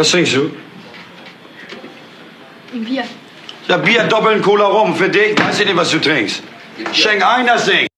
Was 0.00 0.12
trinkst 0.12 0.36
du? 0.36 0.50
Ein 2.72 2.84
Bier. 2.84 3.02
Ja, 3.66 3.78
Bier, 3.78 4.04
doppeln 4.04 4.40
Cola 4.40 4.66
rum. 4.66 4.94
Für 4.94 5.08
dich 5.08 5.36
weiß 5.36 5.58
ich 5.58 5.66
nicht, 5.66 5.76
was 5.76 5.90
du 5.90 5.98
trinkst. 5.98 6.40
Schenk 6.92 7.26
ein, 7.26 7.48
das 7.48 7.66
Ding. 7.66 7.88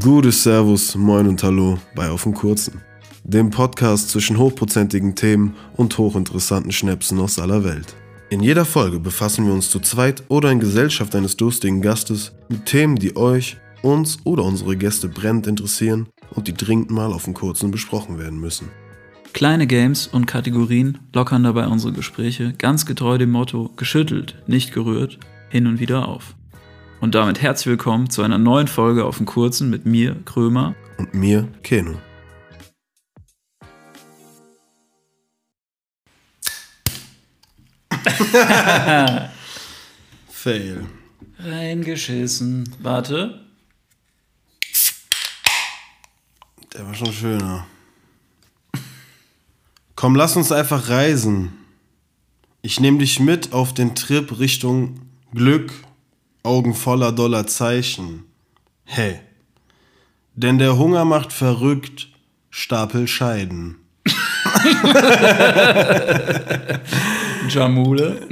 Gutes 0.00 0.42
Servus, 0.42 0.96
Moin 0.96 1.28
und 1.28 1.40
Hallo 1.44 1.78
bei 1.94 2.10
Auf 2.10 2.24
dem 2.24 2.34
Kurzen. 2.34 2.82
Dem 3.22 3.50
Podcast 3.50 4.10
zwischen 4.10 4.36
hochprozentigen 4.36 5.14
Themen 5.14 5.54
und 5.76 5.96
hochinteressanten 5.96 6.72
Schnäpsen 6.72 7.20
aus 7.20 7.38
aller 7.38 7.62
Welt. 7.62 7.94
In 8.30 8.40
jeder 8.40 8.64
Folge 8.64 8.98
befassen 8.98 9.46
wir 9.46 9.52
uns 9.52 9.70
zu 9.70 9.78
zweit 9.78 10.24
oder 10.26 10.50
in 10.50 10.58
Gesellschaft 10.58 11.14
eines 11.14 11.36
durstigen 11.36 11.82
Gastes 11.82 12.32
mit 12.48 12.66
Themen, 12.66 12.96
die 12.96 13.16
euch, 13.16 13.58
uns 13.82 14.18
oder 14.24 14.42
unsere 14.42 14.76
Gäste 14.76 15.08
brennend 15.08 15.46
interessieren 15.46 16.08
und 16.34 16.48
die 16.48 16.54
dringend 16.54 16.90
mal 16.90 17.12
auf 17.12 17.26
dem 17.26 17.34
Kurzen 17.34 17.70
besprochen 17.70 18.18
werden 18.18 18.40
müssen. 18.40 18.68
Kleine 19.32 19.66
Games 19.66 20.06
und 20.06 20.26
Kategorien 20.26 20.98
lockern 21.12 21.44
dabei 21.44 21.66
unsere 21.66 21.92
Gespräche 21.92 22.54
ganz 22.58 22.86
getreu 22.86 23.18
dem 23.18 23.30
Motto 23.30 23.70
geschüttelt, 23.76 24.36
nicht 24.46 24.72
gerührt, 24.72 25.18
hin 25.48 25.66
und 25.66 25.80
wieder 25.80 26.08
auf. 26.08 26.34
Und 27.00 27.14
damit 27.14 27.40
herzlich 27.40 27.66
willkommen 27.66 28.10
zu 28.10 28.22
einer 28.22 28.38
neuen 28.38 28.66
Folge 28.66 29.04
auf 29.04 29.18
dem 29.18 29.26
Kurzen 29.26 29.70
mit 29.70 29.86
mir, 29.86 30.16
Krömer. 30.24 30.74
Und 30.96 31.14
mir, 31.14 31.46
Keno. 31.62 31.98
Fail. 40.28 40.86
Reingeschissen. 41.38 42.74
Warte. 42.80 43.44
Der 46.74 46.86
war 46.86 46.94
schon 46.94 47.12
schöner. 47.12 47.66
Komm, 50.00 50.14
lass 50.14 50.36
uns 50.36 50.52
einfach 50.52 50.90
reisen. 50.90 51.54
Ich 52.62 52.78
nehme 52.78 52.98
dich 52.98 53.18
mit 53.18 53.52
auf 53.52 53.74
den 53.74 53.96
Trip 53.96 54.38
Richtung 54.38 55.00
Glück, 55.34 55.72
Augen 56.44 56.74
voller 56.74 57.10
Dollarzeichen. 57.10 58.22
Hey. 58.84 59.18
Denn 60.36 60.58
der 60.58 60.78
Hunger 60.78 61.04
macht 61.04 61.32
verrückt, 61.32 62.10
Stapel 62.48 63.08
Scheiden. 63.08 63.78
Jamule. 67.48 68.28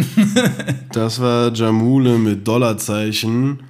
Das 0.93 1.21
war 1.21 1.53
Jamule 1.53 2.17
mit 2.17 2.47
Dollarzeichen, 2.47 3.65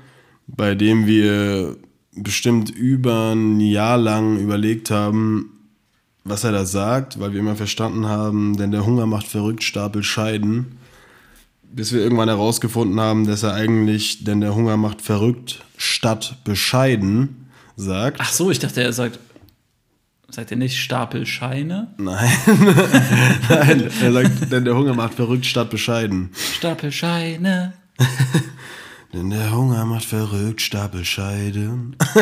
bei 0.47 0.75
dem 0.75 1.06
wir 1.06 1.78
bestimmt 2.14 2.69
über 2.69 3.33
ein 3.33 3.58
Jahr 3.60 3.97
lang 3.97 4.38
überlegt 4.38 4.91
haben, 4.91 5.55
was 6.28 6.44
er 6.44 6.52
da 6.52 6.64
sagt, 6.64 7.20
weil 7.20 7.32
wir 7.32 7.41
immer 7.41 7.56
verstanden 7.56 8.06
haben, 8.06 8.56
denn 8.56 8.70
der 8.70 8.84
Hunger 8.84 9.06
macht 9.06 9.27
verrückt, 9.27 9.62
Stapel 9.62 10.02
Scheiden. 10.02 10.78
Bis 11.62 11.92
wir 11.92 12.00
irgendwann 12.00 12.28
herausgefunden 12.28 13.00
haben, 13.00 13.27
dass 13.27 13.42
er 13.42 13.55
eigentlich, 13.55 14.24
denn 14.24 14.41
der 14.41 14.54
Hunger 14.54 14.77
macht 14.77 15.02
verrückt, 15.02 15.64
statt 15.77 16.36
bescheiden 16.44 17.48
sagt. 17.77 18.19
Ach 18.20 18.32
so, 18.32 18.50
ich 18.50 18.58
dachte, 18.58 18.82
er 18.82 18.92
sagt. 18.92 19.19
Sagt 20.28 20.50
er 20.50 20.56
nicht 20.56 20.77
Stapel 20.77 21.24
Scheine? 21.24 21.94
Nein. 21.98 22.28
Nein, 23.48 23.91
er 24.02 24.12
sagt, 24.12 24.50
denn 24.50 24.64
der 24.64 24.77
Hunger 24.77 24.94
macht 24.94 25.14
verrückt, 25.14 25.47
statt 25.47 25.70
bescheiden. 25.70 26.30
Stapel 26.56 26.91
Scheine. 26.91 27.74
Denn 29.12 29.30
der 29.30 29.52
Hunger 29.52 29.84
macht 29.86 30.04
verrückt, 30.04 30.60
Stapel 30.60 31.04
Scheiden. 31.04 31.97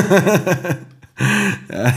ja. 1.72 1.92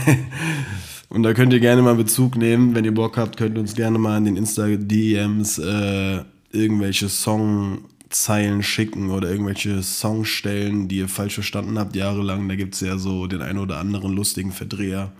Und 1.08 1.22
da 1.22 1.32
könnt 1.32 1.52
ihr 1.52 1.60
gerne 1.60 1.82
mal 1.82 1.94
Bezug 1.94 2.36
nehmen. 2.36 2.74
Wenn 2.74 2.84
ihr 2.84 2.94
Bock 2.94 3.16
habt, 3.16 3.36
könnt 3.36 3.56
ihr 3.56 3.60
uns 3.60 3.74
gerne 3.74 3.98
mal 3.98 4.18
in 4.18 4.26
den 4.26 4.36
Insta-DMs 4.36 5.58
äh, 5.58 6.22
irgendwelche 6.52 7.08
Songzeilen 7.08 8.62
schicken 8.62 9.10
oder 9.10 9.30
irgendwelche 9.30 9.82
Songstellen, 9.82 10.88
die 10.88 10.98
ihr 10.98 11.08
falsch 11.08 11.34
verstanden 11.34 11.78
habt, 11.78 11.96
jahrelang. 11.96 12.48
Da 12.48 12.56
gibt 12.56 12.74
es 12.74 12.80
ja 12.80 12.98
so 12.98 13.26
den 13.26 13.40
einen 13.40 13.58
oder 13.58 13.78
anderen 13.78 14.12
lustigen 14.12 14.52
Verdreher. 14.52 15.12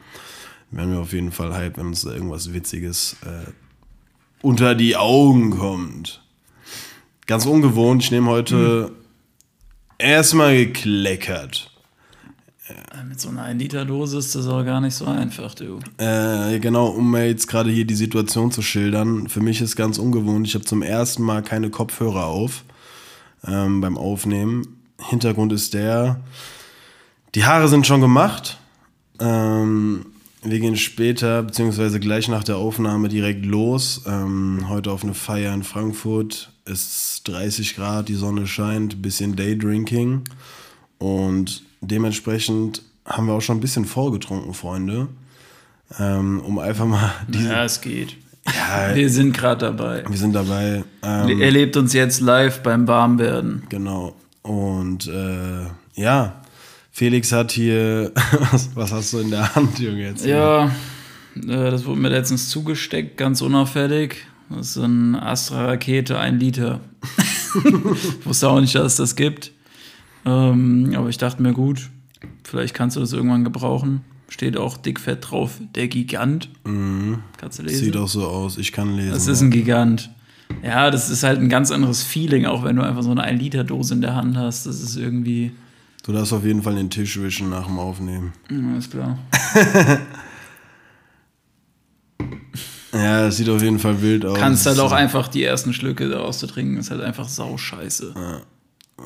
Werden 0.71 0.93
wir 0.93 1.00
auf 1.00 1.15
jeden 1.15 1.32
Fall 1.32 1.54
hype, 1.54 1.78
wenn 1.78 1.87
uns 1.87 2.03
da 2.03 2.12
irgendwas 2.12 2.53
Witziges 2.53 3.16
äh, 3.25 3.50
unter 4.43 4.75
die 4.75 4.97
Augen 4.97 5.50
kommt. 5.50 6.22
Ganz 7.26 7.47
ungewohnt, 7.47 8.03
ich 8.03 8.10
nehme 8.10 8.31
heute 8.31 8.93
erstmal 9.99 10.55
gekleckert. 10.56 11.70
Mit 13.09 13.21
so 13.21 13.29
einer 13.31 13.47
1-Liter-Dose 13.47 14.19
ist 14.19 14.34
das 14.34 14.47
auch 14.47 14.65
gar 14.65 14.81
nicht 14.81 14.95
so 14.95 15.06
einfach, 15.06 15.55
du. 15.55 15.79
Äh, 15.97 16.59
genau, 16.59 16.89
um 16.89 17.11
mir 17.11 17.27
jetzt 17.27 17.49
gerade 17.49 17.71
hier 17.71 17.87
die 17.87 17.95
Situation 17.95 18.51
zu 18.51 18.62
schildern. 18.62 19.29
Für 19.29 19.41
mich 19.41 19.61
ist 19.61 19.77
ganz 19.77 19.99
ungewohnt. 19.99 20.47
Ich 20.47 20.55
habe 20.55 20.65
zum 20.65 20.83
ersten 20.83 21.23
Mal 21.23 21.43
keine 21.43 21.71
Kopfhörer 21.71 22.27
auf 22.27 22.65
ähm, 23.47 23.81
beim 23.81 23.97
Aufnehmen. 23.97 24.79
Hintergrund 25.01 25.53
ist 25.53 25.75
der, 25.75 26.21
die 27.34 27.45
Haare 27.45 27.69
sind 27.69 27.87
schon 27.87 28.01
gemacht. 28.01 28.59
Ähm, 29.21 30.06
wir 30.43 30.61
gehen 30.61 30.77
später, 30.77 31.43
beziehungsweise 31.43 32.00
gleich 32.00 32.29
nach 32.29 32.45
der 32.45 32.56
Aufnahme 32.56 33.09
direkt 33.09 33.45
los. 33.45 34.03
Ähm, 34.06 34.67
heute 34.69 34.93
auf 34.93 35.03
eine 35.03 35.15
Feier 35.15 35.55
in 35.55 35.62
Frankfurt. 35.62 36.53
Es 36.65 37.15
ist 37.15 37.29
30 37.29 37.77
Grad, 37.77 38.09
die 38.09 38.15
Sonne 38.15 38.47
scheint, 38.47 39.03
bisschen 39.03 39.37
Daydrinking. 39.37 40.23
Und 40.99 41.62
dementsprechend 41.81 42.83
haben 43.05 43.27
wir 43.27 43.34
auch 43.34 43.41
schon 43.41 43.59
ein 43.59 43.61
bisschen 43.61 43.84
vorgetrunken, 43.84 44.55
Freunde. 44.55 45.09
Ähm, 45.99 46.41
um 46.41 46.59
einfach 46.59 46.84
mal 46.84 47.12
die. 47.28 47.44
Ja, 47.44 47.65
es 47.65 47.81
geht. 47.81 48.16
Ja, 48.47 48.94
Wir 48.94 49.11
sind 49.11 49.33
gerade 49.33 49.66
dabei. 49.66 50.05
wir 50.09 50.17
sind 50.17 50.33
dabei. 50.34 50.84
Ähm, 51.03 51.41
Er 51.41 51.50
lebt 51.50 51.77
uns 51.77 51.93
jetzt 51.93 52.21
live 52.21 52.62
beim 52.62 52.87
Warmwerden. 52.87 53.65
Genau. 53.69 54.15
Und 54.43 55.06
äh, 55.06 55.67
ja, 55.94 56.43
Felix 56.91 57.33
hat 57.33 57.53
hier. 57.53 58.12
was, 58.50 58.71
was 58.75 58.93
hast 58.93 59.12
du 59.12 59.19
in 59.19 59.31
der 59.31 59.55
Hand, 59.55 59.78
Junge, 59.78 60.03
jetzt? 60.03 60.25
Ja, 60.25 60.67
äh, 61.37 61.71
das 61.71 61.84
wurde 61.84 62.00
mir 62.00 62.09
letztens 62.09 62.49
zugesteckt, 62.49 63.17
ganz 63.17 63.41
unauffällig. 63.41 64.17
Das 64.50 64.77
ist 64.77 64.78
eine 64.78 65.22
Astra-Rakete, 65.22 66.19
ein 66.19 66.38
Liter. 66.38 66.81
ich 67.65 68.27
wusste 68.27 68.49
auch 68.49 68.61
nicht, 68.61 68.75
dass 68.75 68.93
es 68.93 68.97
das 68.97 69.17
gibt. 69.17 69.53
Ähm, 70.28 70.93
aber 70.97 71.09
ich 71.09 71.19
dachte 71.19 71.43
mir, 71.43 71.53
gut, 71.53 71.91
vielleicht 72.44 72.75
kannst 72.75 72.97
du 72.97 73.00
das 73.00 73.12
irgendwann 73.12 73.44
gebrauchen. 73.44 74.03
Steht 74.28 74.59
auch 74.59 74.77
dickfett 74.77 75.31
drauf, 75.31 75.53
der 75.75 75.89
Gigant. 75.89 76.50
Kannst 77.39 77.59
du 77.59 77.62
lesen? 77.62 77.84
Sieht 77.84 77.97
auch 77.97 78.09
so 78.09 78.27
aus. 78.27 78.59
Ich 78.59 78.72
kann 78.72 78.94
lesen. 78.94 79.12
Das 79.12 79.27
ist 79.27 79.41
ein 79.41 79.50
Gigant. 79.50 80.11
Ja, 80.62 80.91
das 80.91 81.09
ist 81.09 81.22
halt 81.22 81.41
ein 81.41 81.49
ganz 81.49 81.71
anderes 81.71 82.03
Feeling, 82.03 82.44
auch 82.44 82.62
wenn 82.62 82.77
du 82.77 82.83
einfach 82.83 83.03
so 83.03 83.11
eine 83.11 83.25
1-Liter-Dose 83.27 83.94
in 83.94 84.00
der 84.03 84.15
Hand 84.15 84.37
hast. 84.37 84.67
Das 84.67 84.81
ist 84.81 84.97
irgendwie. 84.97 85.53
du 86.05 86.12
darfst 86.12 86.33
auf 86.34 86.44
jeden 86.44 86.62
Fall 86.62 86.75
den 86.75 86.91
Tisch 86.91 87.19
wischen 87.21 87.49
nach 87.49 87.67
dem 87.67 87.78
Aufnehmen. 87.78 88.33
Ja, 88.50 88.77
ist 88.77 88.91
klar. 88.91 89.19
Ja, 92.93 93.27
das 93.27 93.37
sieht 93.37 93.49
auf 93.50 93.62
jeden 93.62 93.78
Fall 93.78 94.00
wild 94.00 94.25
aus. 94.25 94.38
Kannst 94.38 94.67
halt 94.67 94.78
auch 94.78 94.93
einfach 94.93 95.28
die 95.28 95.44
ersten 95.44 95.75
Schlücke 95.75 96.09
daraus 96.09 96.38
zu 96.38 96.47
trinken, 96.47 96.78
ist 96.78 96.91
halt 96.91 97.03
einfach 97.03 97.28
sauscheiße. 97.28 98.15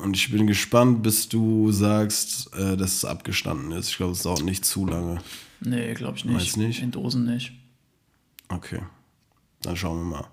Und 0.01 0.17
ich 0.17 0.31
bin 0.31 0.47
gespannt, 0.47 1.03
bis 1.03 1.29
du 1.29 1.71
sagst, 1.71 2.51
äh, 2.55 2.75
dass 2.75 2.95
es 2.95 3.05
abgestanden 3.05 3.71
ist. 3.71 3.89
Ich 3.89 3.97
glaube, 3.97 4.13
es 4.13 4.23
dauert 4.23 4.43
nicht 4.43 4.65
zu 4.65 4.87
lange. 4.87 5.19
Nee, 5.61 5.93
glaube 5.93 6.17
ich 6.17 6.25
nicht. 6.25 6.33
Meinst 6.33 6.57
nicht? 6.57 6.81
In 6.81 6.91
Dosen 6.91 7.25
nicht. 7.25 7.53
Okay. 8.49 8.79
Dann 9.61 9.77
schauen 9.77 9.99
wir 9.99 10.17
mal. 10.17 10.27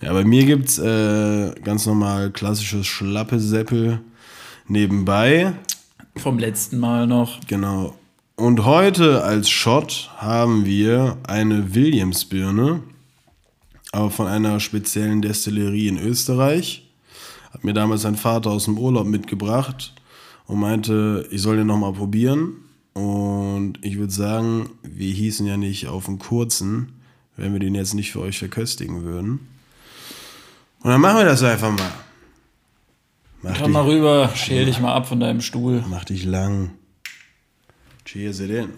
Ja, 0.00 0.12
bei 0.12 0.24
mir 0.24 0.44
gibt 0.44 0.68
es 0.68 0.78
äh, 0.78 1.54
ganz 1.62 1.86
normal 1.86 2.30
klassisches 2.30 2.86
Schlappe-Seppel 2.86 4.00
nebenbei. 4.68 5.54
Vom 6.16 6.38
letzten 6.38 6.78
Mal 6.78 7.06
noch. 7.06 7.40
Genau. 7.46 7.96
Und 8.34 8.64
heute 8.64 9.24
als 9.24 9.48
Shot 9.48 10.10
haben 10.16 10.66
wir 10.66 11.16
eine 11.26 11.74
Williams-Birne, 11.74 12.82
aber 13.92 14.10
von 14.10 14.26
einer 14.26 14.60
speziellen 14.60 15.22
Destillerie 15.22 15.88
in 15.88 15.98
Österreich. 15.98 16.85
Hat 17.56 17.64
mir 17.64 17.72
damals 17.72 18.04
ein 18.04 18.16
Vater 18.16 18.50
aus 18.50 18.66
dem 18.66 18.76
Urlaub 18.76 19.06
mitgebracht 19.06 19.94
und 20.44 20.60
meinte, 20.60 21.26
ich 21.30 21.40
soll 21.40 21.56
den 21.56 21.66
nochmal 21.66 21.94
probieren. 21.94 22.52
Und 22.92 23.78
ich 23.80 23.96
würde 23.96 24.12
sagen, 24.12 24.68
wir 24.82 25.10
hießen 25.10 25.46
ja 25.46 25.56
nicht 25.56 25.86
auf 25.86 26.04
dem 26.04 26.18
kurzen, 26.18 26.92
wenn 27.34 27.54
wir 27.54 27.58
den 27.58 27.74
jetzt 27.74 27.94
nicht 27.94 28.12
für 28.12 28.20
euch 28.20 28.38
verköstigen 28.38 29.04
würden. 29.04 29.48
Und 30.82 30.90
dann 30.90 31.00
machen 31.00 31.16
wir 31.16 31.24
das 31.24 31.42
einfach 31.42 31.70
mal. 31.70 31.92
Mach 33.40 33.58
Komm 33.58 33.72
mal 33.72 33.84
rüber, 33.86 34.30
schäl 34.34 34.66
dich 34.66 34.78
mal 34.78 34.92
ab 34.92 35.08
von 35.08 35.18
deinem 35.18 35.40
Stuhl. 35.40 35.82
Mach 35.88 36.04
dich 36.04 36.26
lang. 36.26 36.72
Cheers 38.04 38.40
it 38.40 38.50
in. 38.50 38.68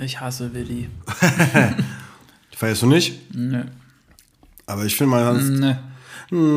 Ich 0.00 0.20
hasse 0.20 0.52
Willi. 0.54 0.88
Feierst 2.56 2.82
du 2.82 2.86
nicht? 2.86 3.34
Nö. 3.34 3.62
Aber 4.66 4.84
ich 4.84 4.96
finde, 4.96 5.10
man 5.10 5.24
kann 5.24 5.36
es. 5.36 5.48
Nö. 5.60 5.74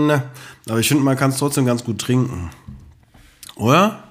Ne. 0.08 0.24
Aber 0.70 0.80
ich 0.80 0.88
finde, 0.88 1.04
man 1.04 1.18
kann 1.18 1.32
es 1.32 1.38
trotzdem 1.38 1.66
ganz 1.66 1.84
gut 1.84 2.00
trinken. 2.00 2.50
Oder? 3.56 4.04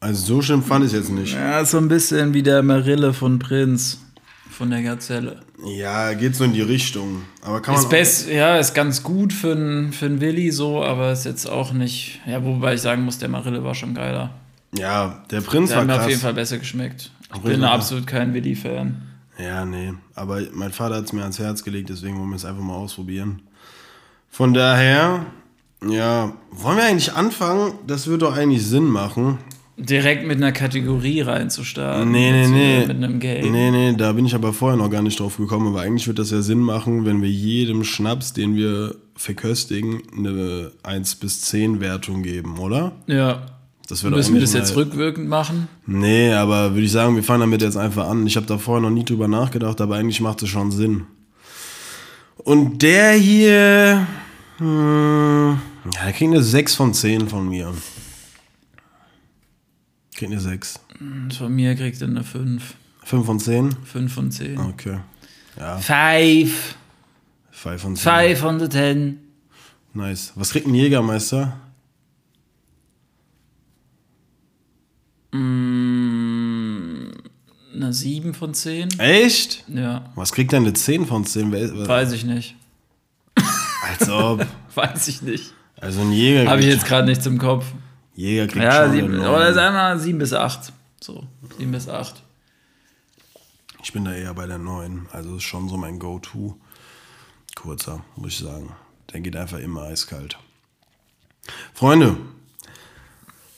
Also 0.00 0.24
so 0.26 0.42
schlimm 0.42 0.62
fand 0.62 0.84
ich 0.84 0.92
es 0.92 0.98
jetzt 0.98 1.10
nicht. 1.10 1.34
Ja, 1.34 1.64
so 1.64 1.78
ein 1.78 1.88
bisschen 1.88 2.34
wie 2.34 2.42
der 2.42 2.62
Marille 2.62 3.12
von 3.12 3.38
Prinz. 3.38 3.98
Von 4.50 4.70
der 4.70 4.82
Gazelle. 4.82 5.40
Ja, 5.64 6.12
geht 6.14 6.34
so 6.36 6.44
in 6.44 6.52
die 6.52 6.62
Richtung. 6.62 7.22
Aber 7.42 7.60
kann 7.62 7.74
man. 7.74 7.82
Ist 7.82 7.88
best, 7.90 8.28
ja, 8.28 8.58
ist 8.58 8.74
ganz 8.74 9.02
gut 9.02 9.32
für 9.32 9.52
einen 9.52 9.92
für 9.92 10.20
Willi 10.20 10.50
so, 10.52 10.82
aber 10.84 11.12
ist 11.12 11.24
jetzt 11.24 11.46
auch 11.48 11.72
nicht. 11.72 12.20
Ja, 12.26 12.44
wobei 12.44 12.74
ich 12.74 12.80
sagen 12.80 13.04
muss, 13.04 13.18
der 13.18 13.28
Marille 13.28 13.62
war 13.64 13.74
schon 13.74 13.94
geiler. 13.94 14.30
ja, 14.76 15.24
der 15.30 15.40
Prinz 15.40 15.70
Der 15.70 15.76
war 15.78 15.82
hat 15.82 15.86
mir 15.88 15.94
krass. 15.94 16.04
auf 16.04 16.10
jeden 16.10 16.20
Fall 16.20 16.34
besser 16.34 16.58
geschmeckt. 16.58 17.10
Ich 17.34 17.40
bin 17.40 17.64
absolut 17.64 18.06
kein 18.06 18.32
Willi-Fan. 18.34 19.02
Ja, 19.38 19.64
nee. 19.64 19.92
Aber 20.14 20.40
mein 20.52 20.72
Vater 20.72 20.96
hat 20.96 21.04
es 21.04 21.12
mir 21.12 21.22
ans 21.22 21.38
Herz 21.38 21.62
gelegt, 21.62 21.90
deswegen 21.90 22.18
wollen 22.18 22.30
wir 22.30 22.36
es 22.36 22.44
einfach 22.44 22.62
mal 22.62 22.74
ausprobieren. 22.74 23.42
Von 24.30 24.54
daher, 24.54 25.26
ja, 25.86 26.32
wollen 26.50 26.76
wir 26.76 26.84
eigentlich 26.84 27.12
anfangen? 27.12 27.74
Das 27.86 28.06
würde 28.06 28.26
doch 28.26 28.36
eigentlich 28.36 28.66
Sinn 28.66 28.86
machen. 28.86 29.38
Direkt 29.76 30.26
mit 30.26 30.38
einer 30.38 30.50
Kategorie 30.50 31.20
reinzustarten. 31.20 32.10
Nee, 32.10 32.32
nee, 32.32 32.48
nee. 32.48 32.86
Mit 32.86 32.96
einem 32.96 33.20
Game. 33.20 33.52
Nee, 33.52 33.70
nee, 33.70 33.94
da 33.96 34.12
bin 34.12 34.26
ich 34.26 34.34
aber 34.34 34.52
vorher 34.52 34.76
noch 34.76 34.90
gar 34.90 35.02
nicht 35.02 35.20
drauf 35.20 35.36
gekommen. 35.36 35.68
Aber 35.68 35.82
eigentlich 35.82 36.08
würde 36.08 36.20
das 36.20 36.32
ja 36.32 36.42
Sinn 36.42 36.58
machen, 36.58 37.04
wenn 37.04 37.22
wir 37.22 37.30
jedem 37.30 37.84
Schnaps, 37.84 38.32
den 38.32 38.56
wir 38.56 38.96
verköstigen, 39.14 40.02
eine 40.16 40.72
1 40.82 41.16
bis 41.16 41.42
10 41.42 41.80
Wertung 41.80 42.24
geben, 42.24 42.58
oder? 42.58 42.92
Ja. 43.06 43.46
Das 43.88 44.02
wird 44.04 44.14
Müssen 44.14 44.34
wir 44.34 44.40
das 44.42 44.52
jetzt 44.52 44.74
mal- 44.74 44.82
rückwirkend 44.84 45.28
machen? 45.28 45.66
Nee, 45.86 46.32
aber 46.34 46.72
würde 46.74 46.84
ich 46.84 46.92
sagen, 46.92 47.16
wir 47.16 47.22
fangen 47.24 47.40
damit 47.40 47.62
jetzt 47.62 47.76
einfach 47.76 48.06
an. 48.08 48.26
Ich 48.26 48.36
habe 48.36 48.44
da 48.46 48.58
vorher 48.58 48.82
noch 48.82 48.94
nie 48.94 49.04
drüber 49.04 49.28
nachgedacht, 49.28 49.80
aber 49.80 49.96
eigentlich 49.96 50.20
macht 50.20 50.42
es 50.42 50.50
schon 50.50 50.70
Sinn. 50.70 51.04
Und 52.36 52.82
der 52.82 53.12
hier, 53.14 54.06
hm, 54.58 55.58
ja, 55.94 56.02
der 56.04 56.12
kriegt 56.12 56.30
eine 56.32 56.42
6 56.42 56.74
von 56.74 56.92
10 56.92 57.28
von 57.28 57.48
mir. 57.48 57.72
Kriegt 60.14 60.32
eine 60.32 60.40
6. 60.40 60.80
Von 61.36 61.54
mir 61.54 61.74
kriegt 61.74 62.00
er 62.02 62.08
eine 62.08 62.24
5. 62.24 62.74
5 63.04 63.24
von 63.26 63.40
10? 63.40 63.74
5 63.84 64.12
von 64.12 64.30
10. 64.30 64.58
Okay. 64.58 64.98
Ja, 65.58 65.78
5. 65.78 66.74
5 67.52 67.80
von 67.82 67.96
10. 67.96 68.02
5 68.12 68.38
von 68.38 68.58
der 68.58 68.70
10. 68.70 69.18
Nice. 69.94 70.32
Was 70.34 70.50
kriegt 70.50 70.66
ein 70.66 70.74
Jägermeister? 70.74 71.56
Eine 77.88 77.94
7 77.94 78.34
von 78.34 78.52
10. 78.54 79.00
Echt? 79.00 79.64
Ja. 79.68 80.12
Was 80.14 80.32
kriegt 80.32 80.52
denn 80.52 80.64
eine 80.64 80.74
10 80.74 81.06
von 81.06 81.24
10? 81.24 81.52
Wer- 81.52 81.88
Weiß 81.88 82.12
ich 82.12 82.24
nicht. 82.24 82.54
Als 83.82 84.08
ob. 84.10 84.46
Weiß 84.74 85.08
ich 85.08 85.22
nicht. 85.22 85.52
Also 85.80 86.02
ein 86.02 86.12
Jäger 86.12 86.50
Habe 86.50 86.60
ich 86.60 86.66
jetzt 86.66 86.84
gerade 86.86 87.06
nichts 87.06 87.24
im 87.26 87.38
Kopf. 87.38 87.64
Jäger 88.14 88.46
kriegt 88.46 88.64
Ja, 88.64 88.84
schon 88.84 88.92
sieben, 88.92 89.18
oder 89.20 89.54
sagen 89.54 89.74
wir 89.74 89.98
7 89.98 90.18
bis 90.18 90.32
8. 90.34 90.72
So, 91.00 91.24
7 91.58 91.70
bis 91.72 91.88
8. 91.88 92.22
Ich 93.82 93.92
bin 93.92 94.04
da 94.04 94.12
eher 94.12 94.34
bei 94.34 94.46
der 94.46 94.58
9. 94.58 95.06
Also 95.12 95.36
ist 95.36 95.44
schon 95.44 95.68
so 95.68 95.76
mein 95.76 95.98
Go-To. 95.98 96.58
Kurzer, 97.54 98.04
muss 98.16 98.32
ich 98.32 98.38
sagen. 98.40 98.72
Der 99.12 99.20
geht 99.20 99.36
einfach 99.36 99.58
immer 99.58 99.82
eiskalt. 99.84 100.36
Freunde, 101.72 102.16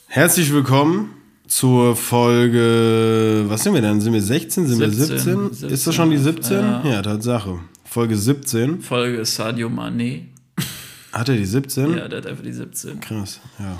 herzlich 0.06 0.52
willkommen 0.52 1.14
zur 1.50 1.96
Folge. 1.96 3.44
Was 3.48 3.64
sind 3.64 3.74
wir 3.74 3.82
denn? 3.82 4.00
Sind 4.00 4.12
wir 4.12 4.22
16? 4.22 4.68
Sind 4.68 4.78
wir 4.78 4.90
17? 4.90 5.18
17? 5.50 5.68
Ist 5.68 5.86
das 5.86 5.94
schon 5.94 6.10
die 6.10 6.16
17? 6.16 6.56
Ja. 6.58 6.82
Ja, 6.84 7.02
Tatsache. 7.02 7.58
Folge 7.84 8.16
17. 8.16 8.80
Folge 8.80 9.24
Sadio 9.24 9.68
Mané. 9.68 10.26
Hat 11.12 11.28
er 11.28 11.36
die 11.36 11.44
17? 11.44 11.96
Ja, 11.96 12.08
der 12.08 12.18
hat 12.18 12.26
einfach 12.26 12.44
die 12.44 12.52
17. 12.52 13.00
Krass, 13.00 13.40
ja. 13.58 13.76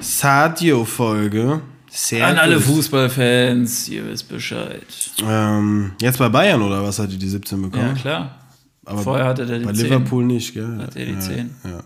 Sadio-Folge. 0.00 1.60
Sehr 1.90 2.26
An 2.26 2.38
alle. 2.38 2.58
Fußballfans, 2.58 3.88
ihr 3.90 4.06
wisst 4.06 4.30
Bescheid. 4.30 4.86
Ähm, 5.22 5.92
jetzt 6.00 6.18
bei 6.18 6.30
Bayern 6.30 6.62
oder 6.62 6.82
was 6.82 6.98
hat 6.98 7.12
die 7.12 7.18
die 7.18 7.28
17 7.28 7.60
bekommen? 7.60 7.88
Ja, 7.88 7.94
klar. 7.94 8.38
Aber 8.86 9.02
Vorher 9.02 9.26
hatte 9.26 9.44
der 9.44 9.58
die 9.58 9.66
Bei 9.66 9.74
10. 9.74 9.84
Liverpool 9.84 10.24
nicht, 10.24 10.54
gell? 10.54 10.78
Hat 10.78 10.96
er 10.96 11.04
die 11.04 11.12
ja, 11.12 11.20
10. 11.20 11.50
Ja. 11.64 11.84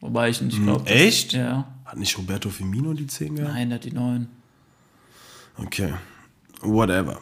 Wobei 0.00 0.28
ich 0.28 0.42
nicht 0.42 0.62
glaube. 0.62 0.84
Echt? 0.90 1.32
Ja. 1.32 1.66
Hat 1.86 1.98
nicht 1.98 2.18
Roberto 2.18 2.50
Firmino 2.50 2.94
die 2.94 3.06
10 3.06 3.36
gehabt? 3.36 3.54
Nein, 3.54 3.68
der 3.68 3.76
hat 3.76 3.84
die 3.84 3.92
9. 3.92 4.26
Okay. 5.56 5.94
Whatever. 6.60 7.20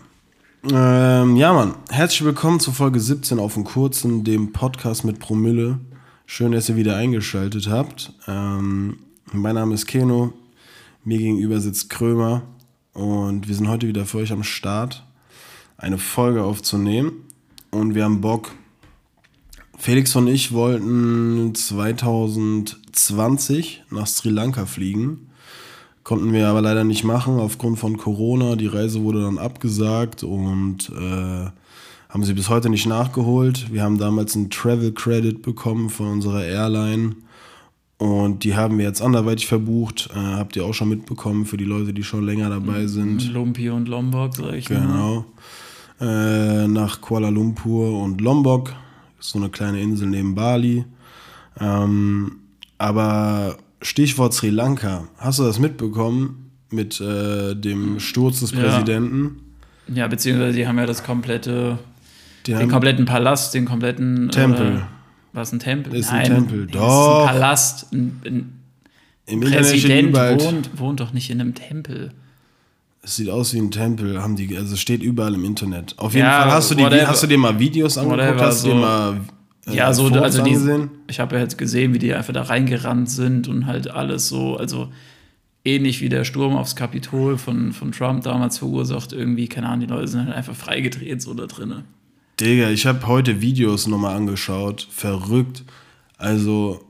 Ähm, 0.72 1.36
ja, 1.36 1.52
Mann. 1.52 1.74
Herzlich 1.90 2.24
willkommen 2.24 2.60
zur 2.60 2.72
Folge 2.72 2.98
17 2.98 3.38
auf 3.38 3.54
dem 3.54 3.64
Kurzen, 3.64 4.24
dem 4.24 4.52
Podcast 4.52 5.04
mit 5.04 5.18
Promille. 5.18 5.80
Schön, 6.24 6.52
dass 6.52 6.70
ihr 6.70 6.76
wieder 6.76 6.96
eingeschaltet 6.96 7.68
habt. 7.68 8.14
Ähm, 8.26 9.00
mein 9.32 9.54
Name 9.54 9.74
ist 9.74 9.84
Keno. 9.84 10.32
Mir 11.04 11.18
gegenüber 11.18 11.60
sitzt 11.60 11.90
Krömer. 11.90 12.40
Und 12.94 13.46
wir 13.46 13.54
sind 13.54 13.68
heute 13.68 13.86
wieder 13.86 14.06
für 14.06 14.18
euch 14.18 14.32
am 14.32 14.44
Start, 14.44 15.04
eine 15.76 15.98
Folge 15.98 16.42
aufzunehmen. 16.42 17.12
Und 17.70 17.94
wir 17.94 18.04
haben 18.04 18.22
Bock. 18.22 18.52
Felix 19.76 20.16
und 20.16 20.26
ich 20.26 20.52
wollten 20.52 21.54
2020 22.94 23.84
nach 23.90 24.06
Sri 24.06 24.30
Lanka 24.30 24.66
fliegen. 24.66 25.28
Konnten 26.02 26.32
wir 26.32 26.48
aber 26.48 26.60
leider 26.60 26.84
nicht 26.84 27.04
machen 27.04 27.38
aufgrund 27.38 27.78
von 27.78 27.96
Corona. 27.96 28.56
Die 28.56 28.66
Reise 28.66 29.02
wurde 29.02 29.22
dann 29.22 29.38
abgesagt 29.38 30.22
und 30.22 30.90
äh, 30.90 31.46
haben 32.08 32.24
sie 32.24 32.34
bis 32.34 32.50
heute 32.50 32.68
nicht 32.68 32.86
nachgeholt. 32.86 33.72
Wir 33.72 33.82
haben 33.82 33.98
damals 33.98 34.36
einen 34.36 34.50
Travel 34.50 34.92
Credit 34.92 35.40
bekommen 35.40 35.88
von 35.88 36.08
unserer 36.08 36.44
Airline 36.44 37.16
und 37.96 38.44
die 38.44 38.54
haben 38.54 38.76
wir 38.76 38.84
jetzt 38.84 39.00
anderweitig 39.00 39.46
verbucht. 39.46 40.10
Äh, 40.14 40.18
habt 40.18 40.56
ihr 40.56 40.64
auch 40.66 40.74
schon 40.74 40.90
mitbekommen 40.90 41.46
für 41.46 41.56
die 41.56 41.64
Leute, 41.64 41.94
die 41.94 42.02
schon 42.02 42.24
länger 42.24 42.50
dabei 42.50 42.86
sind. 42.86 43.32
Lumpi 43.32 43.70
und 43.70 43.88
Lombok, 43.88 44.36
sag 44.36 44.54
ich 44.54 44.68
mal. 44.68 44.80
Genau. 44.80 45.24
Äh, 46.00 46.68
nach 46.68 47.00
Kuala 47.00 47.30
Lumpur 47.30 48.02
und 48.02 48.20
Lombok. 48.20 48.74
So 49.20 49.38
eine 49.38 49.48
kleine 49.48 49.80
Insel 49.80 50.08
neben 50.08 50.34
Bali. 50.34 50.84
Ähm, 51.58 52.40
aber 52.84 53.56
Stichwort 53.82 54.32
Sri 54.34 54.50
Lanka. 54.50 55.08
Hast 55.18 55.38
du 55.38 55.44
das 55.44 55.58
mitbekommen 55.58 56.50
mit 56.70 57.00
äh, 57.00 57.54
dem 57.54 58.00
Sturz 58.00 58.40
des 58.40 58.52
Ja. 58.52 58.60
Präsidenten? 58.60 59.40
Ja, 59.88 60.06
beziehungsweise 60.08 60.56
die 60.56 60.66
haben 60.66 60.78
ja 60.78 60.86
das 60.86 61.04
komplette, 61.04 61.78
Die 62.46 62.54
den 62.54 62.68
kompletten 62.70 63.04
Palast, 63.04 63.54
den 63.54 63.64
kompletten 63.66 64.30
Tempel. 64.30 64.76
Äh, 64.76 64.80
was 65.32 65.52
ein 65.52 65.58
Tempel? 65.58 65.94
Ist 65.94 66.10
ein 66.10 66.22
Nein, 66.22 66.32
Tempel. 66.46 66.66
nee, 66.66 66.72
Doch. 66.72 67.24
Ist 67.24 67.28
ein 67.28 67.34
Palast. 67.34 67.92
Ein, 67.92 68.20
ein 68.24 68.52
Im 69.26 69.40
Präsident 69.40 70.14
wohnt, 70.16 70.70
wohnt 70.78 71.00
doch 71.00 71.12
nicht 71.12 71.28
in 71.30 71.40
einem 71.40 71.54
Tempel. 71.54 72.12
Es 73.02 73.16
sieht 73.16 73.28
aus 73.28 73.52
wie 73.52 73.58
ein 73.58 73.70
Tempel, 73.70 74.22
haben 74.22 74.34
die, 74.36 74.56
also 74.56 74.72
es 74.74 74.80
steht 74.80 75.02
überall 75.02 75.34
im 75.34 75.44
Internet. 75.44 75.94
Auf 75.98 76.14
jeden 76.14 76.24
Ja, 76.24 76.42
Fall 76.42 76.52
hast 76.52 76.70
du, 76.70 76.74
die, 76.74 76.84
whatever. 76.84 77.08
hast 77.08 77.22
du 77.22 77.26
dir 77.26 77.36
mal 77.36 77.58
Videos 77.58 77.98
angeguckt, 77.98 78.22
Whatever, 78.26 78.46
hast 78.46 78.64
du 78.64 78.68
dir 78.68 78.74
mal 78.76 79.16
äh, 79.16 79.20
Ja, 79.66 79.92
so, 79.92 80.04
Fotos 80.04 80.22
also 80.22 80.42
die, 80.42 80.50
angesehen? 80.50 80.90
ich 81.08 81.20
habe 81.20 81.36
ja 81.36 81.42
jetzt 81.42 81.56
gesehen, 81.56 81.94
wie 81.94 81.98
die 81.98 82.12
einfach 82.12 82.32
da 82.32 82.42
reingerannt 82.42 83.08
sind 83.08 83.48
und 83.48 83.66
halt 83.66 83.90
alles 83.90 84.28
so, 84.28 84.56
also 84.56 84.90
ähnlich 85.64 86.00
wie 86.00 86.08
der 86.08 86.24
Sturm 86.24 86.54
aufs 86.54 86.76
Kapitol 86.76 87.38
von, 87.38 87.72
von 87.72 87.92
Trump 87.92 88.24
damals 88.24 88.58
verursacht, 88.58 89.12
irgendwie, 89.12 89.48
keine 89.48 89.68
Ahnung, 89.68 89.80
die 89.80 89.92
Leute 89.92 90.08
sind 90.08 90.26
halt 90.26 90.36
einfach 90.36 90.54
freigedreht 90.54 91.22
so 91.22 91.32
da 91.34 91.46
drinnen. 91.46 91.84
Digga, 92.40 92.70
ich 92.70 92.84
habe 92.86 93.06
heute 93.06 93.40
Videos 93.40 93.86
nochmal 93.86 94.16
angeschaut. 94.16 94.88
Verrückt. 94.90 95.62
Also, 96.18 96.84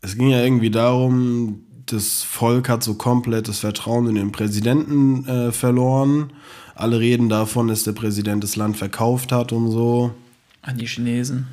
es 0.00 0.16
ging 0.16 0.30
ja 0.30 0.42
irgendwie 0.42 0.70
darum, 0.70 1.60
das 1.86 2.22
Volk 2.22 2.68
hat 2.68 2.82
so 2.82 2.94
komplett 2.94 3.48
das 3.48 3.60
Vertrauen 3.60 4.08
in 4.08 4.14
den 4.14 4.32
Präsidenten 4.32 5.26
äh, 5.26 5.52
verloren. 5.52 6.32
Alle 6.74 7.00
reden 7.00 7.28
davon, 7.28 7.68
dass 7.68 7.84
der 7.84 7.92
Präsident 7.92 8.44
das 8.44 8.56
Land 8.56 8.76
verkauft 8.76 9.32
hat 9.32 9.52
und 9.52 9.70
so. 9.70 10.12
An 10.62 10.78
die 10.78 10.86
Chinesen. 10.86 11.46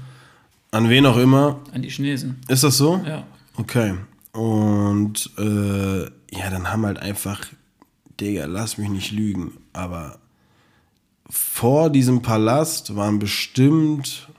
An 0.73 0.89
wen 0.89 1.05
auch 1.05 1.17
immer. 1.17 1.59
An 1.71 1.83
die 1.83 1.89
Chinesen. 1.89 2.41
Ist 2.47 2.63
das 2.63 2.77
so? 2.79 2.99
Ja. 3.05 3.27
Okay. 3.57 3.93
Und 4.31 5.29
äh, 5.37 6.01
ja, 6.01 6.49
dann 6.49 6.71
haben 6.71 6.83
halt 6.87 6.97
einfach, 6.97 7.41
Digga, 8.19 8.45
lass 8.45 8.79
mich 8.79 8.89
nicht 8.89 9.11
lügen, 9.11 9.51
aber 9.71 10.17
vor 11.29 11.91
diesem 11.91 12.23
Palast 12.23 12.95
waren 12.95 13.19
bestimmt 13.19 14.29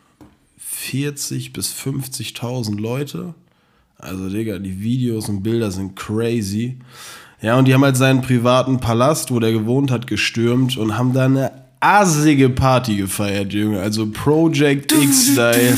40 0.59 1.53
bis 1.53 1.73
50.000 1.73 2.81
Leute. 2.81 3.35
Also, 3.97 4.29
Digga, 4.29 4.59
die 4.59 4.81
Videos 4.81 5.29
und 5.29 5.45
Bilder 5.45 5.71
sind 5.71 5.95
crazy. 5.95 6.81
Ja, 7.41 7.57
und 7.57 7.69
die 7.69 7.75
haben 7.75 7.85
halt 7.85 7.97
seinen 7.97 8.23
privaten 8.23 8.81
Palast, 8.81 9.31
wo 9.31 9.39
der 9.39 9.53
gewohnt 9.53 9.93
hat, 9.93 10.09
gestürmt 10.09 10.77
und 10.79 10.99
haben 10.99 11.13
da 11.13 11.27
eine 11.27 11.64
assige 11.85 12.49
Party 12.49 12.97
gefeiert, 12.97 13.53
Junge. 13.53 13.81
Also 13.81 14.07
Project 14.11 14.93
X-Style. 14.93 15.77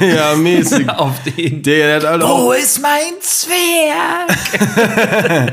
ja, 0.16 0.34
mäßig. 0.34 0.88
Auf 0.96 1.14
den. 1.22 1.62
Der, 1.62 1.86
der 1.86 1.96
hat 1.96 2.04
halt 2.10 2.22
auch, 2.22 2.44
Wo 2.46 2.52
ist 2.52 2.80
mein 2.80 3.12
Zwerg? 3.20 4.36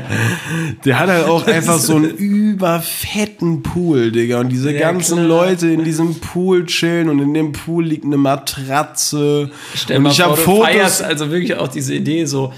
der 0.84 0.98
hat 0.98 1.08
halt 1.08 1.26
auch 1.26 1.46
einfach 1.46 1.78
so 1.78 1.96
einen 1.96 2.10
überfetten 2.10 3.62
Pool, 3.62 4.10
Digga. 4.10 4.40
Und 4.40 4.48
diese 4.50 4.72
Ja, 4.72 4.80
ganzen 4.80 5.16
klar. 5.18 5.28
Leute 5.28 5.68
in 5.68 5.84
diesem 5.84 6.16
Pool 6.16 6.66
chillen 6.66 7.08
und 7.08 7.20
in 7.20 7.34
dem 7.34 7.52
Pool 7.52 7.84
liegt 7.86 8.04
eine 8.04 8.16
Matratze. 8.16 9.50
Stell 9.74 9.98
und 9.98 10.02
mal 10.04 10.10
ich 10.10 10.16
vor, 10.16 10.26
habe 10.26 10.36
du 10.36 10.42
Fotos. 10.42 10.64
feierst 10.66 11.02
also 11.02 11.30
wirklich 11.30 11.54
auch 11.56 11.68
diese 11.68 11.94
Idee 11.94 12.24
so, 12.24 12.52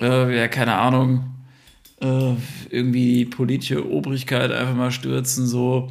äh, 0.00 0.36
ja, 0.36 0.48
keine 0.48 0.74
Ahnung, 0.74 1.24
äh, 2.00 2.34
irgendwie 2.70 3.18
die 3.18 3.24
politische 3.24 3.88
Obrigkeit 3.90 4.52
einfach 4.52 4.74
mal 4.74 4.90
stürzen, 4.90 5.46
so. 5.46 5.88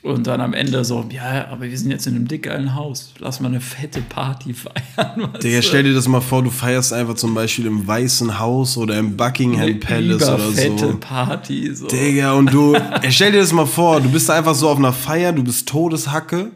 Und 0.00 0.28
dann 0.28 0.40
am 0.40 0.54
Ende 0.54 0.84
so, 0.84 1.04
ja, 1.10 1.48
aber 1.50 1.62
wir 1.62 1.76
sind 1.76 1.90
jetzt 1.90 2.06
in 2.06 2.14
einem 2.14 2.28
dickgeilen 2.28 2.76
Haus. 2.76 3.12
Lass 3.18 3.40
mal 3.40 3.48
eine 3.48 3.60
fette 3.60 4.00
Party 4.00 4.54
feiern. 4.54 5.28
Digga, 5.42 5.60
stell 5.60 5.82
dir 5.82 5.92
das 5.92 6.06
mal 6.06 6.20
vor, 6.20 6.44
du 6.44 6.50
feierst 6.50 6.92
einfach 6.92 7.14
zum 7.14 7.34
Beispiel 7.34 7.66
im 7.66 7.84
Weißen 7.84 8.38
Haus 8.38 8.76
oder 8.76 8.96
im 8.96 9.16
Buckingham 9.16 9.62
Eine 9.62 9.74
Palace 9.74 10.28
oder 10.28 10.38
so. 10.38 10.96
Party. 11.00 11.74
So. 11.74 11.88
Digga, 11.88 12.34
und 12.34 12.52
du, 12.52 12.76
stell 13.10 13.32
dir 13.32 13.40
das 13.40 13.52
mal 13.52 13.66
vor, 13.66 14.00
du 14.00 14.08
bist 14.08 14.30
einfach 14.30 14.54
so 14.54 14.68
auf 14.68 14.78
einer 14.78 14.92
Feier, 14.92 15.32
du 15.32 15.42
bist 15.42 15.68
Todeshacke 15.68 16.52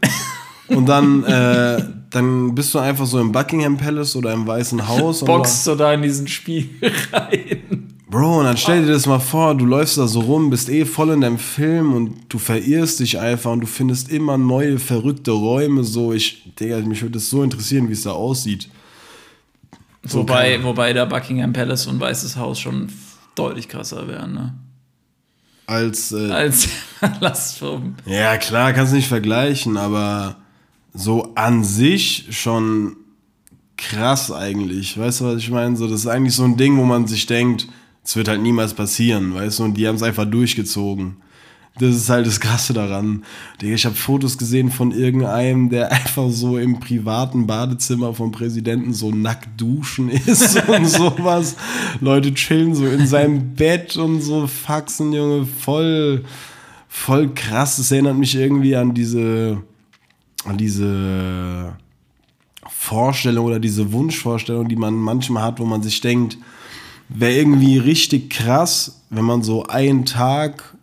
und 0.69 0.89
dann, 0.89 1.25
äh, 1.25 1.83
dann 2.11 2.55
bist 2.55 2.73
du 2.75 2.79
einfach 2.79 3.07
so 3.07 3.19
im 3.19 3.33
Buckingham 3.33 3.77
Palace 3.77 4.15
oder 4.15 4.33
im 4.33 4.47
Weißen 4.47 4.87
Haus. 4.87 5.23
und 5.23 5.27
Boxst 5.27 5.67
du 5.67 5.75
da 5.75 5.93
in 5.93 6.03
diesen 6.03 6.29
Spiegel 6.29 6.93
rein. 7.13 7.62
Bro, 8.13 8.41
und 8.41 8.45
dann 8.45 8.57
stell 8.59 8.85
dir 8.85 8.93
das 8.93 9.07
mal 9.07 9.19
vor, 9.21 9.55
du 9.57 9.65
läufst 9.65 9.97
da 9.97 10.07
so 10.07 10.21
rum, 10.21 10.51
bist 10.51 10.69
eh 10.69 10.85
voll 10.85 11.11
in 11.11 11.23
deinem 11.23 11.39
Film 11.39 11.95
und 11.95 12.15
du 12.29 12.39
verirrst 12.39 13.01
dich 13.01 13.19
einfach 13.19 13.51
und 13.51 13.63
du 13.63 13.67
findest 13.67 14.11
immer 14.11 14.37
neue, 14.37 14.79
verrückte 14.79 15.31
Räume. 15.31 15.83
So, 15.83 16.13
ich, 16.13 16.53
Digga, 16.61 16.79
mich 16.81 17.01
würde 17.03 17.15
das 17.15 17.31
so 17.31 17.43
interessieren, 17.43 17.89
wie 17.89 17.93
es 17.95 18.03
da 18.03 18.11
aussieht. 18.13 18.69
So 20.05 20.19
wobei, 20.19 20.57
kann- 20.57 20.65
wobei 20.65 20.93
der 20.93 21.07
Buckingham 21.07 21.53
Palace 21.55 21.87
und 21.87 21.99
Weißes 22.01 22.37
Haus 22.37 22.61
schon 22.61 22.93
deutlich 23.35 23.69
krasser 23.69 24.07
wären, 24.07 24.35
ne? 24.35 24.55
Als, 25.67 26.13
äh, 26.13 26.31
Als 26.31 26.69
Palast 27.01 27.59
vom. 27.61 27.95
ja, 28.05 28.37
klar, 28.37 28.73
kannst 28.75 28.93
nicht 28.93 29.09
vergleichen, 29.09 29.77
aber 29.79 30.37
so 30.93 31.33
an 31.35 31.65
sich 31.65 32.27
schon 32.31 32.97
krass 33.79 34.31
eigentlich. 34.31 34.99
Weißt 34.99 35.21
du, 35.21 35.25
was 35.25 35.39
ich 35.39 35.51
meine? 35.51 35.77
So, 35.77 35.87
das 35.89 36.01
ist 36.01 36.07
eigentlich 36.09 36.35
so 36.35 36.45
ein 36.45 36.59
Ding, 36.59 36.77
wo 36.77 36.85
man 36.85 37.07
sich 37.07 37.25
denkt, 37.27 37.69
es 38.05 38.17
wird 38.17 38.29
halt 38.29 38.43
niemals 38.43 38.75
passieren, 38.75 39.35
weißt 39.35 39.61
du? 39.61 39.65
Und 39.65 39.75
die 39.75 39.87
haben 39.87 39.97
es 39.97 40.03
einfach 40.03 40.25
durchgezogen. 40.25 41.17
Das 41.79 41.95
ist 41.95 42.11
halt 42.11 42.27
das 42.27 42.39
Krasse 42.39 42.75
daran. 42.75 43.25
Ich 43.63 43.87
habe 43.87 43.95
Fotos 43.95 44.37
gesehen 44.37 44.71
von 44.71 44.93
irgendeinem, 44.93 45.71
der 45.71 45.91
einfach 45.93 46.29
so 46.29 46.59
im 46.59 46.81
privaten 46.81 47.47
Badezimmer 47.47 48.13
vom 48.13 48.31
Präsidenten 48.31 48.93
so 48.93 49.11
nackt 49.11 49.49
duschen 49.59 50.11
ist 50.11 50.57
und 50.69 50.87
sowas. 50.87 51.57
Leute 52.01 52.35
chillen 52.35 52.75
so 52.75 52.87
in 52.87 53.07
seinem 53.07 53.55
Bett 53.55 53.97
und 53.97 54.21
so 54.21 54.47
faxen, 54.47 55.13
Junge, 55.13 55.47
voll, 55.47 56.25
voll 56.89 57.33
krass. 57.35 57.77
Das 57.77 57.91
erinnert 57.91 58.19
mich 58.19 58.35
irgendwie 58.35 58.77
an 58.77 58.93
diese, 58.93 59.63
an 60.45 60.59
diese 60.59 61.73
Vorstellung 62.69 63.47
oder 63.47 63.61
diese 63.61 63.93
Wunschvorstellung, 63.93 64.69
die 64.69 64.77
man 64.77 64.95
manchmal 64.95 65.45
hat, 65.45 65.59
wo 65.59 65.65
man 65.65 65.83
sich 65.83 66.01
denkt, 66.03 66.37
wäre 67.15 67.33
irgendwie 67.35 67.79
richtig 67.79 68.31
krass, 68.31 69.03
wenn 69.11 69.25
man 69.25 69.43
so 69.43 69.65
einen 69.67 70.05
Tag 70.05 70.75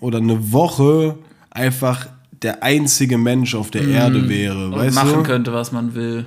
oder 0.00 0.18
eine 0.18 0.52
Woche 0.52 1.18
einfach 1.50 2.06
der 2.42 2.62
einzige 2.62 3.16
Mensch 3.18 3.54
auf 3.54 3.70
der 3.70 3.86
Erde 3.88 4.28
wäre, 4.28 4.66
Und 4.66 4.76
weißt 4.76 4.94
machen 4.94 5.14
du? 5.14 5.22
könnte, 5.22 5.52
was 5.52 5.72
man 5.72 5.94
will. 5.94 6.26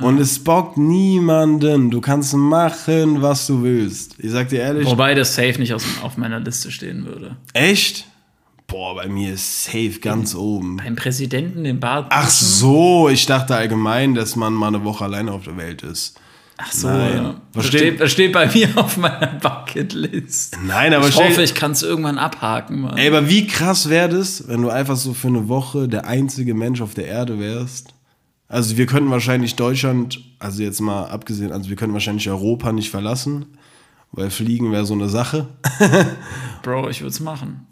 Und 0.00 0.18
es 0.20 0.38
bockt 0.38 0.78
niemanden. 0.78 1.90
Du 1.90 2.00
kannst 2.00 2.32
machen, 2.34 3.20
was 3.20 3.46
du 3.48 3.62
willst. 3.64 4.14
Ich 4.18 4.30
sag 4.30 4.48
dir 4.48 4.60
ehrlich, 4.60 4.86
Wobei 4.86 5.14
das 5.14 5.34
safe 5.34 5.58
nicht 5.58 5.74
aus, 5.74 5.84
auf 6.02 6.16
meiner 6.16 6.38
Liste 6.40 6.70
stehen 6.70 7.04
würde. 7.04 7.36
echt? 7.52 8.06
Boah, 8.68 8.94
bei 8.94 9.08
mir 9.08 9.32
ist 9.32 9.64
safe 9.64 9.98
ganz 10.00 10.34
oben. 10.34 10.76
Beim 10.76 10.94
Präsidenten 10.94 11.64
den 11.64 11.80
Bart. 11.80 12.06
Ach 12.10 12.28
so, 12.28 13.08
ich 13.08 13.24
dachte 13.24 13.56
allgemein, 13.56 14.14
dass 14.14 14.36
man 14.36 14.52
mal 14.52 14.68
eine 14.68 14.84
Woche 14.84 15.04
alleine 15.04 15.32
auf 15.32 15.44
der 15.44 15.56
Welt 15.56 15.82
ist. 15.82 16.20
Ach 16.60 16.72
so, 16.72 16.88
Nein. 16.88 17.12
ja. 17.14 17.34
Das 17.52 17.66
steht- 17.66 18.00
das 18.00 18.10
steht 18.10 18.32
bei 18.32 18.46
mir 18.52 18.68
auf 18.76 18.96
meiner 18.96 19.28
Bucketlist. 19.40 20.58
Nein, 20.66 20.92
aber 20.92 21.08
Ich 21.08 21.14
hoffe, 21.16 21.42
ich 21.42 21.54
kann 21.54 21.70
es 21.70 21.82
irgendwann 21.84 22.18
abhaken, 22.18 22.80
Mann. 22.80 22.96
Ey, 22.96 23.06
aber 23.08 23.28
wie 23.28 23.46
krass 23.46 23.88
wäre 23.88 24.08
das, 24.08 24.48
wenn 24.48 24.62
du 24.62 24.68
einfach 24.68 24.96
so 24.96 25.14
für 25.14 25.28
eine 25.28 25.48
Woche 25.48 25.86
der 25.88 26.06
einzige 26.06 26.54
Mensch 26.54 26.80
auf 26.80 26.94
der 26.94 27.06
Erde 27.06 27.38
wärst? 27.38 27.94
Also 28.48 28.76
wir 28.76 28.86
könnten 28.86 29.10
wahrscheinlich 29.10 29.54
Deutschland, 29.54 30.20
also 30.40 30.62
jetzt 30.62 30.80
mal 30.80 31.04
abgesehen, 31.06 31.52
also 31.52 31.68
wir 31.68 31.76
können 31.76 31.92
wahrscheinlich 31.92 32.28
Europa 32.28 32.72
nicht 32.72 32.90
verlassen, 32.90 33.46
weil 34.10 34.30
Fliegen 34.30 34.72
wäre 34.72 34.84
so 34.86 34.94
eine 34.94 35.08
Sache. 35.08 35.46
Bro, 36.62 36.88
ich 36.88 37.00
würde 37.02 37.10
es 37.10 37.20
machen. 37.20 37.66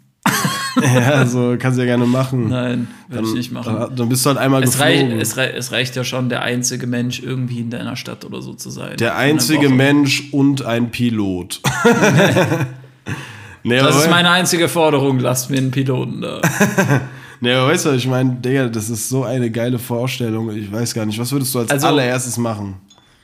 ja, 0.83 1.09
also 1.13 1.55
kannst 1.59 1.77
du 1.77 1.81
ja 1.83 1.87
gerne 1.87 2.05
machen. 2.05 2.49
Nein, 2.49 2.87
würde 3.07 3.27
ich 3.27 3.33
nicht 3.33 3.51
machen. 3.51 3.75
Dann, 3.79 3.95
dann 3.95 4.09
bist 4.09 4.25
du 4.25 4.29
halt 4.29 4.39
einmal 4.39 4.63
Es, 4.63 4.79
reicht, 4.79 4.99
geflogen. 5.01 5.21
es, 5.21 5.37
rei 5.37 5.47
es 5.55 5.71
reicht 5.71 5.95
ja 5.95 6.03
schon, 6.03 6.29
der 6.29 6.41
einzige 6.43 6.87
Mensch 6.87 7.21
irgendwie 7.21 7.59
in 7.59 7.69
deiner 7.69 7.95
Stadt 7.95 8.25
oder 8.25 8.41
so 8.41 8.53
zu 8.53 8.69
sein. 8.69 8.97
der 8.97 9.15
einzige. 9.15 9.69
Mensch 9.69 10.29
und 10.31 10.63
ein 10.65 10.89
Pilot. 10.91 11.61
nee, 13.63 13.77
Das 13.79 13.95
ist 13.97 14.09
meine 14.09 14.29
einzige 14.31 14.67
Forderung, 14.69 15.19
lasst 15.19 15.49
mir 15.49 15.57
einen 15.57 15.71
Piloten 15.71 16.21
da. 16.21 16.41
nee, 17.41 17.53
aber 17.53 17.69
weißt 17.71 17.85
du, 17.87 17.91
ich 17.91 18.07
meine, 18.07 18.31
Digga, 18.35 18.67
das 18.67 18.89
ist 18.89 19.09
so 19.09 19.23
eine 19.23 19.49
geile 19.51 19.79
Vorstellung. 19.79 20.55
Ich 20.55 20.71
weiß 20.71 20.93
gar 20.93 21.05
nicht, 21.05 21.19
was 21.19 21.31
würdest 21.31 21.53
du 21.55 21.59
als 21.59 21.71
Also- 21.71 21.87
allererstes 21.87 22.37
machen? 22.37 22.75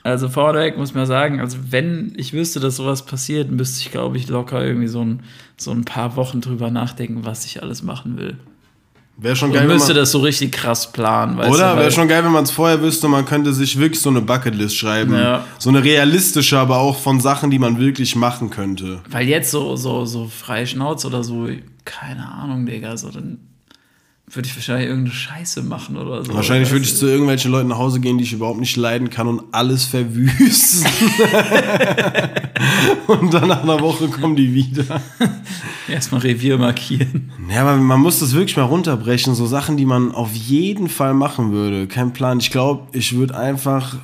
Also 0.03 0.27
vorweg 0.27 0.77
muss 0.77 0.93
man 0.93 1.05
sagen, 1.05 1.39
also 1.39 1.57
wenn 1.69 2.13
ich 2.17 2.33
wüsste, 2.33 2.59
dass 2.59 2.75
sowas 2.75 3.05
passiert, 3.05 3.49
müsste 3.49 3.79
ich, 3.79 3.91
glaube 3.91 4.17
ich, 4.17 4.27
locker 4.27 4.63
irgendwie 4.63 4.89
so 4.89 5.01
ein, 5.01 5.23
so 5.55 5.71
ein 5.71 5.85
paar 5.85 6.17
Wochen 6.17 6.41
drüber 6.41 6.69
nachdenken, 6.69 7.21
was 7.23 7.45
ich 7.45 7.63
alles 7.63 7.83
machen 7.83 8.17
will. 8.17 8.37
Wäre 9.15 9.35
schon 9.35 9.53
geil, 9.53 9.61
wenn 9.61 9.75
müsste 9.75 9.93
man, 9.93 9.97
das 9.97 10.11
so 10.11 10.19
richtig 10.19 10.51
krass 10.51 10.91
planen, 10.91 11.37
weißt 11.37 11.51
Oder? 11.51 11.77
Wäre 11.77 11.91
schon 11.91 12.07
geil, 12.07 12.25
wenn 12.25 12.31
man 12.31 12.43
es 12.43 12.51
vorher 12.51 12.81
wüsste, 12.81 13.07
man 13.07 13.25
könnte 13.25 13.53
sich 13.53 13.79
wirklich 13.79 14.01
so 14.01 14.09
eine 14.09 14.21
Bucketlist 14.21 14.75
schreiben. 14.75 15.13
Ja. 15.13 15.45
So 15.59 15.69
eine 15.69 15.83
realistische, 15.83 16.57
aber 16.57 16.79
auch 16.79 16.97
von 16.97 17.19
Sachen, 17.21 17.51
die 17.51 17.59
man 17.59 17.79
wirklich 17.79 18.15
machen 18.15 18.49
könnte. 18.49 19.01
Weil 19.09 19.27
jetzt 19.29 19.51
so, 19.51 19.75
so, 19.75 20.05
so 20.05 20.27
freie 20.27 20.65
Schnauze 20.65 21.07
oder 21.07 21.23
so, 21.23 21.47
keine 21.85 22.29
Ahnung, 22.29 22.65
Digga, 22.65 22.97
so 22.97 23.09
dann 23.09 23.37
würde 24.35 24.47
ich 24.47 24.55
wahrscheinlich 24.55 24.87
irgendeine 24.87 25.15
Scheiße 25.15 25.63
machen 25.63 25.97
oder 25.97 26.23
so. 26.23 26.33
Wahrscheinlich 26.33 26.71
würde 26.71 26.85
ich 26.85 26.95
zu 26.95 27.07
irgendwelchen 27.07 27.51
Leuten 27.51 27.69
nach 27.69 27.77
Hause 27.77 27.99
gehen, 27.99 28.17
die 28.17 28.23
ich 28.23 28.33
überhaupt 28.33 28.59
nicht 28.59 28.75
leiden 28.75 29.09
kann 29.09 29.27
und 29.27 29.43
alles 29.51 29.85
verwüsten. 29.85 30.87
und 33.07 33.33
dann 33.33 33.47
nach 33.47 33.63
einer 33.63 33.79
Woche 33.79 34.07
kommen 34.07 34.35
die 34.35 34.53
wieder. 34.53 35.01
erstmal 35.87 36.21
Revier 36.21 36.57
markieren. 36.57 37.31
Ja, 37.49 37.61
aber 37.61 37.77
man 37.77 37.99
muss 37.99 38.19
das 38.19 38.33
wirklich 38.33 38.57
mal 38.57 38.63
runterbrechen. 38.63 39.35
So 39.35 39.45
Sachen, 39.45 39.77
die 39.77 39.85
man 39.85 40.11
auf 40.11 40.33
jeden 40.33 40.89
Fall 40.89 41.13
machen 41.13 41.51
würde. 41.51 41.87
Kein 41.87 42.13
Plan. 42.13 42.39
Ich 42.39 42.51
glaube, 42.51 42.87
ich 42.97 43.15
würde 43.15 43.37
einfach, 43.37 43.97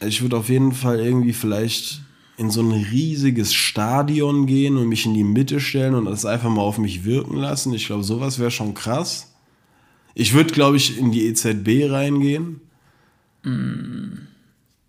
ich 0.00 0.22
würde 0.22 0.36
auf 0.36 0.48
jeden 0.48 0.72
Fall 0.72 1.00
irgendwie 1.00 1.32
vielleicht 1.32 2.02
in 2.36 2.50
so 2.50 2.60
ein 2.60 2.72
riesiges 2.72 3.54
Stadion 3.54 4.46
gehen 4.46 4.76
und 4.76 4.88
mich 4.88 5.06
in 5.06 5.14
die 5.14 5.24
Mitte 5.24 5.60
stellen 5.60 5.94
und 5.94 6.06
das 6.06 6.24
einfach 6.24 6.50
mal 6.50 6.62
auf 6.62 6.78
mich 6.78 7.04
wirken 7.04 7.36
lassen. 7.36 7.72
Ich 7.72 7.86
glaube, 7.86 8.04
sowas 8.04 8.38
wäre 8.38 8.50
schon 8.50 8.74
krass. 8.74 9.31
Ich 10.14 10.34
würde, 10.34 10.52
glaube 10.52 10.76
ich, 10.76 10.98
in 10.98 11.12
die 11.12 11.26
EZB 11.26 11.90
reingehen 11.90 12.60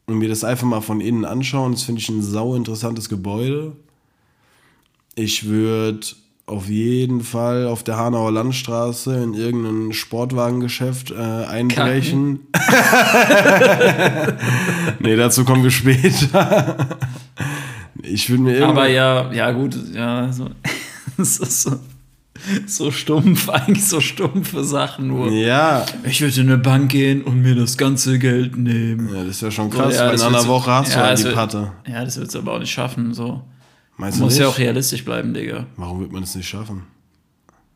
und 0.05 0.07
mir 0.07 0.29
das 0.29 0.43
einfach 0.43 0.67
mal 0.67 0.81
von 0.81 1.01
innen 1.01 1.25
anschauen. 1.25 1.71
Das 1.71 1.83
finde 1.83 2.01
ich 2.01 2.09
ein 2.09 2.21
sau 2.21 2.55
interessantes 2.55 3.09
Gebäude. 3.09 3.75
Ich 5.15 5.45
würde 5.45 6.05
auf 6.45 6.67
jeden 6.67 7.21
Fall 7.21 7.67
auf 7.67 7.83
der 7.83 7.97
Hanauer 7.97 8.31
Landstraße 8.31 9.23
in 9.23 9.33
irgendein 9.33 9.93
Sportwagengeschäft 9.93 11.11
äh, 11.11 11.15
einbrechen. 11.15 12.41
nee, 14.99 15.15
dazu 15.15 15.45
kommen 15.45 15.63
wir 15.63 15.71
später. 15.71 16.97
ich 18.01 18.29
würde 18.29 18.43
mir 18.43 18.67
Aber 18.67 18.87
ja, 18.87 19.31
ja 19.31 19.51
gut, 19.51 19.77
ja, 19.93 20.33
so, 20.33 20.49
das 21.17 21.37
ist 21.37 21.61
so, 21.61 21.79
so 22.65 22.91
stumpf, 22.91 23.47
eigentlich 23.49 23.85
so 23.87 23.99
stumpfe 24.01 24.63
Sachen 24.63 25.07
nur. 25.07 25.31
Ja, 25.31 25.85
Ich 26.03 26.21
würde 26.21 26.41
in 26.41 26.47
eine 26.47 26.57
Bank 26.57 26.91
gehen 26.91 27.21
und 27.23 27.41
mir 27.41 27.55
das 27.55 27.77
ganze 27.77 28.17
Geld 28.19 28.57
nehmen. 28.57 29.09
ja, 29.13 29.21
das 29.23 29.35
ist 29.35 29.41
ja 29.41 29.51
schon 29.51 29.69
krass. 29.69 29.95
ja, 29.95 30.07
weil 30.07 30.15
in 30.15 30.21
einer 30.21 30.47
Woche 30.47 30.71
hast 30.71 30.93
du 30.93 30.97
ja, 30.97 31.03
halt 31.03 31.13
das 31.13 31.19
die 31.21 31.25
wird- 31.25 31.35
Patte. 31.35 31.71
Ja, 31.87 32.03
das 32.03 32.17
wird 32.17 32.29
es 32.29 32.35
aber 32.35 32.53
auch 32.53 32.59
nicht 32.59 32.71
schaffen. 32.71 33.13
So. 33.13 33.41
Meinst 33.97 34.17
Du 34.17 34.23
du 34.23 34.29
nicht? 34.29 34.39
ja 34.39 34.47
auch 34.47 34.57
realistisch 34.57 35.05
bleiben, 35.05 35.33
Digga. 35.33 35.67
Warum 35.77 35.99
wird 36.01 36.11
man 36.11 36.21
das 36.21 36.33
nicht 36.35 36.47
schaffen? 36.49 36.83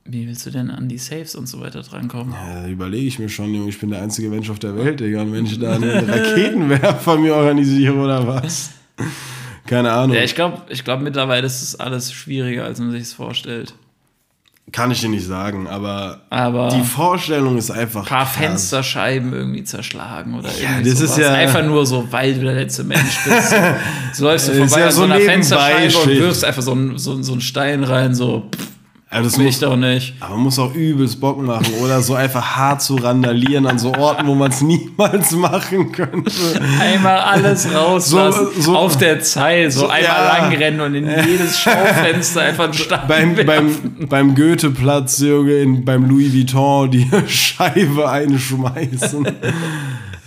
Wie 0.10 0.26
willst 0.26 0.46
du 0.46 0.52
denn 0.52 0.72
an 0.72 0.88
die 0.88 0.98
Saves 0.98 1.36
und 1.36 1.48
so 1.48 1.60
weiter 1.60 1.82
drankommen? 1.82 2.34
Ja, 2.34 2.62
da 2.64 2.68
überlege 2.68 3.06
ich 3.08 3.20
mir 3.20 3.28
schon, 3.28 3.54
Junge, 3.54 3.70
ich 3.70 3.78
bin 3.80 3.90
der 3.92 4.02
einzige 4.02 4.30
Mensch 4.30 4.50
auf 4.50 4.58
der 4.58 4.76
Welt, 4.78 5.00
Digga. 5.02 5.22
Und 5.22 5.34
wenn 5.34 5.46
ich 5.46 5.60
da 5.60 5.76
einen 5.76 6.10
Raketenwerfer 6.10 7.18
mir 7.18 7.36
organisiere 7.36 7.94
oder 7.94 8.26
was? 8.26 8.72
Keine 9.68 9.92
Ahnung. 9.92 10.16
Ja, 10.16 10.24
ich 10.24 10.34
glaube, 10.34 10.62
ich 10.70 10.84
glaub, 10.86 11.02
mittlerweile 11.02 11.46
ist 11.46 11.62
es 11.62 11.76
alles 11.78 12.14
schwieriger, 12.14 12.64
als 12.64 12.80
man 12.80 12.92
sich 12.92 13.02
es 13.02 13.14
vorstellt. 13.14 13.76
Kann 14.74 14.92
ich 14.92 15.00
dir 15.00 15.08
nicht 15.08 15.26
sagen, 15.26 15.66
aber 15.66 16.20
Aber 16.30 16.68
die 16.70 16.84
Vorstellung 16.84 17.58
ist 17.58 17.72
einfach. 17.72 18.02
ein 18.02 18.08
paar 18.08 18.26
krass. 18.26 18.36
Fensterscheiben 18.36 19.32
irgendwie 19.34 19.64
zerschlagen 19.64 20.38
oder 20.38 20.50
Ja, 20.62 20.72
irgendwie 20.72 20.90
das 20.90 21.00
ist 21.00 21.16
sowas. 21.16 21.18
ja- 21.20 21.34
Einfach 21.34 21.64
nur 21.64 21.86
so, 21.86 22.06
weil 22.12 22.34
du 22.34 22.42
der 22.42 22.54
letzte 22.54 22.84
Mensch 22.84 23.18
bist. 23.26 23.56
So 24.14 24.24
läufst 24.26 24.50
du 24.50 24.52
Ist 24.52 24.60
vorbei 24.72 24.80
ja 24.82 24.86
an 24.88 24.92
so 24.92 24.98
so 24.98 25.04
einer 25.06 25.20
Fensterscheibe 25.22 25.98
und 25.98 26.10
wirfst 26.20 26.44
einfach 26.44 26.62
so 26.62 26.72
einen, 26.74 26.98
so, 26.98 27.22
so 27.24 27.32
einen 27.32 27.42
Stein 27.42 27.84
rein, 27.86 28.14
so. 28.14 28.50
pff, 28.54 28.68
Also 29.18 29.30
das 29.30 29.38
Will 29.38 29.46
muss, 29.46 29.56
ich 29.56 29.62
doch 29.62 29.76
nicht. 29.76 30.14
aber 30.20 30.36
man 30.36 30.44
muss 30.44 30.60
auch 30.60 30.74
übelst 30.74 31.20
Bock 31.20 31.42
machen 31.42 31.66
oder 31.84 32.02
so 32.02 32.14
einfach 32.16 32.56
hart 32.56 32.82
zu 32.82 32.96
randalieren 32.96 33.66
an 33.68 33.78
so 33.80 33.94
Orten, 33.94 34.28
wo 34.28 34.36
man 34.36 34.52
es 34.52 34.62
niemals 34.62 35.32
machen 35.32 35.92
könnte. 35.92 36.32
Einmal 36.80 37.20
alles 37.20 37.68
rauslassen. 37.74 38.48
So- 38.56 38.62
so- 38.62 38.76
auf 38.78 38.98
der 38.98 39.20
Zeit. 39.22 39.74
So, 39.74 39.82
So, 39.82 39.88
einmal 39.88 40.04
ja. 40.04 40.38
langrennen 40.40 40.82
und 40.82 40.96
in 40.96 41.06
jedes 41.08 41.60
Schaufenster 41.60 42.42
einfach 42.42 42.66
einen 42.66 42.74
Stein 42.74 43.08
beim, 43.08 43.38
werfen. 43.38 43.96
beim, 44.00 44.08
beim 44.10 44.36
Goetheplatz, 44.36 45.20
Junge, 45.20 45.54
in, 45.58 45.84
beim 45.86 46.08
Louis 46.10 46.34
Vuitton 46.34 46.92
die 46.92 47.08
Scheibe 47.28 48.10
einschmeißen. 48.10 49.28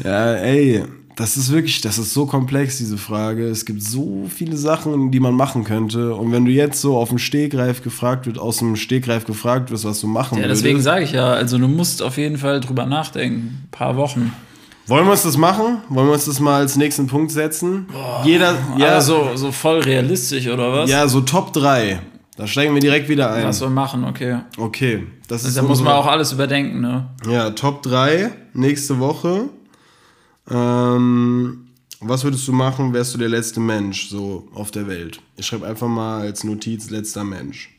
ja, 0.04 0.32
ey, 0.35 0.82
das 1.20 1.36
ist 1.36 1.52
wirklich, 1.52 1.80
das 1.82 1.98
ist 1.98 2.12
so 2.14 2.26
komplex, 2.26 2.78
diese 2.78 2.96
Frage. 2.98 3.46
Es 3.46 3.64
gibt 3.66 3.82
so 3.82 4.24
viele 4.34 4.56
Sachen, 4.56 5.10
die 5.10 5.20
man 5.20 5.34
machen 5.34 5.64
könnte. 5.64 6.14
Und 6.14 6.32
wenn 6.32 6.44
du 6.44 6.50
jetzt 6.50 6.80
so 6.80 6.96
auf 6.96 7.10
dem 7.10 7.18
Stegreif 7.18 7.82
gefragt 7.82 8.26
wird, 8.26 8.38
aus 8.38 8.58
dem 8.58 8.76
Stegreif 8.76 9.24
gefragt 9.26 9.70
wirst, 9.70 9.84
was 9.84 10.00
du 10.00 10.06
machen 10.06 10.38
Ja, 10.38 10.44
würdest. 10.44 10.62
deswegen 10.62 10.80
sage 10.80 11.04
ich 11.04 11.12
ja, 11.12 11.32
also 11.32 11.58
du 11.58 11.68
musst 11.68 12.02
auf 12.02 12.16
jeden 12.16 12.38
Fall 12.38 12.60
drüber 12.60 12.86
nachdenken. 12.86 13.60
Ein 13.64 13.68
paar 13.70 13.96
Wochen. 13.96 14.32
Wollen 14.86 15.04
wir 15.04 15.12
uns 15.12 15.22
das 15.22 15.36
machen? 15.36 15.78
Wollen 15.88 16.08
wir 16.08 16.14
uns 16.14 16.24
das 16.24 16.40
mal 16.40 16.56
als 16.60 16.76
nächsten 16.76 17.06
Punkt 17.06 17.30
setzen? 17.30 17.86
Jeder, 18.24 18.54
ja, 18.76 18.86
Ja, 18.94 19.00
so, 19.00 19.30
so 19.36 19.52
voll 19.52 19.80
realistisch, 19.80 20.48
oder 20.48 20.72
was? 20.72 20.90
ja, 20.90 21.06
so 21.06 21.20
Top 21.20 21.52
3. 21.52 22.00
Da 22.36 22.46
steigen 22.46 22.72
wir 22.74 22.80
direkt 22.80 23.08
wieder 23.08 23.30
ein. 23.32 23.44
Was 23.44 23.60
wir 23.60 23.68
machen, 23.68 24.04
okay. 24.04 24.38
Okay, 24.56 25.06
das 25.28 25.44
ist 25.44 25.56
Da 25.56 25.62
muss 25.62 25.82
man 25.82 25.92
auch 25.92 26.06
alles 26.06 26.32
überdenken, 26.32 26.80
ne? 26.80 27.08
Ja, 27.30 27.50
Top 27.50 27.82
3 27.82 28.30
nächste 28.54 28.98
Woche. 28.98 29.50
Ähm, 30.50 31.66
was 32.00 32.25
würdest 32.25 32.49
du 32.49 32.52
machen, 32.52 32.92
wärst 32.92 33.14
du 33.14 33.19
der 33.19 33.28
letzte 33.28 33.61
Mensch 33.61 34.09
so 34.09 34.49
auf 34.54 34.71
der 34.71 34.87
Welt? 34.87 35.21
Ich 35.37 35.47
schreibe 35.47 35.66
einfach 35.66 35.88
mal 35.88 36.23
als 36.23 36.45
Notiz 36.45 36.90
letzter 36.90 37.25
Mensch. 37.25 37.71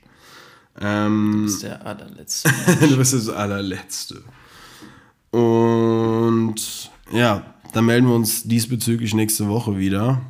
Ähm, 0.80 1.44
Das 1.46 1.54
ist 1.56 1.64
der 1.64 1.86
allerletzte. 1.86 2.50
du 2.82 2.98
bist 2.98 3.14
das 3.14 3.30
allerletzte. 3.30 4.24
Und 5.32 6.56
ja, 7.12 7.46
dann 7.74 7.86
melden 7.86 8.08
wir 8.08 8.16
uns 8.16 8.44
diesbezüglich 8.44 9.14
nächste 9.14 9.48
Woche 9.48 9.78
wieder. 9.78 10.22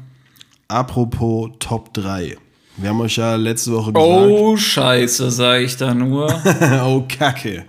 Apropos 0.68 1.50
Top 1.60 1.94
3. 1.94 2.38
Wir 2.78 2.90
haben 2.90 3.02
euch 3.02 3.18
ja 3.18 3.36
letzte 3.36 3.74
Woche 3.74 3.92
gesagt. 3.92 4.10
oh, 4.10 4.56
scheiße, 4.56 5.30
sage 5.32 5.64
ich 5.66 5.76
da 5.76 5.94
nur. 5.94 6.28
oh, 6.86 7.04
Kacke. 7.08 7.66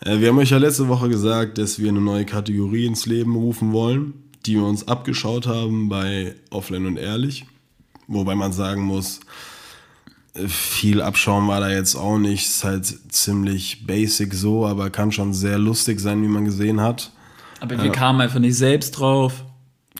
Äh, 0.00 0.20
Wir 0.20 0.28
haben 0.28 0.38
euch 0.38 0.50
ja 0.50 0.58
letzte 0.58 0.88
Woche 0.88 1.08
gesagt, 1.08 1.58
dass 1.58 1.78
wir 1.78 1.88
eine 1.88 2.00
neue 2.00 2.24
Kategorie 2.24 2.86
ins 2.86 3.06
Leben 3.06 3.34
rufen 3.36 3.72
wollen, 3.72 4.14
die 4.46 4.54
wir 4.54 4.64
uns 4.64 4.86
abgeschaut 4.88 5.46
haben 5.46 5.88
bei 5.88 6.34
Offline 6.50 6.86
und 6.86 6.98
Ehrlich. 6.98 7.46
Wobei 8.06 8.34
man 8.34 8.52
sagen 8.52 8.82
muss, 8.82 9.20
äh, 10.34 10.46
viel 10.46 11.00
Abschauen 11.00 11.48
war 11.48 11.60
da 11.60 11.70
jetzt 11.70 11.94
auch 11.96 12.18
nicht. 12.18 12.44
Ist 12.46 12.64
halt 12.64 12.86
ziemlich 13.12 13.86
basic 13.86 14.34
so, 14.34 14.66
aber 14.66 14.90
kann 14.90 15.12
schon 15.12 15.32
sehr 15.32 15.58
lustig 15.58 16.00
sein, 16.00 16.22
wie 16.22 16.28
man 16.28 16.44
gesehen 16.44 16.80
hat. 16.80 17.12
Aber 17.60 17.82
wir 17.82 17.92
kamen 17.92 18.20
einfach 18.20 18.40
nicht 18.40 18.56
selbst 18.56 18.92
drauf. 18.92 19.44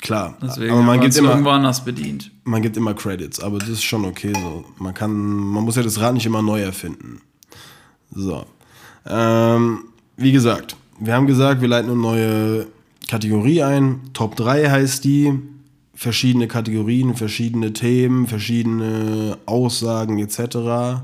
Klar, 0.02 0.36
Deswegen 0.42 0.72
aber 0.74 0.82
man 0.82 1.00
gibt, 1.00 1.16
immer, 1.16 1.30
irgendwo 1.30 1.48
anders 1.48 1.82
bedient. 1.82 2.30
man 2.42 2.60
gibt 2.60 2.76
immer 2.76 2.92
Credits, 2.92 3.40
aber 3.40 3.58
das 3.58 3.70
ist 3.70 3.84
schon 3.84 4.04
okay 4.04 4.34
so. 4.34 4.66
Man 4.76 4.92
kann, 4.92 5.10
man 5.14 5.64
muss 5.64 5.76
ja 5.76 5.82
das 5.82 5.98
Rad 5.98 6.12
nicht 6.12 6.26
immer 6.26 6.42
neu 6.42 6.60
erfinden. 6.60 7.22
So. 8.10 8.44
Ähm, 9.06 9.84
wie 10.16 10.32
gesagt, 10.32 10.76
wir 11.00 11.14
haben 11.14 11.26
gesagt, 11.26 11.60
wir 11.60 11.68
leiten 11.68 11.90
eine 11.90 12.00
neue 12.00 12.66
Kategorie 13.08 13.62
ein. 13.62 14.00
Top 14.12 14.36
3 14.36 14.70
heißt 14.70 15.04
die. 15.04 15.32
Verschiedene 15.96 16.48
Kategorien, 16.48 17.14
verschiedene 17.14 17.72
Themen, 17.72 18.26
verschiedene 18.26 19.38
Aussagen 19.46 20.18
etc. 20.18 21.02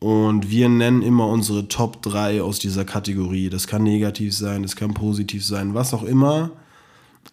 Und 0.00 0.50
wir 0.50 0.68
nennen 0.68 1.02
immer 1.02 1.26
unsere 1.26 1.68
Top 1.68 2.00
3 2.02 2.40
aus 2.42 2.58
dieser 2.58 2.84
Kategorie. 2.84 3.50
Das 3.50 3.66
kann 3.66 3.82
negativ 3.82 4.34
sein, 4.34 4.62
das 4.62 4.76
kann 4.76 4.94
positiv 4.94 5.44
sein, 5.44 5.74
was 5.74 5.92
auch 5.92 6.04
immer. 6.04 6.50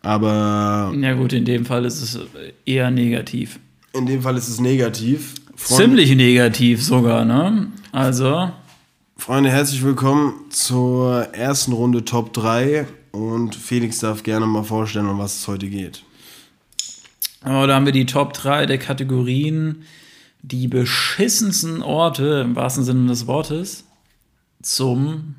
Aber 0.02 0.94
Ja 1.00 1.14
gut, 1.14 1.34
in 1.34 1.46
dem 1.46 1.66
Fall 1.66 1.86
ist 1.86 2.02
es 2.02 2.20
eher 2.66 2.92
negativ. 2.92 3.60
in 3.94 4.06
dem 4.06 4.22
Fall 4.22 4.36
ist 4.38 4.50
es 4.50 4.60
negativ. 4.60 5.36
Ziemlich 5.56 6.14
negativ 6.16 6.84
sogar, 6.84 7.24
ne? 7.24 7.68
Also, 7.94 8.50
Freunde, 9.18 9.50
herzlich 9.50 9.82
willkommen 9.82 10.52
zur 10.52 11.34
ersten 11.34 11.72
Runde 11.72 12.06
Top 12.06 12.34
3. 12.34 12.86
Und 13.12 13.56
Felix 13.56 14.00
darf 14.00 14.24
gerne 14.24 14.46
mal 14.46 14.64
vorstellen, 14.64 15.08
um 15.08 15.18
was 15.18 15.38
es 15.40 15.48
heute 15.48 15.68
geht. 15.68 16.04
oh, 17.44 17.66
da 17.66 17.76
haben 17.76 17.86
wir 17.86 17.94
die 17.94 18.06
Top 18.06 18.34
3 18.34 18.66
der 18.68 18.78
Kategorien, 18.78 19.84
die 20.44 20.68
beschissensten 20.68 21.82
Orte, 21.82 22.42
im 22.46 22.56
wahrsten 22.56 22.84
Sinne 22.84 23.08
des 23.08 23.26
Wortes, 23.26 23.86
zum 24.62 25.36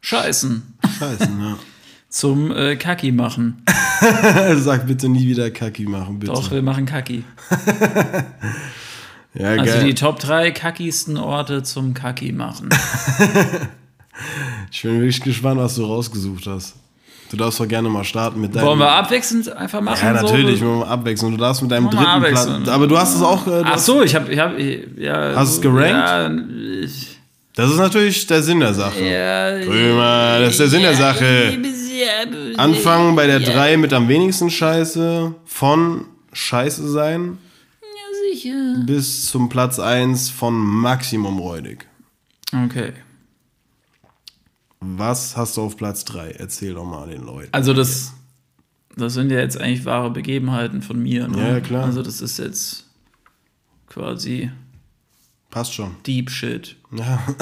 Scheißen, 0.00 0.62
Scheiße, 0.98 1.30
ne? 1.30 1.56
zum 2.08 2.50
äh, 2.50 2.76
Kaki 2.76 3.12
machen. 3.12 3.62
Sag 4.56 4.86
bitte 4.88 5.08
nie 5.08 5.28
wieder 5.28 5.50
Kaki 5.50 5.84
machen, 5.84 6.18
bitte. 6.18 6.32
Doch, 6.32 6.50
wir 6.50 6.62
machen 6.62 6.86
Kaki. 6.86 7.22
ja, 9.34 9.48
Also 9.50 9.64
geil. 9.64 9.84
die 9.84 9.94
Top 9.94 10.18
3 10.18 10.50
kackigsten 10.50 11.16
Orte 11.16 11.62
zum 11.62 11.94
Kaki 11.94 12.32
machen. 12.32 12.68
ich 14.70 14.82
bin 14.82 14.94
wirklich 15.00 15.20
gespannt, 15.20 15.60
was 15.60 15.74
du 15.76 15.84
rausgesucht 15.84 16.46
hast. 16.46 16.74
Du 17.30 17.38
darfst 17.38 17.58
doch 17.60 17.66
gerne 17.66 17.88
mal 17.88 18.04
starten 18.04 18.42
mit 18.42 18.54
deinem. 18.54 18.66
Wollen 18.66 18.78
wir 18.80 18.90
abwechselnd 18.90 19.50
einfach 19.56 19.80
machen? 19.80 19.98
ja, 20.04 20.12
natürlich, 20.12 20.58
So? 20.60 20.66
wir 20.66 20.70
wollen 20.72 20.82
abwechseln. 20.88 21.32
Du 21.32 21.38
darfst 21.38 21.62
mit 21.62 21.70
deinem 21.70 21.88
dritten 21.88 22.20
Platz. 22.20 22.68
Aber 22.68 22.86
du 22.86 22.98
hast 22.98 23.14
es 23.16 23.22
auch. 23.22 23.46
Äh, 23.46 23.62
Ach 23.64 23.78
so, 23.78 24.02
ich 24.02 24.14
habe, 24.14 24.30
ich 24.30 24.38
hab, 24.38 24.58
ja. 24.58 25.32
Hast 25.34 25.52
du 25.52 25.56
es 25.56 25.60
gerankt? 25.62 25.90
Ja, 25.90 26.30
ich, 26.84 27.16
Das 27.54 27.70
ist 27.70 27.78
natürlich 27.78 28.26
der 28.26 28.42
Sinn 28.42 28.60
der 28.60 28.74
Sache. 28.74 29.02
ja, 29.02 29.46
Römer, 29.48 30.40
das 30.40 30.50
ist 30.50 30.60
der 30.60 30.68
Sinn 30.68 30.82
der 30.82 30.94
Sache. 30.94 31.58
Anfangen 32.58 33.16
bei 33.16 33.26
der 33.26 33.40
3 33.40 33.78
mit 33.78 33.94
am 33.94 34.08
wenigsten 34.08 34.50
Scheiße, 34.50 35.34
von 35.46 36.04
Scheiße 36.34 36.86
sein 36.90 37.38
sicher. 38.32 38.82
bis 38.86 39.26
zum 39.26 39.48
Platz 39.48 39.78
1 39.78 40.30
von 40.30 40.54
Maximum 40.54 41.38
räudig. 41.38 41.86
Okay. 42.52 42.92
Was 44.80 45.36
hast 45.36 45.56
du 45.56 45.62
auf 45.62 45.76
Platz 45.76 46.04
3? 46.04 46.32
Erzähl 46.32 46.74
doch 46.74 46.84
mal 46.84 47.08
den 47.08 47.22
Leuten. 47.24 47.48
Also 47.52 47.72
das, 47.72 48.12
das 48.96 49.14
sind 49.14 49.30
ja 49.30 49.38
jetzt 49.38 49.60
eigentlich 49.60 49.84
wahre 49.84 50.10
Begebenheiten 50.10 50.82
von 50.82 51.00
mir. 51.00 51.28
Ne? 51.28 51.38
Ja, 51.38 51.48
ja, 51.54 51.60
klar. 51.60 51.84
Also 51.84 52.02
das 52.02 52.20
ist 52.20 52.38
jetzt 52.38 52.86
quasi 53.86 54.50
Passt 55.50 55.74
schon. 55.74 55.96
Deep 56.06 56.30
Shit. 56.30 56.76
Ja. 56.90 57.22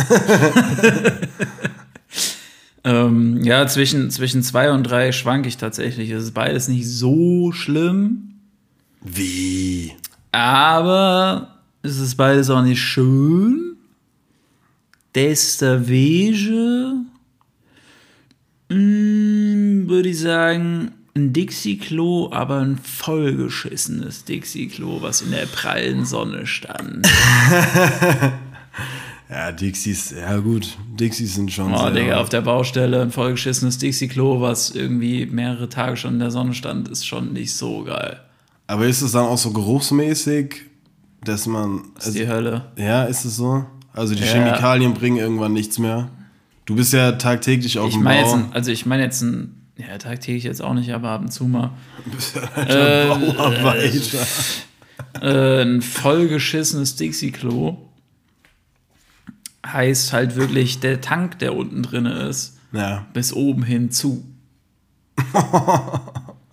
Ähm, 2.82 3.42
ja, 3.44 3.66
zwischen, 3.66 4.10
zwischen 4.10 4.42
zwei 4.42 4.72
und 4.72 4.84
drei 4.84 5.12
schwank 5.12 5.46
ich 5.46 5.58
tatsächlich. 5.58 6.10
Es 6.10 6.24
ist 6.24 6.34
beides 6.34 6.68
nicht 6.68 6.88
so 6.88 7.52
schlimm, 7.52 8.36
Wie? 9.02 9.92
Aber 10.32 11.56
es 11.82 11.98
ist 11.98 12.16
beides 12.16 12.50
auch 12.50 12.62
nicht 12.62 12.80
schön. 12.80 13.76
Deswegen 15.14 17.06
mm, 18.68 19.88
würde 19.88 20.08
ich 20.08 20.18
sagen, 20.18 20.92
ein 21.16 21.32
Dixie-Klo, 21.32 22.30
aber 22.32 22.60
ein 22.60 22.78
vollgeschissenes 22.78 24.24
Dixie-Klo, 24.24 25.02
was 25.02 25.22
in 25.22 25.32
der 25.32 25.46
prallen 25.46 26.04
Sonne 26.04 26.46
stand. 26.46 27.08
Ja, 29.28 29.52
Dixies, 29.52 30.10
ja 30.10 30.38
gut. 30.38 30.76
Dixies 30.98 31.36
sind 31.36 31.52
schon 31.52 31.72
Oh. 31.72 31.90
Digga, 31.90 32.20
auf 32.20 32.30
der 32.30 32.40
Baustelle 32.40 33.00
ein 33.00 33.12
vollgeschissenes 33.12 33.78
Dixie-Klo, 33.78 34.40
was 34.40 34.70
irgendwie 34.70 35.24
mehrere 35.26 35.68
Tage 35.68 35.96
schon 35.96 36.14
in 36.14 36.18
der 36.18 36.32
Sonne 36.32 36.52
stand, 36.52 36.88
ist 36.88 37.06
schon 37.06 37.32
nicht 37.32 37.54
so 37.54 37.84
geil. 37.84 38.20
Aber 38.70 38.86
ist 38.86 39.02
es 39.02 39.12
dann 39.12 39.24
auch 39.26 39.38
so 39.38 39.50
geruchsmäßig, 39.52 40.62
dass 41.24 41.46
man. 41.46 41.82
Das 41.96 42.08
ist 42.08 42.18
die 42.18 42.28
Hölle. 42.28 42.70
ja, 42.76 43.04
ist 43.04 43.24
es 43.24 43.36
so? 43.36 43.64
Also 43.92 44.14
die 44.14 44.22
Ja. 44.22 44.26
Chemikalien 44.32 44.94
bringen 44.94 45.16
irgendwann 45.16 45.52
nichts 45.52 45.78
mehr. 45.78 46.08
Du 46.66 46.76
bist 46.76 46.92
ja 46.92 47.12
tagtäglich 47.12 47.78
auf 47.80 47.88
Ich 47.88 47.94
dem 47.94 48.04
meine 48.04 48.22
Bau. 48.22 48.26
jetzt, 48.28 48.34
ein, 48.46 48.52
also 48.52 48.70
ich 48.70 48.86
meine 48.86 49.02
jetzt 49.02 49.22
ein, 49.22 49.66
ja, 49.76 49.98
tagtäglich 49.98 50.44
jetzt 50.44 50.62
auch 50.62 50.74
nicht, 50.74 50.92
aber 50.92 51.08
ab 51.10 51.20
und 51.22 51.32
zu 51.32 51.44
mal. 51.46 51.72
Du 52.04 52.10
bist 52.12 52.36
ja 52.36 52.42
alter 52.54 53.16
Bauarbeiter. 53.16 54.18
Äh, 55.20 55.62
ein 55.62 55.82
vollgeschissenes 55.82 56.94
Dixie-Klo 56.94 57.76
heißt 59.66 60.12
halt 60.12 60.36
wirklich, 60.36 60.78
der 60.80 61.00
Tank, 61.00 61.38
der 61.40 61.56
unten 61.56 61.82
drin 61.82 62.06
ist, 62.06 62.58
Ja, 62.72 63.06
bis 63.12 63.32
oben 63.32 63.62
hin 63.64 63.90
zu. 63.90 64.24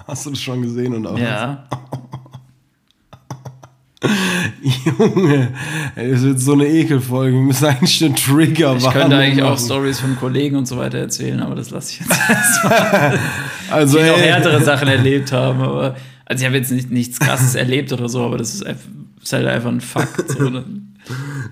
hast 0.07 0.25
du 0.25 0.29
das 0.31 0.41
schon 0.41 0.61
gesehen 0.63 0.95
und 0.95 1.05
auch. 1.07 1.17
Ja. 1.19 1.67
Junge, 4.85 5.53
das 5.95 6.21
wird 6.21 6.39
so 6.39 6.53
eine 6.53 6.67
Ekelfolge. 6.67 7.33
Wir 7.35 7.41
müssen 7.41 7.65
eigentlich 7.65 8.03
eine 8.03 8.15
trigger 8.15 8.75
Ich 8.77 8.89
könnte 8.89 9.15
eigentlich 9.15 9.43
auch 9.43 9.57
Stories 9.57 9.99
von 9.99 10.17
Kollegen 10.17 10.55
und 10.55 10.67
so 10.67 10.77
weiter 10.77 10.97
erzählen, 10.97 11.39
aber 11.41 11.55
das 11.55 11.69
lasse 11.69 11.93
ich 11.93 11.99
jetzt 11.99 12.19
erstmal. 12.29 13.19
Also, 13.69 13.97
die 13.97 14.05
noch 14.05 14.17
härtere 14.17 14.63
Sachen 14.63 14.87
erlebt 14.87 15.33
haben. 15.33 15.61
Aber, 15.61 15.95
also 16.25 16.41
ich 16.41 16.45
habe 16.45 16.55
jetzt 16.57 16.71
nicht, 16.71 16.89
nichts 16.89 17.19
krasses 17.19 17.53
erlebt 17.55 17.91
oder 17.91 18.07
so, 18.07 18.23
aber 18.23 18.37
das 18.37 18.53
ist, 18.53 18.65
einfach, 18.65 18.87
ist 19.21 19.33
halt 19.33 19.45
einfach 19.45 19.69
ein 19.69 19.81
Fakt. 19.81 20.31
So, 20.31 20.49
ne? 20.49 20.63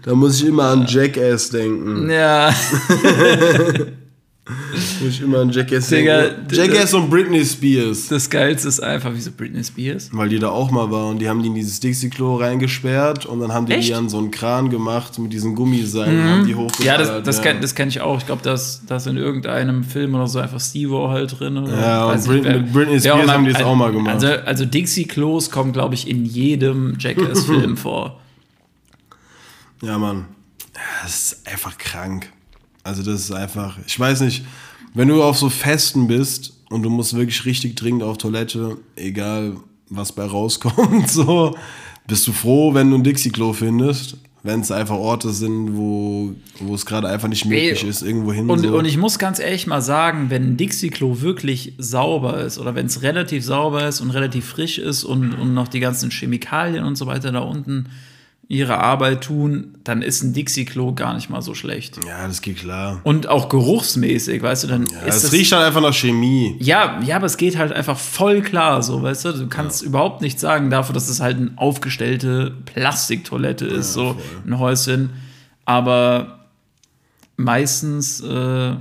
Da 0.03 0.13
muss 0.13 0.41
ich 0.41 0.47
immer 0.47 0.69
an 0.69 0.85
Jackass 0.87 1.49
denken. 1.49 2.09
Ja, 2.09 2.53
Muss 5.01 5.09
ich 5.15 5.21
immer 5.21 5.39
an 5.39 5.49
Jackass 5.49 5.87
Digga, 5.89 6.21
denken. 6.27 6.53
Jackass 6.53 6.93
und 6.93 7.09
Britney 7.09 7.43
Spears. 7.43 8.09
das 8.09 8.29
Geilste 8.29 8.67
ist 8.67 8.79
einfach, 8.79 9.09
wieso 9.11 9.31
Britney 9.31 9.63
Spears? 9.63 10.09
Weil 10.11 10.29
die 10.29 10.37
da 10.37 10.49
auch 10.49 10.69
mal 10.69 10.91
war 10.91 11.07
und 11.07 11.17
die 11.17 11.27
haben 11.27 11.41
die 11.41 11.47
in 11.47 11.55
dieses 11.55 11.79
Dixie-Klo 11.79 12.35
reingesperrt 12.35 13.25
und 13.25 13.39
dann 13.39 13.51
haben 13.51 13.65
die 13.65 13.73
Echt? 13.73 13.85
Mhm. 13.85 13.87
die 13.87 13.93
an 13.95 14.09
so 14.09 14.19
einen 14.19 14.29
Kran 14.29 14.69
gemacht 14.69 15.17
mit 15.17 15.33
diesen 15.33 15.55
Gummiseilen 15.55 16.19
und 16.19 16.29
haben 16.29 16.45
die 16.45 16.51
Ja, 16.51 16.57
hochgeballert. 16.57 17.09
das, 17.25 17.37
das, 17.37 17.41
Kenn, 17.41 17.59
das 17.59 17.73
kenne 17.73 17.89
ich 17.89 18.01
auch. 18.01 18.19
Ich 18.19 18.27
glaube, 18.27 18.43
dass 18.43 18.83
das 18.85 19.07
in 19.07 19.17
irgendeinem 19.17 19.83
Film 19.83 20.13
oder 20.13 20.27
so 20.27 20.37
einfach 20.37 20.59
Steve 20.61 21.09
halt 21.09 21.39
drin. 21.39 21.57
Oder 21.57 21.81
Ja, 21.81 22.05
und 22.05 22.11
weiß 22.13 22.27
Brit- 22.27 22.43
wer- 22.43 22.57
mit 22.59 22.71
Britney 22.71 22.99
Spears 22.99 23.23
immer- 23.23 23.33
haben 23.33 23.45
die 23.45 23.51
das 23.53 23.63
auch 23.63 23.75
mal 23.75 23.91
gemacht. 23.91 24.13
Also, 24.13 24.27
also 24.27 24.65
Dixie-Klos 24.65 25.49
kommen, 25.49 25.73
glaube 25.73 25.95
ich, 25.95 26.07
in 26.07 26.23
jedem 26.23 26.97
Jackass-Film 26.99 27.77
vor. 27.77 28.19
Ja, 29.81 29.97
Mann. 29.97 30.25
Ja, 30.75 30.81
Das 31.03 31.15
ist 31.33 31.47
einfach 31.47 31.79
krank. 31.79 32.31
Also 32.85 33.01
das 33.01 33.21
ist 33.21 33.31
einfach, 33.31 33.79
ich 33.87 33.99
weiß 33.99 34.21
nicht, 34.21 34.45
wenn 34.93 35.07
du 35.07 35.23
auf 35.23 35.39
so 35.39 35.49
Festen 35.49 36.05
bist 36.05 36.53
und 36.69 36.83
du 36.83 36.91
musst 36.91 37.15
wirklich 37.15 37.43
richtig 37.43 37.75
dringend 37.75 38.03
auf 38.03 38.19
Toilette, 38.19 38.77
egal 38.95 39.57
was 39.89 40.11
bei 40.11 40.23
rauskommt, 40.23 41.09
so, 41.09 41.57
bist 42.05 42.27
du 42.27 42.31
froh, 42.31 42.75
wenn 42.75 42.91
du 42.91 42.97
ein 42.97 43.03
Dixie-Klo 43.03 43.53
findest, 43.53 44.17
wenn 44.43 44.59
es 44.59 44.71
einfach 44.71 44.97
Orte 44.97 45.31
sind, 45.31 45.75
wo, 45.75 46.35
wo 46.59 46.75
es 46.75 46.85
gerade 46.85 47.07
einfach 47.07 47.27
nicht 47.27 47.45
möglich 47.45 47.83
ist, 47.83 48.03
irgendwo 48.03 48.31
hin. 48.31 48.47
Und, 48.47 48.59
so. 48.59 48.77
und 48.77 48.85
ich 48.85 48.97
muss 48.97 49.17
ganz 49.17 49.39
ehrlich 49.39 49.65
mal 49.65 49.81
sagen, 49.81 50.29
wenn 50.29 50.51
ein 50.51 50.57
Dixie-Klo 50.57 51.21
wirklich 51.21 51.73
sauber 51.79 52.41
ist 52.41 52.59
oder 52.59 52.75
wenn 52.75 52.85
es 52.85 53.01
relativ 53.01 53.43
sauber 53.43 53.87
ist 53.87 53.99
und 53.99 54.11
relativ 54.11 54.45
frisch 54.45 54.77
ist 54.77 55.03
und, 55.03 55.33
und 55.33 55.55
noch 55.55 55.69
die 55.69 55.79
ganzen 55.79 56.11
Chemikalien 56.11 56.85
und 56.85 56.97
so 56.97 57.07
weiter 57.07 57.31
da 57.31 57.39
unten 57.39 57.87
ihre 58.47 58.77
Arbeit 58.77 59.23
tun, 59.23 59.75
dann 59.83 60.03
ist 60.03 60.21
ein 60.23 60.33
Dixie-Klo 60.33 60.93
gar 60.93 61.15
nicht 61.15 61.31
mal 61.31 61.41
so 61.41 61.55
schlecht. 61.55 61.99
ja, 62.05 62.27
das 62.27 62.41
geht 62.43 62.57
klar. 62.57 63.01
Und 63.03 63.27
auch 63.27 63.49
geruchsmäßig, 63.49 64.41
weißt 64.43 64.65
du, 64.65 64.67
dann 64.67 64.85
Ja, 64.91 64.99
ist 65.01 65.23
es 65.23 65.31
riecht 65.31 65.51
halt 65.51 65.63
einfach 65.65 65.81
nach 65.81 65.95
Chemie. 65.95 66.55
ja, 66.59 66.99
ja, 67.03 67.15
aber 67.15 67.25
es 67.25 67.37
geht 67.37 67.57
halt 67.57 67.71
einfach 67.73 67.97
voll 67.97 68.41
klar, 68.43 68.83
so, 68.83 69.01
weißt 69.01 69.25
du, 69.25 69.31
du 69.33 69.47
kannst 69.47 69.81
überhaupt 69.81 70.21
nichts 70.21 70.41
sagen 70.41 70.69
dafür, 70.69 70.93
dass 70.93 71.09
es 71.09 71.21
halt 71.21 71.37
eine 71.37 71.51
aufgestellte 71.55 72.53
Plastiktoilette 72.65 73.65
ist, 73.65 73.93
so 73.93 74.15
ein 74.45 74.59
Häuschen, 74.59 75.09
aber 75.65 76.45
meistens 77.37 78.21
äh, 78.21 78.75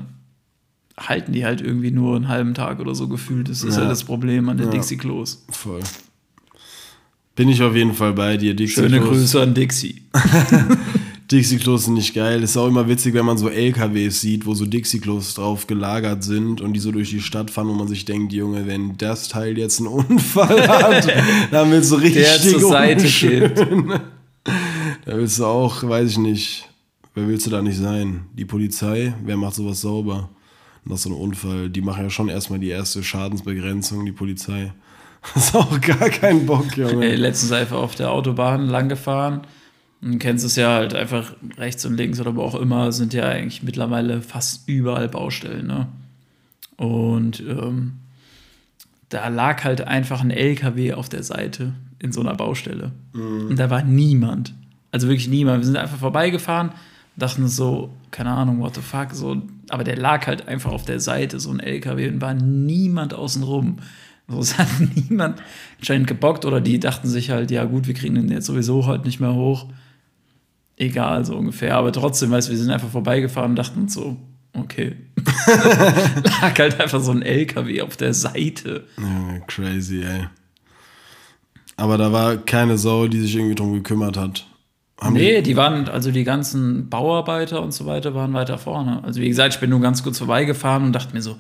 halten 0.99 1.33
die 1.33 1.45
halt 1.45 1.61
irgendwie 1.61 1.91
nur 1.91 2.17
einen 2.17 2.29
halben 2.29 2.55
Tag 2.55 2.81
oder 2.81 2.95
so 2.95 3.09
gefühlt, 3.09 3.49
das 3.49 3.63
ist 3.65 3.77
ja, 3.77 3.83
Ja. 3.85 3.89
das 3.89 4.05
Problem 4.05 4.49
an 4.49 4.59
den 4.59 4.71
Dixie-Klos. 4.71 5.45
Voll. 5.51 5.81
Bin 7.37 7.49
ich 7.49 7.63
auf 7.63 7.75
jeden 7.75 7.95
Fall 7.95 8.13
bei 8.13 8.37
dir. 8.37 8.55
Dixie 8.55 8.75
Schöne 8.75 9.01
Grüße 9.01 9.41
an 9.41 9.55
Dixie. 9.55 10.03
Dixie-Klos 11.31 11.87
sind 11.87 11.95
nicht 11.95 12.15
geil. 12.15 12.43
Ist 12.43 12.57
auch 12.57 12.69
immer 12.69 12.87
witzig, 12.87 13.15
wenn 13.15 13.25
man 13.25 13.39
so 13.39 13.49
LKWs 13.49 14.21
sieht, 14.21 14.47
wo 14.47 14.55
so 14.55 14.67
Dixie-Klos 14.67 15.35
drauf 15.35 15.67
gelagert 15.67 16.23
sind 16.23 16.61
und 16.61 16.75
die 16.75 16.81
so 16.81 16.93
durch 16.93 17.11
die 17.11 17.21
Stadt 17.21 17.51
fahren, 17.51 17.69
wo 17.69 17.73
man 17.73 17.89
sich 17.89 18.05
denkt, 18.05 18.33
Junge, 18.33 18.67
wenn 18.67 18.97
das 18.99 19.29
Teil 19.29 19.59
jetzt 19.59 19.81
einen 19.81 19.89
Unfall 19.89 20.69
hat, 20.69 21.09
dann 21.51 21.71
willst 21.73 21.91
du 21.91 21.97
richtig 21.97 22.23
Der 22.23 22.41
zur 22.41 22.61
Seite 22.69 23.07
kippt. 23.07 23.59
Da 25.07 25.17
willst 25.17 25.39
du 25.39 25.45
auch, 25.47 25.83
weiß 25.83 26.13
ich 26.13 26.19
nicht, 26.19 26.69
wer 27.15 27.27
willst 27.27 27.47
du 27.47 27.51
da 27.51 27.63
nicht 27.63 27.79
sein? 27.79 28.27
Die 28.37 28.45
Polizei? 28.45 29.15
Wer 29.25 29.37
macht 29.37 29.55
sowas 29.55 29.81
sauber? 29.81 30.31
Nach 30.85 30.99
so 30.99 31.09
einem 31.09 31.19
Unfall. 31.19 31.71
Die 31.71 31.81
machen 31.81 32.05
ja 32.05 32.11
schon 32.11 32.29
erstmal 32.29 32.59
die 32.59 32.69
erste 32.69 33.03
Schadensbegrenzung, 33.03 34.05
die 34.05 34.13
Polizei. 34.13 34.73
Das 35.33 35.47
ist 35.47 35.55
auch 35.55 35.81
gar 35.81 36.11
kein 36.11 36.47
Bock, 36.47 36.77
Junge. 36.77 37.07
Ey, 37.07 37.17
letztens 37.17 37.53
einfach 37.53 37.79
auf 37.79 37.95
der 37.95 38.11
Autobahn 38.11 38.67
lang 38.69 38.89
gefahren. 38.89 39.43
Und 40.03 40.13
du 40.13 40.19
kennst 40.19 40.45
es 40.45 40.57
ja 40.57 40.75
halt 40.75 40.95
einfach 40.95 41.35
rechts 41.57 41.85
und 41.87 41.97
links 41.97 42.21
oder 42.21 42.37
wo 42.37 42.43
auch 42.43 42.55
immer 42.55 42.93
sind 42.93 43.15
ja 43.15 43.27
eigentlich 43.27 43.63
mittlerweile 43.63 44.21
fast 44.21 44.69
überall 44.69 45.09
Baustellen. 45.09 45.67
Ne? 45.67 45.89
Und 46.77 47.41
ähm, 47.41 47.95
da 49.09 49.29
lag 49.29 49.65
halt 49.65 49.87
einfach 49.87 50.21
ein 50.21 50.31
LKW 50.31 50.93
auf 50.93 51.09
der 51.09 51.23
Seite 51.23 51.73
in 51.99 52.13
so 52.13 52.21
einer 52.21 52.35
Baustelle. 52.35 52.93
Und 53.49 53.59
da 53.59 53.71
war 53.71 53.83
niemand. 53.83 54.53
Also 54.91 55.09
wirklich 55.09 55.29
niemand. 55.29 55.61
Wir 55.61 55.67
sind 55.67 55.77
einfach 55.77 55.99
vorbeigefahren, 55.99 56.73
dachten 57.17 57.49
so, 57.49 57.91
keine 58.11 58.31
Ahnung, 58.31 58.61
what 58.61 58.75
the 58.75 58.83
fuck, 58.83 59.13
so. 59.13 59.41
Aber 59.71 59.85
der 59.85 59.97
lag 59.97 60.27
halt 60.27 60.47
einfach 60.47 60.73
auf 60.73 60.85
der 60.85 61.01
Seite, 61.01 61.41
so 61.41 61.51
ein 61.51 61.61
LKW, 61.61 62.09
und 62.09 62.21
war 62.21 62.35
niemand 62.35 63.15
außenrum. 63.15 63.79
So, 64.29 64.39
es 64.39 64.59
hat 64.59 64.69
niemand 64.95 65.43
anscheinend 65.79 66.07
gebockt 66.07 66.45
oder 66.45 66.61
die 66.61 66.81
dachten 66.81 67.09
sich 67.09 67.31
halt, 67.31 67.51
ja 67.51 67.65
gut, 67.65 67.87
wir 67.87 67.95
kriegen 67.95 68.15
den 68.15 68.29
jetzt 68.29 68.47
sowieso 68.47 68.87
heute 68.87 69.05
nicht 69.05 69.21
mehr 69.21 69.35
hoch. 69.35 69.67
Egal, 70.77 71.25
so 71.25 71.37
ungefähr. 71.37 71.77
Aber 71.77 71.93
trotzdem, 71.93 72.31
weißt 72.31 72.49
du, 72.49 72.53
wir 72.53 72.59
sind 72.59 72.71
einfach 72.71 72.89
vorbeigefahren 72.89 73.53
und 73.53 73.57
dachten 73.57 73.89
so, 73.89 74.17
okay. 74.55 74.97
lag 75.47 76.59
halt 76.59 76.81
einfach 76.81 77.01
so 77.01 77.13
ein 77.13 77.23
LKW 77.23 77.83
auf 77.83 77.97
der 77.97 78.15
Seite. 78.15 78.85
Ja, 78.99 79.39
crazy, 79.47 80.03
ey. 80.03 80.27
Aber 81.77 81.99
da 81.99 82.13
war 82.13 82.37
keine 82.37 82.79
Sau, 82.79 83.09
die 83.09 83.21
sich 83.21 83.35
irgendwie 83.35 83.55
drum 83.55 83.73
gekümmert 83.73 84.17
hat. 84.17 84.47
Haben 85.01 85.15
Nee, 85.15 85.43
die 85.43 85.57
waren, 85.57 85.89
also 85.89 86.13
die 86.13 86.25
ganzen 86.25 86.89
Bauarbeiter 86.89 87.63
und 87.63 87.73
so 87.73 87.87
weiter 87.87 88.15
waren 88.15 88.33
weiter 88.33 88.59
vorne. 88.59 89.03
Also 89.03 89.21
wie 89.21 89.29
gesagt, 89.29 89.55
ich 89.55 89.61
bin 89.61 89.71
nur 89.71 89.81
ganz 89.81 90.03
kurz 90.03 90.19
vorbeigefahren 90.19 90.85
und 90.85 90.93
dachte 90.93 91.15
mir 91.15 91.23
so, 91.23 91.37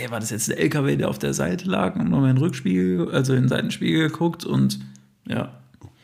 ey, 0.00 0.10
war 0.10 0.20
das 0.20 0.30
jetzt 0.30 0.48
der 0.48 0.58
LKW, 0.58 0.96
der 0.96 1.08
auf 1.08 1.18
der 1.18 1.34
Seite 1.34 1.68
lag 1.68 1.96
und 1.96 2.10
nur 2.10 2.20
in 2.20 2.36
den 2.36 2.38
Rückspiegel, 2.38 3.10
also 3.12 3.34
in 3.34 3.42
den 3.42 3.48
Seitenspiegel 3.48 4.08
geguckt 4.08 4.44
und 4.44 4.78
ja. 5.26 5.52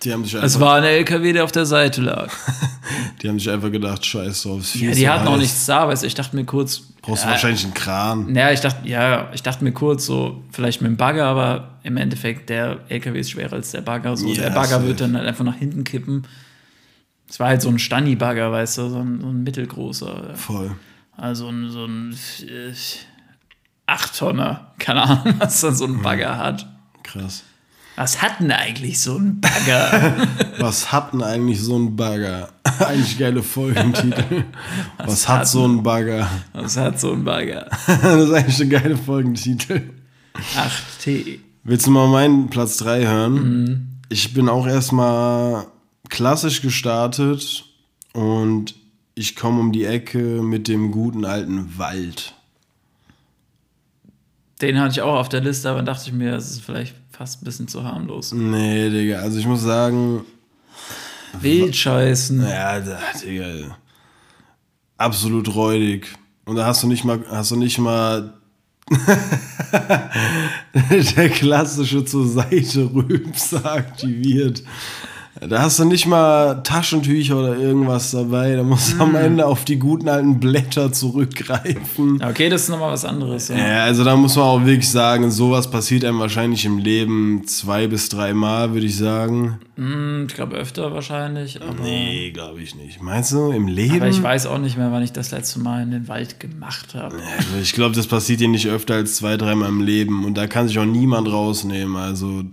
Die, 0.03 0.12
haben 0.12 0.25
sich 0.25 0.35
Es 0.35 0.61
war 0.61 0.77
ein 0.77 0.85
LKW, 0.85 1.33
der 1.33 1.44
auf 1.44 1.53
der 1.53 1.64
Seite 1.64 2.03
lag. 2.03 2.31
die 3.23 3.29
haben 3.29 3.38
sich 3.38 3.49
einfach 3.49 3.70
gedacht, 3.70 4.05
scheiß 4.05 4.42
drauf. 4.42 4.61
ist 4.61 4.73
viel 4.73 4.88
Ja, 4.90 4.94
die 4.94 5.09
hatten 5.09 5.27
auch 5.29 5.38
nichts 5.38 5.64
da, 5.66 5.88
weißt 5.88 6.03
du, 6.03 6.07
ich 6.07 6.14
dachte 6.14 6.37
mir 6.37 6.44
kurz. 6.44 6.83
Brauchst 7.01 7.23
du 7.23 7.27
ja, 7.27 7.33
wahrscheinlich 7.33 7.64
einen 7.64 7.75
Kran. 7.75 8.35
Ja, 8.35 8.51
ich 8.51 8.61
dachte, 8.61 8.87
ja, 8.87 9.31
ich 9.33 9.42
dachte 9.42 9.64
mir 9.64 9.73
kurz 9.73 10.05
so, 10.05 10.42
vielleicht 10.51 10.83
mit 10.83 10.90
dem 10.90 10.97
Bagger, 10.97 11.25
aber 11.25 11.79
im 11.83 11.97
Endeffekt, 11.97 12.51
der 12.51 12.81
LKW 12.88 13.20
ist 13.20 13.31
schwerer 13.31 13.55
als 13.55 13.70
der 13.70 13.81
Bagger. 13.81 14.16
So, 14.16 14.29
Ja, 14.29 14.42
der 14.42 14.51
Bagger 14.51 14.68
safe. 14.68 14.87
wird 14.88 15.01
dann 15.01 15.16
halt 15.16 15.27
einfach 15.27 15.44
nach 15.44 15.57
hinten 15.57 15.85
kippen. 15.85 16.27
Es 17.29 17.40
war 17.40 17.49
halt 17.49 17.62
so 17.62 17.68
ein 17.68 17.79
Stani-Bagger, 17.79 18.53
weißt 18.53 18.79
du, 18.79 18.88
so 18.90 18.99
ein, 18.99 19.20
so 19.20 19.29
ein 19.29 19.42
mittelgroßer. 19.42 20.35
Voll. 20.35 20.73
Also 21.16 21.49
ein, 21.49 21.70
so 21.70 21.85
ein 21.85 22.14
äh, 23.87 23.92
Acht-Tonner. 23.92 24.73
Keine 24.79 25.03
Ahnung, 25.03 25.35
was 25.38 25.61
dann 25.61 25.75
so 25.75 25.85
ein 25.87 26.03
Bagger 26.03 26.38
hat. 26.38 26.66
Krass. 27.03 27.44
Was 27.97 28.23
hat 28.23 28.40
denn 28.40 28.51
eigentlich 28.51 29.01
so 29.01 29.16
ein 29.16 29.40
Bagger? 29.40 30.27
Was 30.59 30.90
hat 30.90 31.12
denn 31.12 31.23
eigentlich 31.23 31.62
so 31.62 31.79
ein 31.79 31.94
Bagger? 31.94 32.49
eigentlich 32.81 33.16
geile 33.18 33.40
Folgentitel. 33.40 34.47
Was, 34.99 35.29
hat 35.29 35.40
hat 35.40 35.49
so 35.49 35.64
ein 35.64 35.85
Bagger? 35.85 36.29
Was 36.55 36.77
hat 36.77 36.99
so 36.99 37.12
ein 37.12 37.23
Bagger? 37.23 37.68
das 37.87 38.25
ist 38.25 38.33
eigentlich 38.33 38.61
ein 38.62 38.70
geile 38.70 38.97
Folgentitel. 38.97 39.83
8T. 40.57 41.38
Willst 41.62 41.87
du 41.87 41.92
mal 41.92 42.09
meinen 42.09 42.51
Platz 42.51 42.79
3 42.79 43.07
hören? 43.07 44.01
Ich 44.09 44.35
bin 44.35 44.49
auch 44.49 44.66
erstmal 44.66 45.66
klassisch 46.09 46.62
gestartet 46.62 47.64
und 48.12 48.75
ich 49.14 49.37
komme 49.37 49.61
um 49.61 49.70
die 49.70 49.85
Ecke 49.85 50.42
mit 50.42 50.66
dem 50.66 50.90
guten 50.90 51.25
alten 51.25 51.79
Wald. 51.79 52.35
Den 54.64 54.81
hatte 54.81 54.92
ich 54.92 55.03
auch 55.03 55.16
auf 55.16 55.29
der 55.29 55.40
Liste, 55.42 55.68
aber 55.68 55.83
dachte 55.83 56.05
ich 56.07 56.12
mir, 56.12 56.33
das 56.33 56.50
ist 56.50 56.62
vielleicht 56.62 56.94
fast 57.11 57.42
ein 57.42 57.44
bisschen 57.44 57.68
zu 57.68 57.85
harmlos. 57.85 58.33
Nee, 58.33 58.88
Digga, 58.88 59.18
also 59.18 59.38
ich 59.38 59.46
muss 59.46 59.61
sagen, 59.61 60.24
Wildscheißen. 61.38 62.40
ja, 62.48 62.81
da, 62.81 62.98
Digga, 63.22 63.77
absolut 64.96 65.55
räudig. 65.55 66.09
Und 66.46 66.57
da 66.57 66.64
hast 66.66 66.83
du 66.83 66.87
nicht 66.87 67.05
mal, 67.05 67.22
hast 67.31 67.50
du 67.50 67.57
nicht 67.57 67.79
mal 67.79 68.33
der 71.16 71.29
klassische 71.29 72.05
zur 72.05 72.27
Seite 72.27 72.90
Rülpser 72.94 73.64
aktiviert. 73.72 74.62
Da 75.40 75.62
hast 75.62 75.81
du 75.81 75.85
nicht 75.85 76.07
mal 76.07 76.62
Taschentücher 76.62 77.37
oder 77.37 77.57
irgendwas 77.59 78.12
dabei. 78.12 78.55
Da 78.55 78.62
musst 78.62 78.92
du 78.94 79.03
am 79.03 79.16
Ende 79.16 79.44
auf 79.47 79.64
die 79.64 79.79
guten 79.81 80.09
alten 80.09 80.38
Blätter 80.38 80.92
zurückgreifen. 80.92 82.23
Okay, 82.23 82.49
das 82.49 82.62
ist 82.62 82.68
nochmal 82.68 82.92
was 82.92 83.05
anderes. 83.05 83.49
Ja. 83.49 83.57
Ja, 83.57 83.85
also 83.85 84.05
da 84.05 84.14
muss 84.16 84.37
man 84.37 84.44
auch 84.44 84.64
wirklich 84.64 84.88
sagen, 84.88 85.31
sowas 85.31 85.70
passiert 85.70 86.05
einem 86.05 86.20
wahrscheinlich 86.20 86.64
im 86.64 86.79
Leben 86.79 87.42
zwei 87.47 87.87
bis 87.88 88.09
drei 88.09 88.33
Mal, 88.33 88.73
würde 88.75 88.87
ich 88.87 88.97
sagen. 88.97 89.59
Hm, 89.77 90.27
Ich 90.29 90.35
glaube 90.35 90.57
öfter 90.57 90.92
wahrscheinlich. 90.92 91.61
Aber, 91.61 91.83
Nee, 91.83 92.31
glaube 92.31 92.61
ich 92.62 92.77
nicht. 92.77 93.03
Meinst 93.03 93.33
du, 93.33 93.51
im 93.51 93.66
Leben? 93.66 93.97
aber 93.97 94.09
ich 94.09 94.23
weiß 94.23 94.47
auch 94.47 94.59
nicht 94.59 94.77
mehr, 94.79 94.92
wann 94.92 95.03
ich 95.03 95.12
das 95.12 95.33
letzte 95.33 95.59
Mal 95.59 95.83
in 95.83 95.90
den 95.90 96.07
Wald 96.09 96.38
gemacht 96.38 96.94
habe. 96.94 97.16
Also 97.38 97.61
ich 97.61 97.73
glaube, 97.73 97.94
das 97.97 98.07
passiert 98.07 98.40
dir 98.40 98.49
nicht 98.49 98.68
öfter 98.68 98.94
als 98.94 99.16
zwei, 99.16 99.37
dreimal 99.37 99.68
im 99.68 99.81
Leben. 99.83 100.25
Und 100.25 100.35
da 100.38 100.47
kann 100.47 100.68
sich 100.68 100.79
auch 100.79 100.85
niemand 100.85 101.29
rausnehmen. 101.29 101.97
Also, 101.97 102.44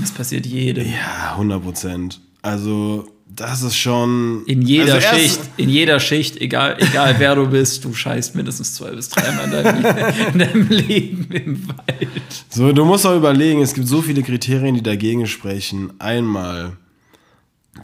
Das 0.00 0.12
passiert 0.12 0.46
jedem. 0.46 0.86
ja, 0.86 1.32
100 1.32 1.62
Prozent. 1.62 2.20
Also, 2.42 3.08
das 3.26 3.62
ist 3.62 3.76
schon. 3.76 4.44
In 4.46 4.62
jeder 4.62 4.94
also 4.94 5.16
Schicht, 5.16 5.40
in 5.56 5.68
jeder 5.68 6.00
Schicht, 6.00 6.40
egal, 6.40 6.76
egal 6.80 7.16
wer 7.18 7.34
du 7.34 7.48
bist, 7.48 7.84
du 7.84 7.92
scheißt 7.92 8.34
mindestens 8.34 8.74
zwei 8.74 8.90
bis 8.90 9.08
dreimal 9.10 9.44
in 9.44 9.50
deinem, 9.50 10.32
in 10.32 10.38
deinem 10.38 10.68
Leben 10.68 11.28
im 11.32 11.68
Wald. 11.68 12.44
So, 12.48 12.72
du 12.72 12.84
musst 12.84 13.06
auch 13.06 13.16
überlegen, 13.16 13.60
es 13.60 13.74
gibt 13.74 13.86
so 13.86 14.02
viele 14.02 14.22
Kriterien, 14.22 14.74
die 14.74 14.82
dagegen 14.82 15.26
sprechen. 15.26 15.92
Einmal, 16.00 16.76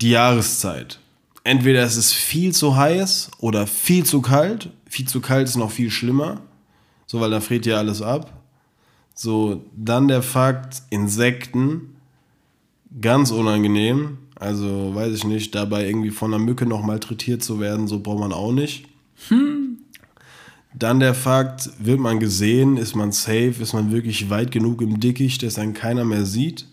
die 0.00 0.10
Jahreszeit. 0.10 0.98
Entweder 1.44 1.82
es 1.82 1.96
ist 1.96 2.14
viel 2.14 2.52
zu 2.52 2.76
heiß 2.76 3.30
oder 3.38 3.66
viel 3.66 4.04
zu 4.04 4.22
kalt. 4.22 4.70
Viel 4.88 5.06
zu 5.06 5.20
kalt 5.20 5.46
ist 5.46 5.56
noch 5.56 5.70
viel 5.70 5.90
schlimmer. 5.90 6.40
So, 7.06 7.20
weil 7.20 7.30
da 7.30 7.40
friert 7.40 7.66
ja 7.66 7.76
alles 7.76 8.00
ab. 8.00 8.32
So, 9.14 9.64
dann 9.76 10.08
der 10.08 10.22
Fakt, 10.22 10.82
Insekten, 10.90 11.93
ganz 13.00 13.30
unangenehm. 13.30 14.18
Also, 14.36 14.94
weiß 14.94 15.14
ich 15.14 15.24
nicht, 15.24 15.54
dabei 15.54 15.86
irgendwie 15.86 16.10
von 16.10 16.34
einer 16.34 16.42
Mücke 16.42 16.66
noch 16.66 16.82
malträtiert 16.82 17.42
zu 17.42 17.60
werden, 17.60 17.86
so 17.86 18.00
braucht 18.00 18.20
man 18.20 18.32
auch 18.32 18.52
nicht. 18.52 18.86
Dann 20.76 20.98
der 20.98 21.14
Fakt, 21.14 21.70
wird 21.78 22.00
man 22.00 22.18
gesehen, 22.18 22.76
ist 22.76 22.96
man 22.96 23.12
safe, 23.12 23.54
ist 23.60 23.74
man 23.74 23.92
wirklich 23.92 24.28
weit 24.28 24.50
genug 24.50 24.82
im 24.82 24.98
Dickicht, 24.98 25.42
dass 25.42 25.58
einen 25.58 25.72
keiner 25.72 26.04
mehr 26.04 26.26
sieht. 26.26 26.66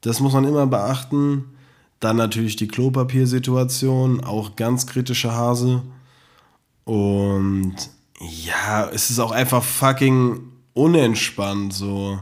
Das 0.00 0.20
muss 0.20 0.32
man 0.32 0.44
immer 0.44 0.66
beachten. 0.66 1.44
Dann 2.00 2.16
natürlich 2.16 2.56
die 2.56 2.68
Klopapiersituation, 2.68 4.24
auch 4.24 4.56
ganz 4.56 4.86
kritische 4.86 5.32
Hase. 5.32 5.82
Und 6.84 7.74
ja, 8.18 8.88
es 8.88 9.10
ist 9.10 9.18
auch 9.18 9.32
einfach 9.32 9.62
fucking 9.62 10.40
unentspannt 10.72 11.74
so. 11.74 12.20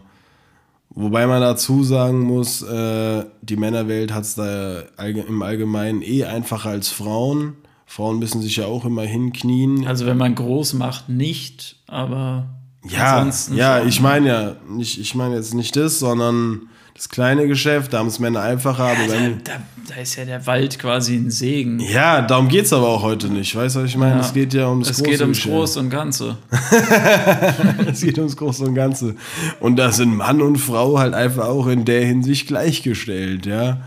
Wobei 1.01 1.29
man 1.29 1.41
dazu 1.41 1.85
sagen 1.85 2.23
muss, 2.23 2.61
äh, 2.61 3.25
die 3.41 3.57
Männerwelt 3.57 4.13
hat 4.13 4.25
es 4.25 4.35
da 4.35 4.81
im 4.99 5.43
Allgemeinen 5.43 6.03
eh 6.03 6.25
einfacher 6.25 6.71
als 6.71 6.89
Frauen. 6.89 7.55
Frauen 7.87 8.19
müssen 8.19 8.43
sich 8.43 8.57
ja 8.57 8.67
auch 8.67 8.85
immer 8.85 9.03
hinknien. 9.03 9.87
Also 9.87 10.07
wenn 10.07 10.17
man 10.17 10.35
groß 10.35 10.75
macht, 10.75 11.09
nicht, 11.09 11.77
aber 11.87 12.49
Ja, 12.89 13.19
ansonsten 13.19 13.55
ja, 13.57 13.85
ich 13.85 14.01
meine 14.01 14.27
ja, 14.27 14.57
nicht, 14.69 14.99
ich 14.99 15.15
meine 15.15 15.37
jetzt 15.37 15.55
nicht 15.55 15.77
das, 15.77 16.01
sondern 16.01 16.63
das 16.99 17.09
kleine 17.09 17.47
Geschäft, 17.47 17.93
da 17.93 18.01
haben 18.01 18.09
es 18.09 18.19
Männer 18.19 18.43
einfacher, 18.43 18.87
aber 18.87 19.07
da, 19.07 19.13
wenn, 19.13 19.45
da, 19.45 19.53
da 19.89 19.95
ist 20.03 20.17
ja 20.17 20.25
der 20.25 20.45
Wald 20.49 20.81
quasi 20.81 21.15
ein 21.15 21.31
Segen. 21.31 21.79
ja, 21.79 22.23
darum 22.23 22.49
geht 22.49 22.65
es 22.65 22.73
aber 22.73 22.89
auch 22.89 23.05
heute 23.05 23.29
nicht. 23.29 23.55
Weißt 23.55 23.77
du, 23.77 23.83
was 23.83 23.91
ich 23.91 23.97
meine? 23.97 24.17
Ja. 24.17 24.23
Es 24.23 24.33
geht 24.33 24.53
ja 24.53 24.69
ums 24.69 24.91
Es 24.91 24.97
große 24.97 25.11
geht 25.11 25.21
ums. 25.21 25.43
Große 25.43 25.79
und 25.79 25.91
Ganze. 25.91 26.39
Es 27.87 28.01
geht 28.01 28.19
ums 28.19 28.37
Große 28.37 28.65
und 28.65 28.75
Ganze. 28.75 29.15
Und 29.61 29.77
da 29.77 29.93
sind 29.93 30.17
Mann 30.17 30.43
und 30.43 30.57
Frau 30.57 30.99
halt 30.99 31.15
einfach 31.15 31.47
auch 31.47 31.69
in 31.69 31.85
der 31.85 32.05
Hinsicht 32.05 32.49
gleichgestellt, 32.49 33.47
ja. 33.47 33.81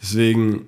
Deswegen. 0.00 0.62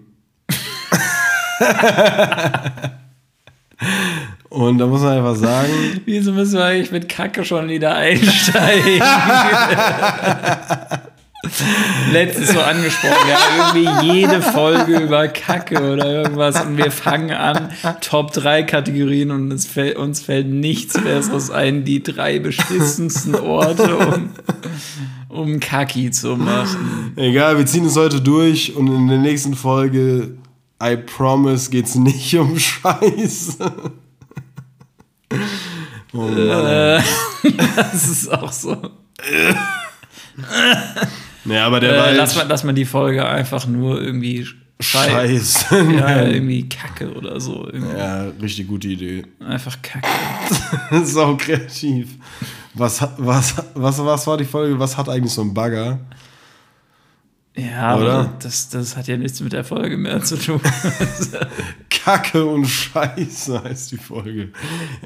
und 4.51 4.77
da 4.77 4.87
muss 4.87 5.01
man 5.01 5.17
einfach 5.17 5.37
sagen, 5.37 5.71
Wieso 6.05 6.33
müssen 6.33 6.59
wir 6.59 6.65
eigentlich 6.67 6.93
mit 6.93 7.09
Kacke 7.09 7.47
schon 7.47 7.71
wieder 7.71 7.95
einsteigen? 7.95 9.01
Letztens 12.13 12.53
so 12.53 12.61
angesprochen, 12.61 13.29
ja, 13.29 13.75
irgendwie 13.75 14.07
jede 14.07 14.43
Folge 14.43 14.99
über 14.99 15.29
Kacke 15.29 15.93
oder 15.93 16.07
irgendwas 16.07 16.65
und 16.65 16.77
wir 16.77 16.91
fangen 16.91 17.33
an, 17.33 17.71
Top 18.01 18.33
3 18.33 18.65
Kategorien 18.65 19.31
und 19.31 19.53
es 19.53 19.67
fällt, 19.67 19.97
uns 19.97 20.21
fällt 20.21 20.49
nichts 20.49 21.01
Besseres 21.01 21.51
ein, 21.51 21.85
die 21.85 22.03
drei 22.03 22.39
beschissensten 22.39 23.35
Orte, 23.35 23.97
um, 23.97 24.31
um 25.29 25.61
Kacki 25.61 26.11
zu 26.11 26.37
machen. 26.37 27.13
egal, 27.17 27.59
wir 27.59 27.67
ziehen 27.67 27.87
es 27.87 27.97
heute 27.97 28.21
durch 28.21 28.75
und 28.75 28.89
in 28.89 29.09
der 29.09 29.19
nächsten 29.19 29.55
Folge, 29.55 30.37
I 30.83 30.97
promise, 30.97 31.71
geht's 31.71 31.95
nicht 31.95 32.35
um 32.37 32.59
Scheiße. 32.59 33.73
Oh 36.13 36.19
Mann. 36.19 36.67
Äh, 36.67 37.03
das 37.77 38.09
ist 38.09 38.33
auch 38.33 38.53
so. 38.53 38.77
Ja, 41.49 41.67
aber 41.67 41.81
der 41.81 41.95
Äh, 41.95 41.99
Wald. 42.01 42.17
lass, 42.17 42.37
mal, 42.37 42.47
lass 42.49 42.65
mal 42.65 42.73
die 42.73 42.85
Folge 42.85 43.25
einfach 43.27 43.67
nur 43.67 44.01
irgendwie 44.03 44.47
Schei- 44.81 45.09
Scheiße. 45.11 45.77
Ja, 45.99 46.23
irgendwie 46.25 46.69
Kacke 46.69 47.13
oder 47.15 47.41
so. 47.41 47.67
Irgendwie 47.73 47.97
ja, 47.97 48.25
richtig 48.43 48.69
gute 48.69 48.89
Idee. 48.89 49.23
Einfach 49.41 49.77
Kacke. 49.81 50.07
Sau 51.05 51.37
kreativ. 51.37 52.09
Was, 52.75 53.01
was, 53.17 53.55
was, 53.75 54.05
was 54.05 54.27
war 54.27 54.37
die 54.37 54.45
Folge? 54.45 54.79
Was 54.79 54.97
hat 54.99 55.09
eigentlich 55.09 55.33
so 55.33 55.41
ein 55.43 55.55
Bagger? 55.55 56.01
Ja, 57.57 57.97
Oder? 57.97 58.13
aber 58.13 58.33
das, 58.43 58.69
das 58.69 58.99
hat 58.99 59.09
ja 59.09 59.17
nichts 59.17 59.41
mit 59.41 59.55
der 59.55 59.65
Folge 59.65 59.97
mehr 59.97 60.23
zu 60.23 60.37
tun. 60.37 60.61
Kacke 61.89 62.45
und 62.45 62.67
Scheiße 62.67 63.65
heißt 63.65 63.93
die 63.93 63.97
Folge. 63.97 64.51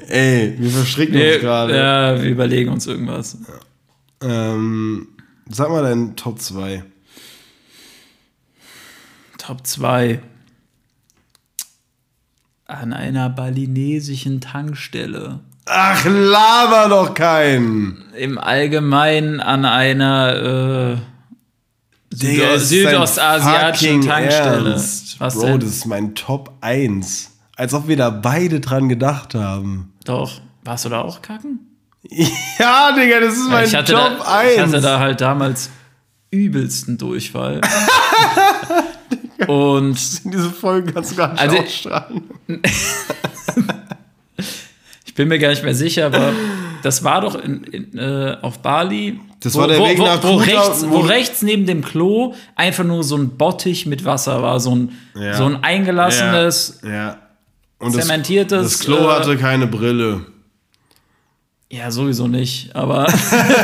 Ey, 0.09 0.55
wir 0.59 0.69
verstricken 0.69 1.15
uns 1.15 1.23
Nee, 1.23 1.37
gerade. 1.39 1.77
ja, 1.77 2.21
wir 2.21 2.29
überlegen 2.29 2.69
uns 2.71 2.87
irgendwas. 2.87 3.37
Ähm, 4.21 5.07
sag 5.55 5.69
mal 5.69 5.83
deinen 5.83 6.15
Top 6.15 6.39
2. 6.39 6.83
Top 9.37 9.65
2. 9.65 10.21
An 12.65 12.93
einer 12.93 13.29
balinesischen 13.29 14.39
Tankstelle. 14.39 15.39
Ach, 15.65 16.05
laber 16.05 16.89
doch 16.89 17.13
keinen! 17.13 18.11
Im 18.17 18.37
Allgemeinen 18.37 19.39
an 19.39 19.65
einer 19.65 20.97
äh, 20.97 22.15
Südo 22.15 22.57
südostasiatischen 22.57 24.01
Tankstelle. 24.01 24.71
Ernst. 24.71 25.19
Was 25.19 25.35
Bro, 25.35 25.45
denn? 25.45 25.59
das 25.59 25.69
ist 25.69 25.85
mein 25.85 26.15
Top 26.15 26.53
1. 26.61 27.31
Als 27.55 27.73
ob 27.73 27.87
wir 27.87 27.97
da 27.97 28.09
beide 28.09 28.59
dran 28.59 28.89
gedacht 28.89 29.35
haben. 29.35 29.93
Doch. 30.05 30.41
Warst 30.63 30.85
du 30.85 30.89
da 30.89 31.01
auch 31.01 31.21
kacken? 31.21 31.70
Ja, 32.59 32.91
Digga, 32.91 33.19
das 33.21 33.35
ist 33.35 33.49
mein 33.49 33.65
ich 33.65 33.73
hatte 33.75 33.93
Top 33.93 34.19
da, 34.25 34.43
Ich 34.43 34.59
1. 34.59 34.73
hatte 34.73 34.81
da 34.81 34.99
halt 34.99 35.21
damals 35.21 35.69
übelsten 36.29 36.97
Durchfall. 36.97 37.61
Und 39.47 39.97
Diese 40.25 40.51
Folge 40.51 40.93
kannst 40.93 41.11
du 41.11 41.15
gar 41.15 41.31
nicht 41.31 41.41
Also- 41.41 41.57
ausstrahlen. 41.57 42.23
ich 45.05 45.15
bin 45.15 45.27
mir 45.27 45.39
gar 45.39 45.49
nicht 45.49 45.63
mehr 45.63 45.75
sicher, 45.75 46.05
aber 46.07 46.31
das 46.83 47.03
war 47.03 47.21
doch 47.21 47.35
in, 47.35 47.63
in, 47.63 47.97
äh, 47.97 48.37
auf 48.41 48.59
Bali. 48.59 49.19
Das 49.41 49.55
war 49.55 49.67
der 49.67 49.79
Weg 49.79 49.97
wo, 49.97 50.03
nach 50.05 50.21
wo, 50.23 50.37
Kuta, 50.37 50.43
rechts, 50.61 50.85
wo 50.87 50.95
wo- 50.95 50.99
rechts 51.01 51.41
neben 51.41 51.65
dem 51.65 51.83
Klo 51.83 52.35
einfach 52.55 52.83
nur 52.83 53.03
so 53.03 53.17
ein 53.17 53.37
Bottich 53.37 53.85
mit 53.87 54.05
Wasser 54.05 54.41
war, 54.43 54.59
so 54.59 54.75
ein, 54.75 54.91
Ja. 55.15 55.33
so 55.35 55.45
ein 55.45 55.63
eingelassenes. 55.63 56.79
Ja. 56.83 56.89
ja. 56.89 57.17
Und 57.79 57.95
das, 57.95 58.05
Zementiertes, 58.05 58.63
das 58.73 58.79
Klo 58.79 58.97
äh, 58.97 59.13
hatte 59.13 59.37
keine 59.37 59.65
Brille. 59.65 60.21
Ja, 61.71 61.89
sowieso 61.89 62.27
nicht, 62.27 62.75
aber, 62.75 63.07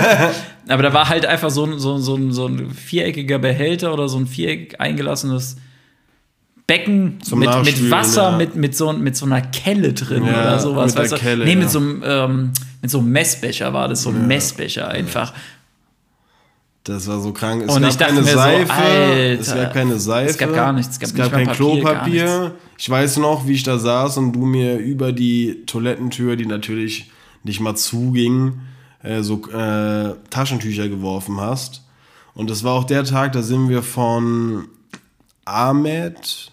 aber 0.67 0.83
da 0.83 0.93
war 0.93 1.09
halt 1.09 1.25
einfach 1.25 1.49
so, 1.49 1.65
ein- 1.65 1.77
so, 1.77 1.97
so, 1.97 2.31
so 2.31 2.47
ein 2.47 2.71
viereckiger 2.71 3.37
Behälter 3.37 3.93
oder 3.93 4.07
so 4.07 4.17
ein 4.17 4.27
viereckig 4.27 4.79
eingelassenes 4.79 5.57
Becken 6.67 7.19
Zum 7.21 7.39
mit, 7.39 7.49
mit 7.63 7.91
Wasser, 7.91 8.31
ja. 8.31 8.37
mit, 8.37 8.55
mit, 8.55 8.75
so, 8.75 8.91
mit 8.93 9.15
so 9.15 9.25
einer 9.25 9.41
Kelle 9.41 9.93
drin 9.93 10.25
Ja, 10.25 10.31
oder 10.41 10.59
sowas. 10.59 10.93
mit 10.95 11.03
weißt 11.03 11.13
du? 11.13 11.17
Kelle, 11.17 11.45
nee, 11.45 11.55
mit 11.55 11.65
ja. 11.65 11.69
so, 11.69 11.79
einem, 11.79 12.03
ähm, 12.05 12.51
mit 12.81 12.91
so 12.91 12.99
einem 12.99 13.09
Messbecher 13.11 13.73
war 13.73 13.87
das, 13.87 14.03
so 14.03 14.09
ein 14.09 14.27
Messbecher 14.27 14.87
einfach. 14.89 15.33
Das 16.83 17.07
war 17.07 17.19
so 17.19 17.33
krank. 17.33 17.63
Es 17.67 17.75
Und 17.75 17.81
gab 17.83 17.97
keine 17.97 18.21
mir 18.21 18.27
so, 18.27 18.37
Seife. 18.37 18.73
Alter, 18.73 19.39
es 19.41 19.53
gab 19.53 19.73
keine 19.73 19.99
Seife. 19.99 20.29
es 20.29 20.37
gab 20.37 20.53
gar 20.55 20.71
nichts, 20.73 20.97
es 21.01 21.13
gab 21.13 21.13
nicht 21.13 21.31
kein 21.31 21.45
mal 21.45 21.55
Papier, 21.55 21.81
Klopapier. 21.81 22.51
Ich 22.77 22.89
weiß 22.89 23.17
noch, 23.17 23.45
wie 23.47 23.53
ich 23.53 23.63
da 23.63 23.77
saß 23.77 24.17
und 24.17 24.31
du 24.33 24.45
mir 24.45 24.77
über 24.77 25.11
die 25.11 25.63
Toilettentür, 25.65 26.37
die 26.37 26.45
natürlich 26.45 27.11
nicht 27.47 27.59
mal 27.59 27.75
zuging, 27.75 28.59
äh, 29.01 29.21
so 29.23 29.41
äh, 29.49 30.13
Taschentücher 30.29 30.87
geworfen 30.89 31.39
hast. 31.41 31.83
Und 32.35 32.49
das 32.51 32.63
war 32.63 32.73
auch 32.73 32.83
der 32.83 33.03
Tag, 33.03 33.31
da 33.31 33.41
sind 33.41 33.69
wir 33.69 33.81
von 33.81 34.67
Ahmed. 35.45 36.51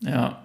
Ja, 0.00 0.38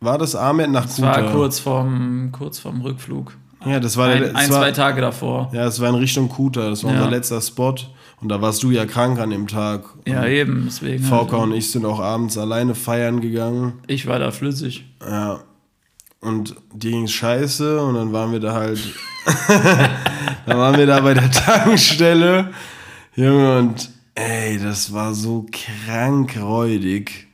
War 0.00 0.18
das 0.18 0.34
Ahmed 0.36 0.70
nach 0.70 0.84
es 0.86 1.00
war 1.00 1.14
Kuta? 1.20 1.32
kurz 1.32 1.58
vorm, 1.58 2.30
kurz 2.32 2.58
vorm 2.58 2.80
Rückflug. 2.82 3.36
Ja, 3.64 3.78
das 3.80 3.96
war 3.96 4.08
Ein, 4.08 4.20
der, 4.22 4.36
ein 4.36 4.50
war, 4.50 4.60
zwei 4.60 4.72
Tage 4.72 5.00
davor. 5.00 5.50
Ja, 5.52 5.66
es 5.66 5.80
war 5.80 5.88
in 5.90 5.94
Richtung 5.96 6.28
Kuta. 6.28 6.70
Das 6.70 6.82
war 6.84 6.92
Ja. 6.92 6.98
unser 6.98 7.10
letzter 7.10 7.40
Spot. 7.40 7.74
Und 8.22 8.28
da 8.28 8.40
warst 8.42 8.62
du 8.62 8.70
ja 8.70 8.84
krank 8.86 9.18
an 9.18 9.30
dem 9.30 9.46
Tag. 9.48 9.84
Ja, 10.06 10.26
eben, 10.26 10.64
deswegen. 10.66 11.02
VK 11.04 11.10
halt. 11.12 11.32
und 11.32 11.52
ich 11.52 11.70
sind 11.70 11.84
auch 11.86 12.00
abends 12.00 12.36
alleine 12.38 12.74
feiern 12.74 13.20
gegangen. 13.20 13.74
Ich 13.86 14.06
war 14.06 14.18
da 14.18 14.30
flüssig. 14.30 14.84
Ja. 15.06 15.40
Und 16.20 16.54
dir 16.74 16.90
ging's 16.90 17.12
scheiße 17.12 17.80
und 17.82 17.94
dann 17.94 18.12
waren 18.12 18.32
wir 18.32 18.40
da 18.40 18.52
halt. 18.54 18.78
dann 20.46 20.58
waren 20.58 20.76
wir 20.76 20.86
da 20.86 21.00
bei 21.00 21.14
der 21.14 21.30
Tankstelle. 21.30 22.52
Junge, 23.16 23.58
und 23.58 23.90
ey, 24.14 24.58
das 24.58 24.92
war 24.92 25.14
so 25.14 25.46
krank 25.50 26.38
räudig. 26.40 27.28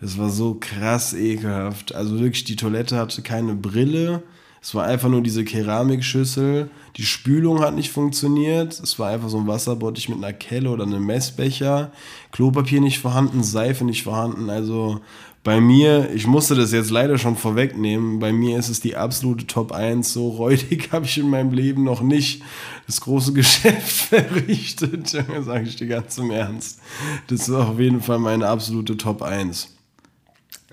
Das 0.00 0.18
war 0.18 0.30
so 0.30 0.56
krass 0.58 1.14
ekelhaft. 1.14 1.94
Also 1.94 2.18
wirklich, 2.18 2.44
die 2.44 2.56
Toilette 2.56 2.96
hatte 2.96 3.22
keine 3.22 3.54
Brille. 3.54 4.22
Es 4.60 4.74
war 4.76 4.84
einfach 4.84 5.08
nur 5.08 5.22
diese 5.22 5.44
Keramikschüssel. 5.44 6.70
Die 6.96 7.04
Spülung 7.04 7.60
hat 7.60 7.74
nicht 7.74 7.90
funktioniert. 7.90 8.78
Es 8.78 8.98
war 8.98 9.10
einfach 9.10 9.28
so 9.28 9.38
ein 9.38 9.46
Wasserbottich 9.48 10.08
mit 10.08 10.18
einer 10.18 10.32
Kelle 10.32 10.70
oder 10.70 10.84
einem 10.84 11.04
Messbecher. 11.04 11.90
Klopapier 12.30 12.80
nicht 12.80 13.00
vorhanden, 13.00 13.42
Seife 13.42 13.84
nicht 13.84 14.04
vorhanden. 14.04 14.50
Also 14.50 15.00
bei 15.44 15.60
mir, 15.60 16.10
ich 16.14 16.28
musste 16.28 16.54
das 16.54 16.70
jetzt 16.70 16.90
leider 16.90 17.18
schon 17.18 17.36
vorwegnehmen, 17.36 18.20
bei 18.20 18.32
mir 18.32 18.58
ist 18.58 18.68
es 18.68 18.80
die 18.80 18.96
absolute 18.96 19.46
Top 19.46 19.72
1. 19.72 20.12
So 20.12 20.28
räudig 20.28 20.88
habe 20.92 21.06
ich 21.06 21.18
in 21.18 21.28
meinem 21.28 21.52
Leben 21.52 21.82
noch 21.82 22.00
nicht 22.00 22.42
das 22.86 23.00
große 23.00 23.32
Geschäft 23.34 24.08
verrichtet. 24.08 25.12
Junge, 25.28 25.42
sage 25.42 25.64
ich 25.64 25.76
dir 25.76 25.88
ganz 25.88 26.16
im 26.18 26.30
Ernst. 26.30 26.80
Das 27.26 27.48
ist 27.48 27.54
auf 27.54 27.80
jeden 27.80 28.00
Fall 28.00 28.18
meine 28.18 28.46
absolute 28.46 28.96
Top 28.96 29.22
1. 29.22 29.74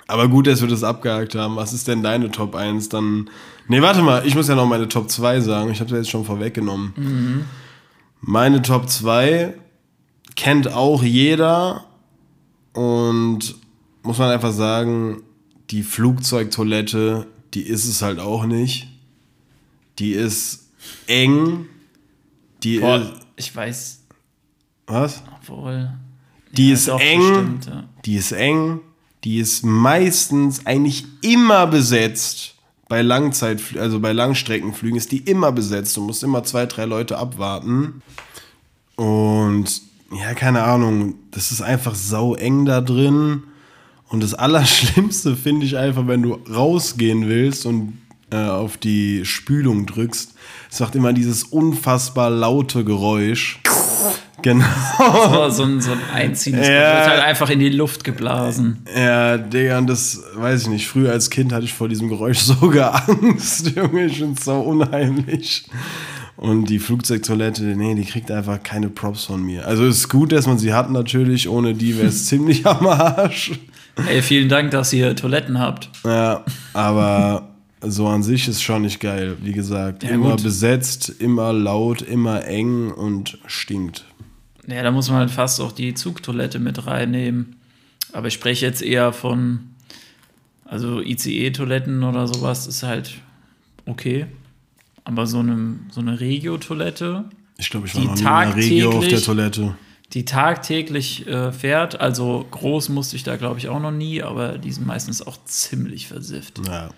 Aber 0.08 0.28
gut, 0.28 0.48
dass 0.48 0.62
wir 0.62 0.68
das 0.68 0.84
abgehakt 0.84 1.36
haben. 1.36 1.56
Was 1.56 1.74
ist 1.74 1.88
denn 1.88 2.04
deine 2.04 2.32
Top 2.32 2.56
1? 2.56 2.90
Dann. 2.90 3.30
Nee, 3.68 3.82
warte 3.82 4.02
mal, 4.02 4.26
ich 4.26 4.34
muss 4.36 4.48
ja 4.48 4.56
noch 4.56 4.66
meine 4.66 4.88
Top 4.88 5.10
2 5.10 5.42
sagen. 5.42 5.72
Ich 5.72 5.80
habe 5.80 5.90
das 5.90 6.00
jetzt 6.00 6.10
schon 6.10 6.26
vorweggenommen. 6.26 7.46
Meine 8.20 8.64
Top 8.64 8.90
2 8.90 9.54
kennt 10.36 10.74
auch 10.74 11.04
jeder 11.04 11.86
und 12.74 13.56
muss 14.04 14.18
man 14.18 14.30
einfach 14.30 14.54
sagen, 14.54 15.24
die 15.72 15.84
Flugzeugtoilette, 15.84 17.28
die 17.54 17.62
ist 17.64 17.86
es 17.86 18.02
halt 18.02 18.20
auch 18.20 18.46
nicht. 18.46 18.88
Die 20.00 20.12
ist 20.12 20.70
eng. 21.08 21.66
Die 22.64 22.76
ist. 22.76 22.82
Boah, 22.82 23.14
ich 23.36 23.56
weiß, 23.56 24.00
Was? 24.88 25.24
obwohl. 25.40 25.92
Die 26.54 26.70
Ja, 26.70 26.74
ist 26.74 26.88
eng. 26.88 27.20
bestimmt, 27.20 27.66
ja. 27.68 27.84
Die 28.06 28.16
ist 28.16 28.32
eng. 28.32 28.80
Die 29.24 29.38
ist 29.40 29.66
meistens 29.66 30.66
eigentlich 30.66 31.06
immer 31.22 31.68
besetzt. 31.68 32.56
Bei 32.88 33.02
Langzeitflügen, 33.04 33.84
also 33.84 34.00
bei 34.00 34.14
Langstreckenflügen 34.14 34.98
ist 34.98 35.12
die 35.12 35.20
immer 35.20 35.52
besetzt. 35.52 35.96
Du 35.96 36.02
musst 36.02 36.24
immer 36.24 36.44
zwei, 36.44 36.66
drei 36.66 36.86
Leute 36.86 37.18
abwarten. 37.20 38.02
Und 38.96 39.82
ja, 40.12 40.34
keine 40.34 40.64
Ahnung, 40.64 41.16
das 41.32 41.52
ist 41.52 41.62
einfach 41.62 41.94
sau 41.94 42.34
eng 42.36 42.66
da 42.66 42.82
drin. 42.82 43.44
Und 44.10 44.24
das 44.24 44.34
Allerschlimmste 44.34 45.36
finde 45.36 45.66
ich 45.66 45.78
einfach, 45.78 46.08
wenn 46.08 46.24
du 46.24 46.34
rausgehen 46.52 47.28
willst 47.28 47.66
und 47.66 47.94
äh, 48.32 48.38
auf 48.38 48.78
die 48.78 49.24
Spülung 49.26 49.86
drückst. 49.86 50.34
Es 50.72 50.80
macht 50.80 50.96
immer 50.96 51.14
dieses 51.14 51.44
unfassbar 51.44 52.30
laute 52.30 52.84
Geräusch. 52.84 53.60
Genau. 54.42 54.64
So, 55.34 55.50
so 55.50 55.64
ein, 55.64 55.82
so 55.82 55.92
ein 55.92 56.00
einziehendes 56.14 56.66
Ja. 56.66 56.74
wird 56.96 57.08
halt 57.10 57.24
einfach 57.24 57.50
in 57.50 57.60
die 57.60 57.68
Luft 57.68 58.06
geblasen. 58.06 58.78
Ja, 58.96 59.38
Digga, 59.38 59.78
und 59.80 59.88
das 59.88 60.24
weiß 60.34 60.62
ich 60.62 60.68
nicht. 60.70 60.88
Früher 60.88 61.12
als 61.12 61.30
Kind 61.30 61.52
hatte 61.52 61.66
ich 61.66 61.74
vor 61.74 61.90
diesem 61.90 62.08
Geräusch 62.08 62.38
sogar 62.40 63.10
Angst, 63.10 63.76
Junge. 63.76 64.06
Ich 64.06 64.20
find's 64.20 64.46
so 64.46 64.54
unheimlich. 64.62 65.66
Und 66.38 66.70
die 66.70 66.80
Flugzeugtoilette, 66.80 67.64
nee, 67.64 67.96
die 67.96 68.06
kriegt 68.06 68.32
einfach 68.32 68.64
keine 68.64 68.88
Props 68.88 69.26
von 69.26 69.44
mir. 69.44 69.68
Also 69.68 69.86
ist 69.86 70.08
gut, 70.08 70.32
dass 70.32 70.48
man 70.48 70.58
sie 70.58 70.72
hat 70.74 70.90
natürlich. 70.90 71.50
Ohne 71.50 71.74
die 71.74 71.98
wäre 71.98 72.08
es 72.08 72.26
ziemlich 72.28 72.66
am 72.66 72.88
Arsch. 72.88 73.52
Ey, 74.08 74.22
vielen 74.22 74.50
Dank, 74.50 74.72
dass 74.72 74.94
ihr 74.94 75.16
Toiletten 75.16 75.60
habt. 75.60 75.90
Ja, 76.04 76.44
aber 76.74 77.50
so 77.82 78.08
an 78.08 78.24
sich 78.24 78.48
ist 78.48 78.62
schon 78.62 78.84
nicht 78.84 79.00
geil. 79.00 79.38
Wie 79.42 79.52
gesagt, 79.54 80.04
Ja, 80.04 80.10
immer 80.12 80.32
gut. 80.32 80.44
besetzt, 80.44 81.10
immer 81.20 81.54
laut, 81.54 82.02
immer 82.02 82.46
eng 82.46 82.92
und 82.92 83.38
stinkt. 83.48 84.06
Ja, 84.68 84.84
da 84.84 84.92
muss 84.92 85.10
man 85.10 85.20
halt 85.20 85.32
fast 85.32 85.60
auch 85.62 85.72
die 85.72 85.94
Zugtoilette 85.94 86.60
mit 86.60 86.86
reinnehmen. 86.86 87.56
Aber 88.14 88.28
ich 88.28 88.34
spreche 88.34 88.66
jetzt 88.66 88.82
eher 88.82 89.14
von, 89.14 89.62
also 90.66 91.02
ICE-Toiletten 91.02 92.04
oder 92.04 92.28
sowas 92.28 92.68
ist 92.68 92.84
halt 92.84 93.16
okay. 93.86 94.26
Aber 95.06 95.26
so 95.26 95.40
eine, 95.40 95.76
so 95.92 96.02
eine 96.02 96.20
Regio-Toilette, 96.20 97.26
Ich 97.58 97.70
glaube, 97.70 97.88
ich 97.88 97.96
war 97.96 98.04
noch 98.04 98.14
nie 98.16 98.22
in 98.22 98.28
einer 98.28 98.56
Regio 98.56 98.92
auf 98.92 99.08
der 99.08 99.22
Toilette. 99.22 99.76
Die 100.14 100.26
tagtäglich 100.26 101.28
äh, 101.28 101.52
fährt, 101.52 102.00
also 102.00 102.46
groß 102.50 102.90
musste 102.90 103.16
ich 103.16 103.24
da 103.24 103.38
glaube 103.38 103.60
ich 103.60 103.70
auch 103.70 103.80
noch 103.80 103.92
nie, 103.92 104.24
aber 104.24 104.58
die 104.58 104.72
sind 104.72 104.88
meistens 104.88 105.26
auch 105.26 105.38
ziemlich 105.46 106.08
versifft. 106.08 106.62
Ja. 106.68 106.90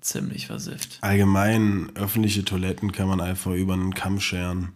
Ziemlich 0.00 0.46
versifft. 0.46 0.98
Allgemein, 1.00 1.90
öffentliche 1.94 2.44
Toiletten 2.44 2.92
kann 2.92 3.08
man 3.08 3.20
einfach 3.20 3.52
über 3.52 3.74
einen 3.74 3.94
Kamm 3.94 4.20
scheren. 4.20 4.72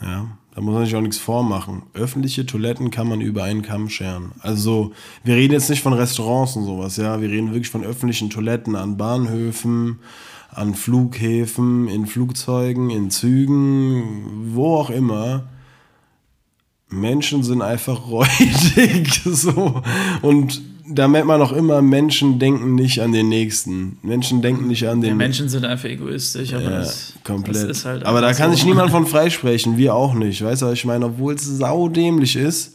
Ja, 0.00 0.38
da 0.54 0.60
muss 0.60 0.74
man 0.74 0.84
sich 0.84 0.94
auch 0.94 1.00
nichts 1.00 1.18
vormachen. 1.18 1.82
Öffentliche 1.94 2.46
Toiletten 2.46 2.90
kann 2.90 3.08
man 3.08 3.20
über 3.20 3.44
einen 3.44 3.62
Kamm 3.62 3.88
scheren. 3.88 4.32
Also, 4.40 4.92
wir 5.22 5.34
reden 5.34 5.52
jetzt 5.52 5.70
nicht 5.70 5.82
von 5.82 5.92
Restaurants 5.92 6.56
und 6.56 6.64
sowas, 6.64 6.96
ja. 6.96 7.20
Wir 7.20 7.30
reden 7.30 7.48
wirklich 7.48 7.70
von 7.70 7.84
öffentlichen 7.84 8.30
Toiletten 8.30 8.76
an 8.76 8.96
Bahnhöfen, 8.96 10.00
an 10.50 10.74
Flughäfen, 10.74 11.88
in 11.88 12.06
Flugzeugen, 12.06 12.90
in 12.90 13.10
Zügen, 13.10 14.54
wo 14.54 14.76
auch 14.76 14.90
immer. 14.90 15.48
Menschen 16.94 17.42
sind 17.42 17.62
einfach 17.62 18.06
räudig, 18.10 19.20
so. 19.24 19.82
Und 20.22 20.62
da 20.86 21.08
merkt 21.08 21.26
man 21.26 21.40
auch 21.40 21.52
immer, 21.52 21.80
Menschen 21.80 22.38
denken 22.38 22.74
nicht 22.74 23.00
an 23.00 23.12
den 23.12 23.28
Nächsten. 23.28 23.98
Menschen 24.02 24.42
denken 24.42 24.68
nicht 24.68 24.86
an 24.86 25.00
den 25.00 25.10
Ja, 25.10 25.14
Menschen 25.14 25.48
sind 25.48 25.64
einfach 25.64 25.88
egoistisch, 25.88 26.52
aber 26.52 26.62
ja, 26.62 26.70
das, 26.70 27.14
komplett. 27.24 27.56
das 27.56 27.78
ist 27.78 27.84
halt 27.86 28.04
Aber 28.04 28.20
da 28.20 28.32
kann 28.34 28.50
so. 28.50 28.56
sich 28.56 28.66
niemand 28.66 28.90
von 28.90 29.06
freisprechen, 29.06 29.78
wir 29.78 29.94
auch 29.94 30.14
nicht. 30.14 30.42
Weißt 30.44 30.62
du, 30.62 30.70
ich 30.72 30.84
meine, 30.84 31.06
obwohl 31.06 31.34
es 31.34 31.44
saudämlich 31.44 32.36
ist. 32.36 32.73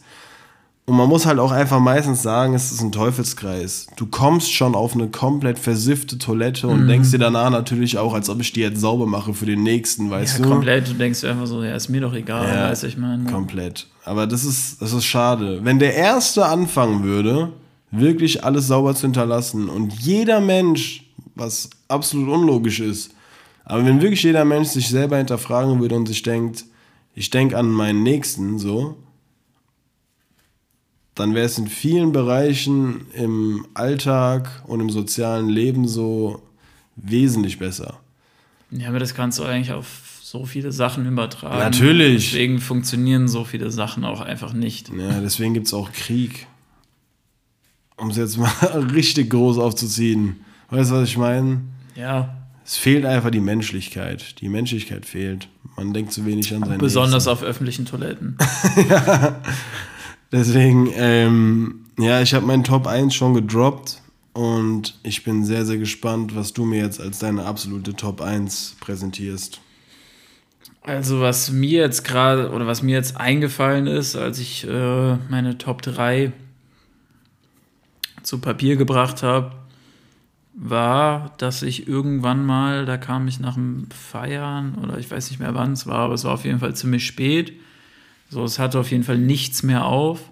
Und 0.90 0.96
man 0.96 1.08
muss 1.08 1.24
halt 1.24 1.38
auch 1.38 1.52
einfach 1.52 1.78
meistens 1.78 2.20
sagen, 2.20 2.52
es 2.52 2.72
ist 2.72 2.80
ein 2.80 2.90
Teufelskreis. 2.90 3.86
Du 3.94 4.06
kommst 4.06 4.52
schon 4.52 4.74
auf 4.74 4.94
eine 4.94 5.06
komplett 5.06 5.56
versiffte 5.56 6.18
Toilette 6.18 6.66
Mhm. 6.66 6.72
und 6.72 6.88
denkst 6.88 7.12
dir 7.12 7.18
danach 7.18 7.48
natürlich 7.48 7.96
auch, 7.96 8.12
als 8.12 8.28
ob 8.28 8.40
ich 8.40 8.52
die 8.52 8.58
jetzt 8.58 8.80
sauber 8.80 9.06
mache 9.06 9.32
für 9.32 9.46
den 9.46 9.62
nächsten, 9.62 10.10
weißt 10.10 10.38
Ja, 10.40 10.44
du? 10.44 10.50
komplett. 10.50 10.88
Du 10.88 10.94
denkst 10.94 11.20
dir 11.20 11.30
einfach 11.30 11.46
so, 11.46 11.62
ja, 11.62 11.76
ist 11.76 11.90
mir 11.90 12.00
doch 12.00 12.12
egal, 12.12 12.48
Ja, 12.48 12.70
weiß 12.70 12.82
ich 12.82 12.96
meine. 12.96 13.30
Komplett. 13.30 13.86
Aber 14.04 14.26
das 14.26 14.44
ist, 14.44 14.82
das 14.82 14.92
ist 14.92 15.04
schade. 15.04 15.60
Wenn 15.62 15.78
der 15.78 15.94
Erste 15.94 16.46
anfangen 16.46 17.04
würde, 17.04 17.52
wirklich 17.92 18.42
alles 18.42 18.66
sauber 18.66 18.92
zu 18.96 19.02
hinterlassen 19.02 19.68
und 19.68 19.92
jeder 19.92 20.40
Mensch, 20.40 21.04
was 21.36 21.70
absolut 21.86 22.28
unlogisch 22.30 22.80
ist, 22.80 23.12
aber 23.64 23.84
wenn 23.86 24.02
wirklich 24.02 24.24
jeder 24.24 24.44
Mensch 24.44 24.66
sich 24.70 24.88
selber 24.88 25.18
hinterfragen 25.18 25.78
würde 25.80 25.94
und 25.94 26.06
sich 26.08 26.22
denkt, 26.24 26.64
ich 27.14 27.30
denke 27.30 27.56
an 27.56 27.68
meinen 27.70 28.02
Nächsten 28.02 28.58
so, 28.58 28.96
dann 31.14 31.34
wäre 31.34 31.46
es 31.46 31.58
in 31.58 31.66
vielen 31.66 32.12
Bereichen 32.12 33.06
im 33.14 33.66
Alltag 33.74 34.62
und 34.66 34.80
im 34.80 34.90
sozialen 34.90 35.48
Leben 35.48 35.86
so 35.88 36.42
wesentlich 36.96 37.58
besser. 37.58 38.00
Ja, 38.70 38.88
aber 38.88 38.98
das 38.98 39.14
kannst 39.14 39.38
du 39.38 39.44
eigentlich 39.44 39.72
auf 39.72 39.86
so 40.22 40.44
viele 40.44 40.70
Sachen 40.70 41.06
übertragen. 41.06 41.58
Natürlich. 41.58 42.30
Deswegen 42.30 42.60
funktionieren 42.60 43.26
so 43.26 43.44
viele 43.44 43.70
Sachen 43.70 44.04
auch 44.04 44.20
einfach 44.20 44.52
nicht. 44.52 44.90
Ja, 44.96 45.20
deswegen 45.20 45.54
gibt 45.54 45.66
es 45.66 45.74
auch 45.74 45.90
Krieg. 45.92 46.46
Um 47.96 48.10
es 48.10 48.16
jetzt 48.16 48.38
mal 48.38 48.48
richtig 48.94 49.30
groß 49.30 49.58
aufzuziehen. 49.58 50.36
Weißt 50.70 50.90
du, 50.92 50.94
was 50.94 51.08
ich 51.08 51.18
meine? 51.18 51.62
Ja, 51.96 52.36
Es 52.64 52.76
fehlt 52.76 53.04
einfach 53.04 53.30
die 53.30 53.40
Menschlichkeit. 53.40 54.40
Die 54.40 54.48
Menschlichkeit 54.48 55.04
fehlt. 55.04 55.48
Man 55.76 55.92
denkt 55.92 56.12
zu 56.12 56.24
wenig 56.24 56.54
an 56.54 56.62
seinen 56.64 56.78
besonders 56.78 57.26
auf 57.26 57.42
öffentlichen 57.42 57.84
Toiletten. 57.86 58.38
Nächsten. 58.76 59.34
Deswegen, 60.32 60.90
ähm, 60.94 61.86
ja, 61.98 62.20
ich 62.22 62.34
habe 62.34 62.46
meinen 62.46 62.64
Top 62.64 62.86
1 62.86 63.14
schon 63.14 63.34
gedroppt. 63.34 64.00
Und 64.32 64.98
ich 65.02 65.24
bin 65.24 65.44
sehr, 65.44 65.66
sehr 65.66 65.78
gespannt, 65.78 66.36
was 66.36 66.52
du 66.52 66.64
mir 66.64 66.78
jetzt 66.78 67.00
als 67.00 67.18
deine 67.18 67.44
absolute 67.44 67.94
Top 67.94 68.20
1 68.20 68.76
präsentierst. 68.80 69.60
Also, 70.82 71.20
was 71.20 71.50
mir 71.50 71.80
jetzt 71.80 72.04
gerade 72.04 72.50
oder 72.50 72.66
was 72.66 72.82
mir 72.82 72.94
jetzt 72.94 73.16
eingefallen 73.16 73.86
ist, 73.86 74.16
als 74.16 74.38
ich 74.38 74.66
äh, 74.66 75.16
meine 75.28 75.58
Top 75.58 75.82
3 75.82 76.32
zu 78.22 78.38
Papier 78.38 78.76
gebracht 78.76 79.22
habe, 79.22 79.52
war, 80.54 81.32
dass 81.38 81.62
ich 81.62 81.88
irgendwann 81.88 82.44
mal, 82.44 82.86
da 82.86 82.96
kam 82.96 83.28
ich 83.28 83.40
nach 83.40 83.54
dem 83.54 83.88
Feiern 83.90 84.76
oder 84.82 84.98
ich 84.98 85.10
weiß 85.10 85.30
nicht 85.30 85.40
mehr 85.40 85.54
wann 85.54 85.72
es 85.72 85.86
war, 85.86 86.00
aber 86.00 86.14
es 86.14 86.24
war 86.24 86.32
auf 86.32 86.44
jeden 86.44 86.60
Fall 86.60 86.74
ziemlich 86.74 87.06
spät. 87.06 87.52
So, 88.30 88.44
es 88.44 88.58
hatte 88.58 88.78
auf 88.78 88.90
jeden 88.90 89.02
Fall 89.02 89.18
nichts 89.18 89.62
mehr 89.62 89.84
auf. 89.84 90.30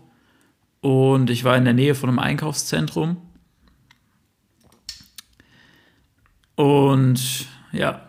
Und 0.81 1.31
ich 1.31 1.45
war 1.45 1.57
in 1.57 1.65
der 1.65 1.75
Nähe 1.75 1.97
von 1.97 2.09
einem 2.09 2.21
Einkaufszentrum. 2.21 3.17
Und 6.55 7.47
ja, 7.73 8.07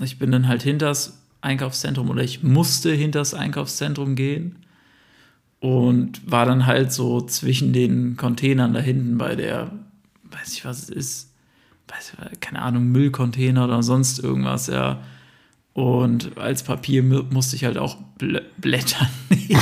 ich 0.00 0.18
bin 0.18 0.32
dann 0.32 0.48
halt 0.48 0.62
hinters 0.62 1.22
Einkaufszentrum 1.40 2.10
oder 2.10 2.22
ich 2.22 2.42
musste 2.42 2.92
hinters 2.92 3.34
Einkaufszentrum 3.34 4.16
gehen 4.16 4.64
und 5.60 6.30
war 6.30 6.46
dann 6.46 6.66
halt 6.66 6.92
so 6.92 7.20
zwischen 7.20 7.72
den 7.72 8.16
Containern 8.16 8.72
da 8.72 8.80
hinten 8.80 9.18
bei 9.18 9.36
der, 9.36 9.72
weiß 10.30 10.52
ich 10.52 10.64
was 10.64 10.84
es 10.84 10.88
ist, 10.90 11.34
weiß 11.88 12.14
keine 12.40 12.62
Ahnung, 12.62 12.86
Müllcontainer 12.88 13.64
oder 13.64 13.82
sonst 13.82 14.18
irgendwas, 14.18 14.66
ja. 14.66 15.02
Und 15.74 16.38
als 16.38 16.62
Papier 16.62 17.02
mu- 17.02 17.24
musste 17.30 17.56
ich 17.56 17.64
halt 17.64 17.76
auch 17.78 17.96
Blä 18.18 18.40
Blätter 18.58 19.08
nehmen, 19.28 19.60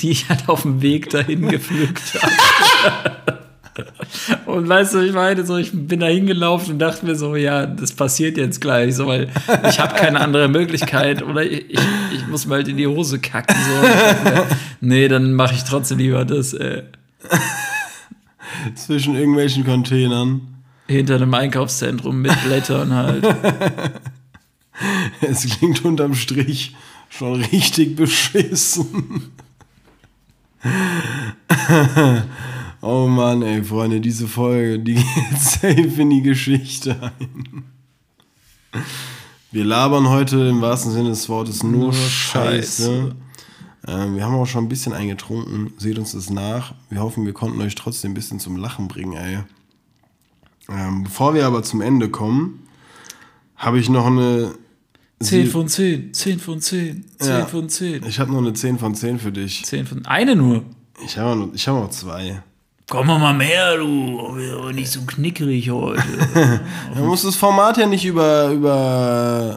die 0.00 0.10
ich 0.10 0.28
halt 0.28 0.48
auf 0.48 0.62
dem 0.62 0.82
Weg 0.82 1.10
dahin 1.10 1.48
gepflückt 1.48 2.02
habe. 2.20 3.12
Und 4.44 4.68
weißt 4.68 4.92
du, 4.94 4.98
ich 5.00 5.14
meine, 5.14 5.46
so, 5.46 5.56
ich 5.56 5.70
bin 5.72 6.00
da 6.00 6.06
hingelaufen 6.06 6.72
und 6.74 6.78
dachte 6.78 7.06
mir 7.06 7.16
so, 7.16 7.36
ja, 7.36 7.64
das 7.64 7.92
passiert 7.92 8.36
jetzt 8.36 8.60
gleich, 8.60 8.94
so, 8.94 9.06
weil 9.06 9.30
ich 9.66 9.80
habe 9.80 9.94
keine 9.94 10.20
andere 10.20 10.46
Möglichkeit 10.48 11.22
oder 11.22 11.42
ich, 11.42 11.70
ich, 11.70 11.80
ich 12.14 12.26
muss 12.26 12.44
mal 12.44 12.56
halt 12.56 12.68
in 12.68 12.76
die 12.76 12.86
Hose 12.86 13.18
kacken. 13.18 13.56
So. 13.56 13.82
Dachte 14.28 14.56
nee, 14.82 15.08
dann 15.08 15.32
mache 15.32 15.54
ich 15.54 15.64
trotzdem 15.64 15.96
lieber 15.96 16.26
das 16.26 16.52
äh, 16.52 16.82
Zwischen 18.74 19.14
irgendwelchen 19.14 19.64
Containern. 19.64 20.42
hinter 20.86 21.14
einem 21.14 21.32
Einkaufszentrum 21.32 22.20
mit 22.20 22.32
Blättern 22.44 22.92
halt. 22.92 23.24
Es 25.20 25.46
klingt 25.46 25.84
unterm 25.84 26.14
Strich 26.14 26.74
schon 27.08 27.42
richtig 27.42 27.96
beschissen. 27.96 29.32
Oh 32.84 33.06
Mann, 33.06 33.42
ey, 33.42 33.62
Freunde, 33.62 34.00
diese 34.00 34.26
Folge, 34.26 34.80
die 34.80 34.94
geht 34.94 35.38
safe 35.38 36.02
in 36.02 36.10
die 36.10 36.22
Geschichte 36.22 37.00
ein. 37.00 37.62
Wir 39.52 39.64
labern 39.64 40.08
heute 40.08 40.48
im 40.48 40.60
wahrsten 40.60 40.90
Sinne 40.90 41.10
des 41.10 41.28
Wortes 41.28 41.62
nur, 41.62 41.72
Nur 41.72 41.92
Scheiße. 41.92 42.82
Scheiße. 42.82 43.16
Ähm, 43.86 44.16
wir 44.16 44.24
haben 44.24 44.34
auch 44.34 44.46
schon 44.46 44.64
ein 44.64 44.68
bisschen 44.68 44.92
eingetrunken. 44.94 45.72
Seht 45.78 45.96
uns 45.96 46.10
das 46.10 46.28
nach. 46.28 46.74
Wir 46.90 47.00
hoffen, 47.00 47.24
wir 47.24 47.32
konnten 47.32 47.60
euch 47.60 47.76
trotzdem 47.76 48.10
ein 48.10 48.14
bisschen 48.14 48.40
zum 48.40 48.56
Lachen 48.56 48.88
bringen, 48.88 49.12
ey. 49.12 49.38
Ähm, 50.68 51.04
bevor 51.04 51.34
wir 51.34 51.46
aber 51.46 51.62
zum 51.62 51.82
Ende 51.82 52.08
kommen, 52.08 52.66
habe 53.54 53.78
ich 53.78 53.88
noch 53.88 54.06
eine. 54.06 54.54
10 55.22 55.46
von 55.48 55.68
10, 55.68 56.14
10 56.14 56.38
von 56.38 56.60
10, 56.60 57.04
10 57.18 57.28
Ja. 57.28 57.46
von 57.46 57.68
10. 57.68 58.04
Ich 58.06 58.18
habe 58.18 58.32
noch 58.32 58.38
eine 58.38 58.52
10 58.52 58.78
von 58.78 58.94
10 58.94 59.18
für 59.18 59.32
dich. 59.32 59.64
10 59.64 59.86
von. 59.86 60.06
Eine 60.06 60.36
nur. 60.36 60.64
Ich 61.04 61.16
habe 61.18 61.38
noch, 61.38 61.48
ich 61.54 61.66
hab 61.68 61.74
noch 61.76 61.90
zwei. 61.90 62.42
Komm 62.88 63.06
mal 63.06 63.32
mehr, 63.32 63.76
du. 63.78 64.70
Nicht 64.72 64.90
so 64.90 65.00
knickerig 65.02 65.70
heute. 65.70 66.02
Man 66.94 67.06
muss 67.06 67.22
das 67.22 67.36
Format 67.36 67.78
ja 67.78 67.86
nicht 67.86 68.04
über, 68.04 68.50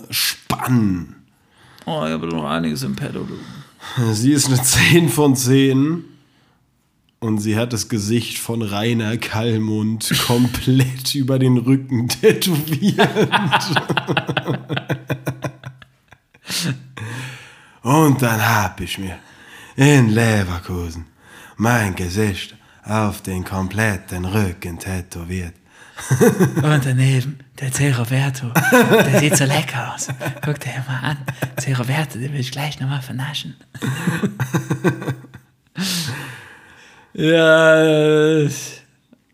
überspannen. 0.06 1.16
Oh, 1.86 2.04
ich 2.06 2.12
habe 2.14 2.28
noch 2.28 2.46
einiges 2.46 2.84
im 2.84 2.96
Petto, 2.96 3.26
du. 3.26 3.36
Sie 4.14 4.32
ist 4.32 4.48
eine 4.48 4.62
10 4.62 5.10
von 5.10 5.36
10 5.36 6.04
und 7.20 7.40
sie 7.40 7.56
hat 7.58 7.74
das 7.74 7.90
Gesicht 7.90 8.38
von 8.40 8.62
Rainer 8.62 9.18
Kallmund 9.18 10.12
komplett 10.26 11.14
über 11.16 11.38
den 11.40 11.58
Rücken 11.58 12.08
tätowiert. 12.08 13.10
und 17.86 18.22
dann 18.22 18.44
hab 18.44 18.82
ich 18.82 18.98
mir 18.98 19.18
in 19.76 20.10
Leverkusen 20.10 21.06
mein 21.58 21.94
Gesicht 21.96 22.56
auf 22.84 23.22
den 23.22 23.46
kompletten 23.46 24.26
Rücken 24.26 24.80
tätowiert. 24.80 25.54
Und 26.58 26.86
daneben, 26.86 27.40
der 27.60 27.72
C. 27.72 27.92
Roberto. 27.92 28.48
Der 28.72 29.20
sieht 29.20 29.38
so 29.38 29.46
lecker 29.46 29.94
aus. 29.94 30.08
Guck 30.44 30.60
dir 30.60 30.84
mal 30.86 31.00
an. 31.00 31.18
C. 31.58 31.74
Roberto, 31.74 32.20
den 32.20 32.34
will 32.34 32.42
ich 32.42 32.52
gleich 32.52 32.82
nochmal 32.82 33.02
vernaschen. 33.02 33.56
ja. 37.14 38.50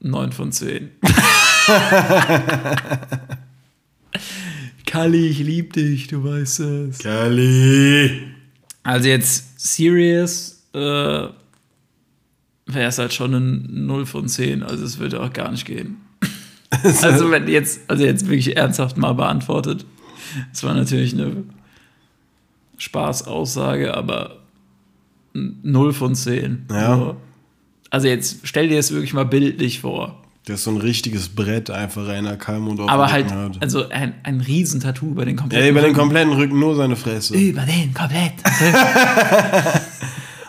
9 0.01 0.31
von 0.33 0.51
10. 0.51 0.91
Kalli, 4.85 5.29
ich 5.29 5.39
lieb 5.39 5.73
dich, 5.73 6.05
du 6.07 6.23
weißt 6.23 6.59
es. 6.59 6.99
Kali! 6.99 8.40
Also 8.83 9.07
jetzt 9.09 9.59
serious 9.59 10.63
äh, 10.73 10.79
wäre 10.79 11.33
es 12.87 12.97
halt 12.97 13.13
schon 13.13 13.33
ein 13.33 13.85
0 13.85 14.05
von 14.05 14.27
10. 14.27 14.63
Also 14.63 14.83
es 14.85 14.97
würde 14.99 15.21
auch 15.21 15.31
gar 15.33 15.51
nicht 15.51 15.65
gehen. 15.65 15.97
Also 17.01 17.29
wenn 17.29 17.49
jetzt, 17.49 17.81
also 17.89 18.05
jetzt 18.05 18.27
wirklich 18.29 18.55
ernsthaft 18.55 18.95
mal 18.97 19.11
beantwortet. 19.13 19.85
Es 20.53 20.63
war 20.63 20.73
natürlich 20.73 21.13
eine 21.13 21.43
Spaßaussage, 22.77 23.93
aber 23.95 24.37
ein 25.35 25.59
0 25.63 25.93
von 25.93 26.15
10. 26.15 26.65
Ja. 26.71 26.95
Nur- 26.95 27.17
Also 27.89 28.07
jetzt 28.07 28.39
stell 28.43 28.69
dir 28.69 28.77
das 28.77 28.91
wirklich 28.91 29.13
mal 29.13 29.25
bildlich 29.25 29.81
vor. 29.81 30.20
Das 30.45 30.55
ist 30.59 30.63
so 30.63 30.71
ein 30.71 30.77
richtiges 30.77 31.29
Brett, 31.29 31.69
einfach 31.69 32.07
Rainer 32.07 32.35
Kallmund 32.35 32.79
auf 32.79 32.89
Aber 32.89 33.11
halt, 33.11 33.25
Rücken 33.31 33.55
hat. 33.55 33.61
also 33.61 33.87
ein, 33.89 34.15
ein 34.23 34.41
Riesentattoo 34.41 35.11
über 35.11 35.23
den 35.25 35.35
Ja, 35.35 35.41
kompletten 35.41 35.69
über 35.69 35.81
den 35.81 35.85
Rücken. 35.89 35.99
kompletten 35.99 36.33
Rücken 36.33 36.59
nur 36.59 36.75
seine 36.75 36.95
Fresse. 36.95 37.35
Über 37.35 37.61
den 37.61 37.93
komplett. 37.93 38.33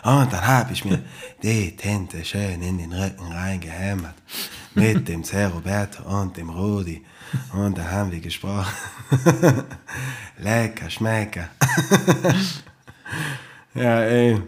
Und 0.03 0.33
dann 0.33 0.45
hab 0.47 0.71
ich 0.71 0.83
mir 0.83 0.99
die 1.41 1.75
Tinte 1.75 2.25
schön 2.25 2.61
in 2.61 2.77
den 2.77 2.91
Rücken 2.91 3.31
reingehämmert. 3.31 4.15
Mit 4.75 5.07
dem 5.07 5.23
C. 5.23 5.45
Roberto 5.45 6.03
und 6.03 6.35
dem 6.35 6.49
Rudi. 6.49 7.03
Und 7.53 7.77
dann 7.77 7.89
haben 7.91 8.11
wir 8.11 8.19
gesprochen. 8.19 8.73
Lecker, 10.39 10.89
schmecker. 10.89 11.49
ja, 13.75 14.01
ey. 14.01 14.41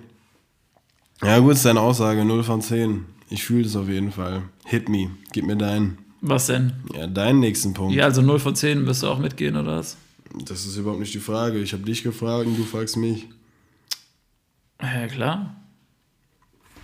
Ja, 1.24 1.40
gut, 1.40 1.54
ist 1.54 1.66
deine 1.66 1.80
Aussage. 1.80 2.26
0 2.26 2.44
von 2.44 2.62
10. 2.62 3.06
Ich 3.36 3.44
fühle 3.44 3.66
es 3.66 3.76
auf 3.76 3.90
jeden 3.90 4.14
Fall. 4.14 4.44
Hit 4.64 4.88
me. 4.88 5.12
Gib 5.34 5.46
mir 5.46 5.58
deinen. 5.58 5.98
Was 6.22 6.48
denn? 6.48 6.72
Ja, 6.94 7.06
deinen 7.06 7.42
nächsten 7.42 7.74
Punkt. 7.74 7.94
Ja, 7.94 8.06
also 8.06 8.22
0 8.22 8.40
von 8.40 8.56
10 8.56 8.86
wirst 8.86 9.04
du 9.04 9.08
auch 9.08 9.20
mitgehen, 9.20 9.58
oder 9.58 9.76
was? 9.76 9.98
Das 10.46 10.66
ist 10.66 10.78
überhaupt 10.78 11.02
nicht 11.02 11.14
die 11.14 11.20
Frage. 11.20 11.60
Ich 11.60 11.74
habe 11.74 11.84
dich 11.84 12.02
gefragt 12.02 12.48
und 12.48 12.58
du 12.58 12.64
fragst 12.64 12.96
mich. 12.96 13.28
Ja, 14.82 15.08
klar. 15.08 15.54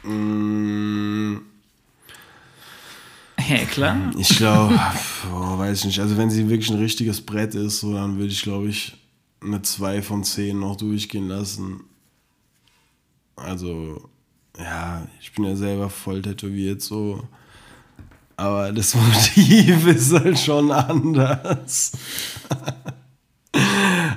Mm, 0.04 1.38
Ja, 3.48 3.58
klar. 3.66 4.12
Ich 4.18 4.36
glaube, 4.36 4.78
weiß 5.32 5.80
ich 5.80 5.86
nicht. 5.86 6.00
Also 6.02 6.18
wenn 6.18 6.30
sie 6.30 6.50
wirklich 6.50 6.70
ein 6.70 6.80
richtiges 6.80 7.22
Brett 7.22 7.56
ist, 7.56 7.80
so, 7.80 7.94
dann 7.94 8.18
würde 8.18 8.34
ich, 8.34 8.42
glaube 8.44 8.68
ich, 8.68 8.98
eine 9.42 9.62
2 9.62 10.02
von 10.02 10.26
10 10.26 10.60
noch 10.60 10.76
durchgehen 10.76 11.30
lassen. 11.30 11.86
Also, 13.38 14.10
ja, 14.58 15.08
ich 15.20 15.34
bin 15.34 15.46
ja 15.46 15.56
selber 15.56 15.90
voll 15.90 16.22
tätowiert, 16.22 16.82
so. 16.82 17.24
Aber 18.38 18.72
das 18.72 18.96
Motiv 19.36 19.88
ist 19.88 20.14
halt 20.14 20.40
schon 20.40 20.72
anders. 20.72 21.92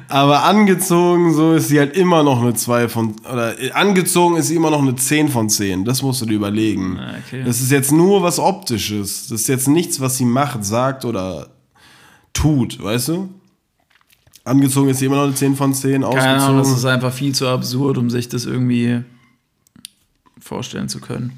Aber 0.09 0.45
angezogen, 0.45 1.35
so 1.35 1.55
ist 1.55 1.69
sie 1.69 1.79
halt 1.79 1.97
immer 1.97 2.23
noch 2.23 2.41
eine 2.41 2.55
2 2.55 2.89
von, 2.89 3.17
oder 3.31 3.61
äh, 3.61 3.73
angezogen 3.73 4.37
ist 4.37 4.47
sie 4.47 4.55
immer 4.55 4.71
noch 4.71 4.81
eine 4.81 4.95
10 4.95 5.29
von 5.29 5.51
10. 5.51 5.85
Das 5.85 6.03
musst 6.03 6.21
du 6.21 6.27
dir 6.27 6.35
überlegen. 6.35 6.99
Ah, 6.99 7.15
okay. 7.27 7.43
Das 7.45 7.61
ist 7.61 7.73
jetzt 7.73 7.91
nur 7.91 8.23
was 8.23 8.39
Optisches. 8.39 9.27
Das 9.27 9.41
ist 9.41 9.49
jetzt 9.49 9.67
nichts, 9.67 10.01
was 10.01 10.17
sie 10.17 10.25
macht, 10.25 10.65
sagt 10.65 11.05
oder 11.05 11.49
tut, 12.33 12.83
weißt 12.83 13.09
du? 13.09 13.29
Angezogen 14.45 14.91
ist 14.91 14.99
sie 15.01 15.07
immer 15.07 15.17
noch 15.17 15.25
eine 15.25 15.35
10 15.35 15.57
von 15.57 15.75
10, 15.75 16.03
Keine 16.03 16.43
Ahnung, 16.43 16.59
das 16.59 16.71
ist 16.71 16.85
einfach 16.85 17.13
viel 17.13 17.35
zu 17.35 17.49
absurd, 17.49 17.99
um 17.99 18.11
sich 18.11 18.29
das 18.29 18.47
irgendwie 18.47 19.03
vorstellen 20.45 20.89
zu 20.89 21.01
können. 21.01 21.33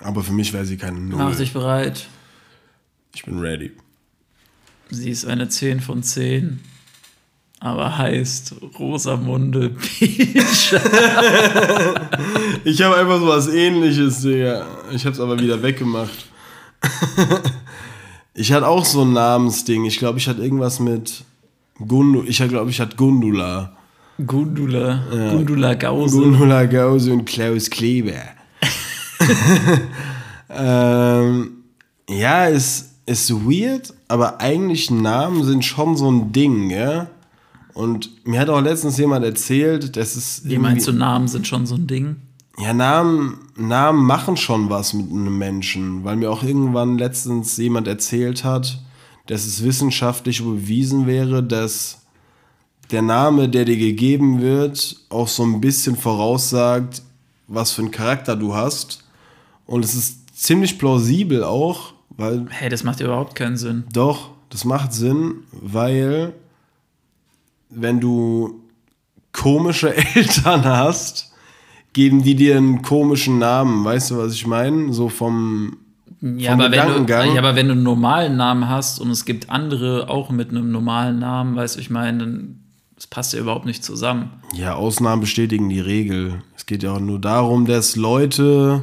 Aber 0.00 0.22
für 0.22 0.32
mich 0.32 0.52
wäre 0.52 0.64
sie 0.64 0.76
keine 0.76 0.98
Null. 0.98 1.18
Mach 1.18 1.36
dich 1.36 1.52
bereit. 1.52 2.08
Ich 3.14 3.24
bin 3.24 3.38
ready. 3.38 3.72
Sie 4.90 5.10
ist 5.10 5.26
eine 5.26 5.48
10 5.48 5.80
von 5.80 6.02
10, 6.02 6.60
aber 7.60 7.98
heißt 7.98 8.54
Rosamunde 8.78 9.70
Peach. 9.70 10.74
Ich 12.64 12.82
habe 12.82 12.96
einfach 12.96 13.20
so 13.20 13.28
was 13.28 13.46
ähnliches, 13.46 14.22
Digga. 14.22 14.66
Ich 14.92 15.04
habe 15.04 15.14
es 15.14 15.20
aber 15.20 15.38
wieder 15.38 15.62
weggemacht. 15.62 16.26
ich 18.34 18.52
hatte 18.52 18.66
auch 18.66 18.84
so 18.84 19.02
ein 19.02 19.12
Namensding. 19.12 19.84
Ich 19.84 19.98
glaube, 19.98 20.18
ich 20.18 20.26
hatte 20.26 20.42
irgendwas 20.42 20.80
mit 20.80 21.24
Gundu. 21.78 22.24
Ich 22.26 22.38
glaube, 22.38 22.70
ich 22.70 22.80
hatte 22.80 22.96
Gundula. 22.96 23.76
Gundula. 24.24 25.02
Gundula 25.30 25.74
Gause. 25.74 26.18
Gundula 26.18 26.64
Gause 26.66 27.12
und 27.12 27.24
Klaus 27.24 27.68
Kleber. 27.68 28.22
ähm, 30.50 31.50
ja, 32.08 32.46
ist, 32.46 32.94
ist 33.04 33.30
weird, 33.32 33.92
aber 34.08 34.40
eigentlich 34.40 34.90
Namen 34.90 35.44
sind 35.44 35.64
schon 35.64 35.96
so 35.96 36.10
ein 36.10 36.32
Ding, 36.32 36.70
ja. 36.70 37.08
Und 37.74 38.26
mir 38.26 38.40
hat 38.40 38.48
auch 38.48 38.62
letztens 38.62 38.96
jemand 38.96 39.24
erzählt, 39.24 39.96
dass 39.96 40.16
es. 40.16 40.42
Wie 40.44 40.56
meinst 40.56 40.88
du, 40.88 40.92
Namen 40.92 41.28
sind 41.28 41.46
schon 41.46 41.66
so 41.66 41.74
ein 41.74 41.86
Ding? 41.86 42.16
Ja, 42.58 42.72
Namen, 42.72 43.38
Namen 43.54 44.06
machen 44.06 44.38
schon 44.38 44.70
was 44.70 44.94
mit 44.94 45.10
einem 45.10 45.36
Menschen, 45.36 46.02
weil 46.04 46.16
mir 46.16 46.30
auch 46.30 46.42
irgendwann 46.42 46.96
letztens 46.96 47.58
jemand 47.58 47.86
erzählt 47.86 48.44
hat, 48.44 48.82
dass 49.26 49.44
es 49.44 49.62
wissenschaftlich 49.62 50.42
bewiesen 50.42 51.06
wäre, 51.06 51.42
dass 51.42 52.05
der 52.90 53.02
Name, 53.02 53.48
der 53.48 53.64
dir 53.64 53.76
gegeben 53.76 54.40
wird, 54.40 54.96
auch 55.08 55.28
so 55.28 55.42
ein 55.44 55.60
bisschen 55.60 55.96
voraussagt, 55.96 57.02
was 57.48 57.72
für 57.72 57.82
einen 57.82 57.90
Charakter 57.90 58.36
du 58.36 58.54
hast. 58.54 59.04
Und 59.66 59.84
es 59.84 59.94
ist 59.94 60.38
ziemlich 60.38 60.78
plausibel 60.78 61.42
auch, 61.42 61.94
weil 62.10 62.46
Hey, 62.50 62.68
das 62.68 62.84
macht 62.84 63.00
überhaupt 63.00 63.34
keinen 63.34 63.56
Sinn. 63.56 63.84
doch, 63.92 64.30
das 64.50 64.64
macht 64.64 64.92
Sinn, 64.92 65.36
weil 65.52 66.32
wenn 67.70 68.00
du 68.00 68.60
komische 69.32 69.94
Eltern 70.14 70.64
hast, 70.64 71.32
geben 71.92 72.22
die 72.22 72.34
dir 72.34 72.56
einen 72.56 72.82
komischen 72.82 73.38
Namen. 73.38 73.84
Weißt 73.84 74.10
du, 74.10 74.18
was 74.18 74.32
ich 74.32 74.46
meine? 74.46 74.92
So 74.92 75.08
vom. 75.08 75.78
Ja 76.20 76.52
aber, 76.54 76.70
wenn 76.70 77.06
du, 77.06 77.12
ja, 77.12 77.38
aber 77.38 77.56
wenn 77.56 77.66
du 77.66 77.72
einen 77.72 77.82
normalen 77.82 78.36
Namen 78.36 78.68
hast 78.68 79.00
und 79.00 79.10
es 79.10 79.24
gibt 79.24 79.50
andere 79.50 80.08
auch 80.08 80.30
mit 80.30 80.50
einem 80.50 80.70
normalen 80.72 81.18
Namen, 81.18 81.56
weißt 81.56 81.76
du, 81.76 81.80
ich 81.80 81.90
meine, 81.90 82.18
dann 82.18 82.60
das 82.96 83.06
passt 83.06 83.34
ja 83.34 83.40
überhaupt 83.40 83.66
nicht 83.66 83.84
zusammen. 83.84 84.30
Ja, 84.54 84.74
Ausnahmen 84.74 85.20
bestätigen 85.20 85.68
die 85.68 85.80
Regel. 85.80 86.42
Es 86.56 86.66
geht 86.66 86.82
ja 86.82 86.94
auch 86.94 87.00
nur 87.00 87.20
darum, 87.20 87.66
dass 87.66 87.94
Leute, 87.94 88.82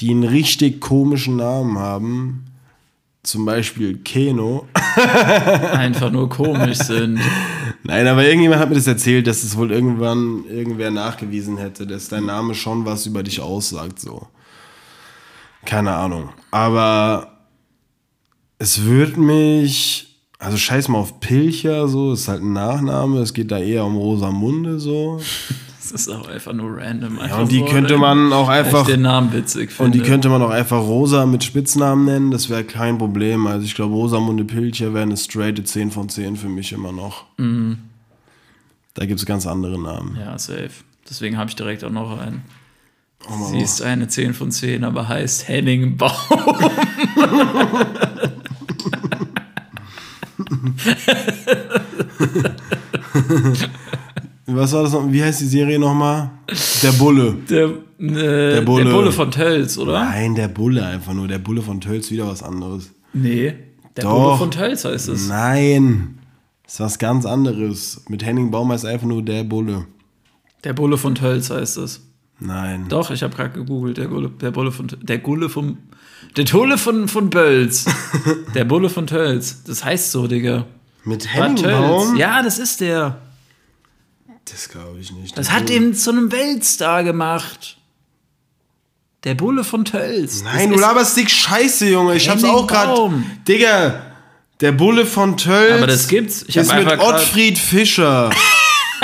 die 0.00 0.10
einen 0.10 0.24
richtig 0.24 0.80
komischen 0.80 1.36
Namen 1.36 1.78
haben, 1.78 2.44
zum 3.24 3.44
Beispiel 3.44 3.98
Keno. 3.98 4.68
Einfach 5.72 6.10
nur 6.10 6.28
komisch 6.28 6.78
sind. 6.78 7.20
Nein, 7.82 8.06
aber 8.06 8.24
irgendjemand 8.24 8.60
hat 8.60 8.68
mir 8.68 8.76
das 8.76 8.86
erzählt, 8.86 9.26
dass 9.26 9.42
es 9.42 9.56
wohl 9.56 9.72
irgendwann 9.72 10.44
irgendwer 10.48 10.90
nachgewiesen 10.90 11.58
hätte, 11.58 11.86
dass 11.86 12.08
dein 12.08 12.26
Name 12.26 12.54
schon 12.54 12.86
was 12.86 13.06
über 13.06 13.22
dich 13.22 13.40
aussagt, 13.40 13.98
so. 13.98 14.28
Keine 15.64 15.94
Ahnung. 15.94 16.30
Aber 16.50 17.38
es 18.58 18.84
wird 18.84 19.16
mich, 19.16 20.07
also 20.38 20.56
scheiß 20.56 20.88
mal 20.88 20.98
auf 20.98 21.20
Pilcher, 21.20 21.88
so, 21.88 22.12
ist 22.12 22.28
halt 22.28 22.42
ein 22.42 22.52
Nachname, 22.52 23.18
es 23.20 23.34
geht 23.34 23.50
da 23.50 23.58
eher 23.58 23.84
um 23.84 23.96
Rosamunde, 23.96 24.78
so. 24.78 25.20
Das 25.80 25.90
ist 25.92 26.08
auch 26.10 26.28
einfach 26.28 26.52
nur 26.52 26.76
random. 26.76 27.16
Ja, 27.16 27.22
Einfach 27.22 27.38
und 27.40 27.50
die 27.50 27.60
so, 27.60 27.64
könnte 27.64 27.96
man 27.96 28.32
auch 28.32 28.44
ich 28.48 28.56
einfach, 28.56 28.86
den 28.86 29.02
Namen 29.02 29.32
witzig 29.32 29.72
finde. 29.72 29.84
und 29.84 29.94
die 29.94 30.00
könnte 30.08 30.28
man 30.28 30.42
auch 30.42 30.50
einfach 30.50 30.78
Rosa 30.80 31.24
mit 31.26 31.42
Spitznamen 31.44 32.04
nennen, 32.04 32.30
das 32.30 32.50
wäre 32.50 32.62
kein 32.62 32.98
Problem. 32.98 33.46
Also 33.46 33.64
ich 33.64 33.74
glaube, 33.74 33.94
Rosamunde 33.94 34.44
Pilcher 34.44 34.92
wäre 34.92 35.02
eine 35.04 35.16
straighte 35.16 35.64
10 35.64 35.90
von 35.90 36.08
10 36.08 36.36
für 36.36 36.48
mich 36.48 36.72
immer 36.72 36.92
noch. 36.92 37.24
Da 38.94 39.06
gibt 39.06 39.18
es 39.18 39.26
ganz 39.26 39.46
andere 39.46 39.80
Namen. 39.80 40.16
Ja, 40.20 40.38
safe. 40.38 40.70
Deswegen 41.08 41.38
habe 41.38 41.48
ich 41.48 41.56
direkt 41.56 41.82
auch 41.84 41.90
noch 41.90 42.18
einen. 42.20 42.42
Sie 43.50 43.58
ist 43.60 43.82
eine 43.82 44.08
10 44.08 44.34
von 44.34 44.50
10, 44.52 44.84
aber 44.84 45.08
heißt 45.08 45.48
Henning 45.48 45.96
Baum. 45.96 46.12
Was 54.46 54.72
war 54.72 54.82
das 54.82 54.92
noch? 54.92 55.12
Wie 55.12 55.22
heißt 55.22 55.40
die 55.42 55.46
Serie 55.46 55.78
nochmal? 55.78 56.30
Der 56.82 56.92
Bulle. 56.92 57.36
Der, 57.50 57.66
äh, 57.66 58.54
der, 58.54 58.62
Bulle. 58.62 58.90
Bulle. 58.90 59.12
von 59.12 59.30
Tölz, 59.30 59.76
oder? 59.76 60.04
Nein, 60.04 60.34
der 60.34 60.48
Bulle 60.48 60.86
einfach 60.86 61.12
nur. 61.12 61.28
Der 61.28 61.38
Bulle 61.38 61.60
von 61.60 61.80
Tölz 61.80 62.10
wieder 62.10 62.26
was 62.26 62.42
anderes. 62.42 62.90
Nee. 63.12 63.54
Der 63.96 64.04
Doch. 64.04 64.24
Bulle 64.24 64.38
von 64.38 64.50
Tölz 64.50 64.84
heißt 64.84 65.08
es. 65.08 65.28
Nein. 65.28 66.18
Das 66.64 66.74
ist 66.74 66.80
was 66.80 66.98
ganz 66.98 67.26
anderes. 67.26 68.04
Mit 68.08 68.24
Henning 68.24 68.50
Baum 68.50 68.72
heißt 68.72 68.86
einfach 68.86 69.06
nur 69.06 69.22
der 69.22 69.44
Bulle. 69.44 69.86
Der 70.64 70.72
Bulle 70.72 70.96
von 70.96 71.14
Tölz 71.14 71.50
heißt 71.50 71.76
es. 71.78 72.00
Nein. 72.40 72.86
Doch, 72.88 73.10
ich 73.10 73.22
habe 73.22 73.34
gerade 73.34 73.50
gegoogelt. 73.50 73.98
Der, 73.98 74.06
Gulle, 74.06 74.30
der 74.30 74.50
Bulle 74.50 74.72
von 74.72 74.86
der 75.02 75.18
Gulle 75.18 75.48
vom. 75.48 75.78
Der 76.36 76.44
Tulle 76.44 76.78
von, 76.78 77.08
von 77.08 77.30
Bölz. 77.30 77.86
der 78.54 78.64
Bulle 78.64 78.90
von 78.90 79.06
Tölz. 79.06 79.62
Das 79.64 79.84
heißt 79.84 80.12
so, 80.12 80.26
Digga. 80.26 80.66
Mit 81.04 81.24
Bad 81.24 81.34
Henning 81.34 81.56
Tölz. 81.56 81.78
Baum? 81.78 82.16
Ja, 82.16 82.42
das 82.42 82.58
ist 82.58 82.80
der. 82.80 83.18
Das 84.44 84.68
glaube 84.68 84.98
ich 85.00 85.12
nicht. 85.12 85.36
Das 85.36 85.50
hat 85.50 85.68
ihn 85.70 85.94
zu 85.94 86.10
einem 86.10 86.32
Weltstar 86.32 87.04
gemacht. 87.04 87.76
Der 89.24 89.34
Bulle 89.34 89.64
von 89.64 89.84
Tölz. 89.84 90.42
Nein, 90.42 90.70
du 90.70 90.78
laberst 90.78 91.16
dick 91.16 91.30
Scheiße, 91.30 91.88
Junge. 91.88 92.14
Ich 92.14 92.28
hab's 92.28 92.44
auch 92.44 92.66
gerade. 92.66 93.12
Digga, 93.46 94.00
der 94.60 94.72
Bulle 94.72 95.06
von 95.06 95.36
Tölz. 95.36 95.74
Aber 95.74 95.86
das 95.86 96.08
gibt's. 96.08 96.44
Ich 96.46 96.56
ist 96.56 96.74
mit 96.74 96.86
Ottfried 96.98 97.58
Fischer. 97.58 98.30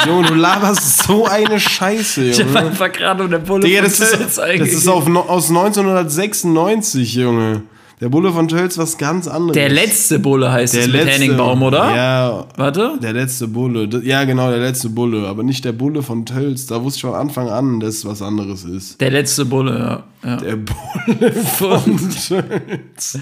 Junge, 0.07 0.29
du 0.29 0.35
laberst 0.35 1.05
so 1.05 1.27
eine 1.27 1.61
Scheiße, 1.61 2.25
Ich 2.31 2.41
habe 2.41 2.49
Junge. 2.51 2.61
einfach 2.71 2.93
gerade 2.93 3.25
um 3.25 3.31
der 3.31 3.39
Bulle 3.39 3.65
Digga, 3.67 3.83
von 3.83 3.91
das 3.91 3.99
Tölz 3.99 4.21
ist, 4.39 4.39
das 4.39 4.69
ist 4.73 4.89
auf, 4.89 5.07
aus 5.29 5.49
1996, 5.51 7.15
Junge. 7.15 7.63
Der 8.01 8.09
Bulle 8.09 8.33
von 8.33 8.49
Tölz 8.49 8.77
was 8.77 8.99
ganz 8.99 9.29
anderes. 9.29 9.55
Der 9.55 9.69
letzte 9.69 10.19
Bulle 10.19 10.51
heißt 10.51 10.75
Der 10.75 10.83
es 10.83 10.87
letzte, 10.89 11.05
mit 11.07 11.15
Henning 11.15 11.37
Baum, 11.37 11.63
oder? 11.63 11.95
Ja, 11.95 12.45
Warte. 12.57 12.99
der 13.01 13.13
letzte 13.13 13.47
Bulle. 13.47 13.89
Ja, 14.03 14.25
genau, 14.25 14.51
der 14.51 14.59
letzte 14.59 14.89
Bulle. 14.91 15.29
Aber 15.29 15.43
nicht 15.45 15.65
der 15.65 15.73
Bulle 15.73 16.03
von 16.03 16.27
Tölz. 16.27 16.67
Da 16.67 16.83
wusste 16.83 16.99
ich 16.99 17.03
von 17.03 17.15
Anfang 17.15 17.49
an, 17.49 17.79
dass 17.79 17.95
es 17.95 18.05
was 18.05 18.21
anderes 18.21 18.65
ist. 18.65 19.01
Der 19.01 19.11
letzte 19.13 19.45
Bulle, 19.45 20.05
ja. 20.25 20.29
ja. 20.29 20.37
Der 20.39 20.57
Bulle 20.57 21.33
von 21.57 21.99
Tölz. 22.27 23.19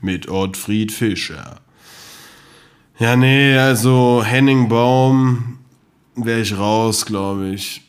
Mit 0.00 0.28
Ottfried 0.28 0.90
Fischer. 0.90 1.60
Ja, 2.98 3.16
nee, 3.16 3.56
also 3.58 4.22
Henning 4.24 4.68
Baum 4.68 5.58
wäre 6.14 6.40
ich 6.40 6.56
raus, 6.56 7.04
glaube 7.04 7.48
ich. 7.48 7.82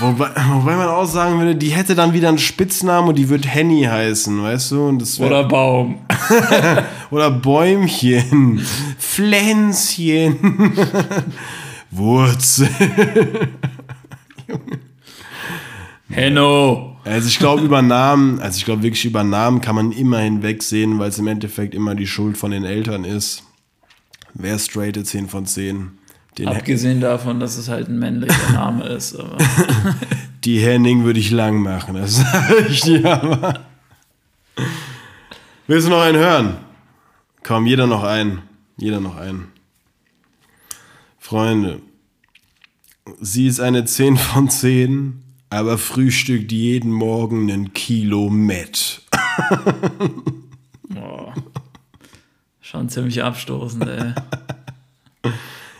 Wobei, 0.00 0.30
wobei 0.50 0.76
man 0.76 0.88
auch 0.88 1.04
sagen 1.04 1.38
würde, 1.38 1.54
die 1.54 1.68
hätte 1.70 1.94
dann 1.94 2.12
wieder 2.12 2.28
einen 2.28 2.38
Spitznamen 2.38 3.08
und 3.08 3.18
die 3.18 3.28
wird 3.28 3.46
Henny 3.46 3.84
heißen, 3.84 4.42
weißt 4.42 4.72
du? 4.72 4.88
Und 4.88 5.00
das 5.00 5.20
Oder 5.20 5.44
Baum. 5.44 5.98
oder 7.10 7.30
Bäumchen, 7.30 8.66
Pflänzchen, 8.98 10.36
Wurzel. 11.90 12.68
Henno. 16.10 16.96
Also 17.04 17.28
ich 17.28 17.38
glaube 17.38 17.62
über 17.62 17.82
Namen, 17.82 18.40
also 18.40 18.56
ich 18.58 18.64
glaube 18.64 18.82
wirklich 18.82 19.04
über 19.04 19.22
Namen 19.22 19.60
kann 19.60 19.74
man 19.74 19.92
immer 19.92 20.18
hinwegsehen, 20.18 20.98
weil 20.98 21.10
es 21.10 21.18
im 21.18 21.28
Endeffekt 21.28 21.74
immer 21.74 21.94
die 21.94 22.06
Schuld 22.06 22.36
von 22.36 22.50
den 22.50 22.64
Eltern 22.64 23.04
ist. 23.04 23.44
Wer 24.38 24.56
straighte 24.60 25.02
10 25.02 25.28
von 25.28 25.46
10? 25.46 25.98
Den 26.38 26.48
Abgesehen 26.48 27.00
davon, 27.00 27.40
dass 27.40 27.56
es 27.56 27.68
halt 27.68 27.88
ein 27.88 27.98
männlicher 27.98 28.52
Name 28.52 28.84
ist. 28.84 29.18
Die 30.44 30.60
Henning 30.60 31.04
würde 31.04 31.18
ich 31.18 31.32
lang 31.32 31.60
machen, 31.60 31.96
das 31.96 32.16
sage 32.32 32.66
ich 32.70 32.80
dir 32.80 33.04
aber. 33.04 33.66
Willst 35.66 35.88
du 35.88 35.90
noch 35.90 36.00
einen 36.00 36.16
hören? 36.16 36.56
Komm, 37.42 37.66
jeder 37.66 37.88
noch 37.88 38.04
einen. 38.04 38.42
Jeder 38.76 39.00
noch 39.00 39.16
einen. 39.16 39.48
Freunde, 41.18 41.80
sie 43.20 43.48
ist 43.48 43.58
eine 43.58 43.84
10 43.84 44.16
von 44.16 44.48
10, 44.48 45.20
aber 45.50 45.76
frühstückt 45.76 46.52
jeden 46.52 46.92
Morgen 46.92 47.50
ein 47.50 47.72
Kilo 47.72 48.30
Met. 48.30 49.02
Schon 52.68 52.88
ziemlich 52.88 53.22
abstoßend, 53.22 53.86
ey. 53.88 54.12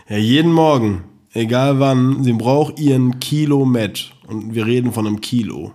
Ja, 0.09 0.17
jeden 0.17 0.51
Morgen, 0.51 1.03
egal 1.33 1.79
wann, 1.79 2.23
sie 2.23 2.33
braucht 2.33 2.79
ihren 2.79 3.19
Kilo 3.19 3.63
Met. 3.63 4.11
Und 4.25 4.55
wir 4.55 4.65
reden 4.65 4.91
von 4.91 5.05
einem 5.05 5.21
Kilo. 5.21 5.73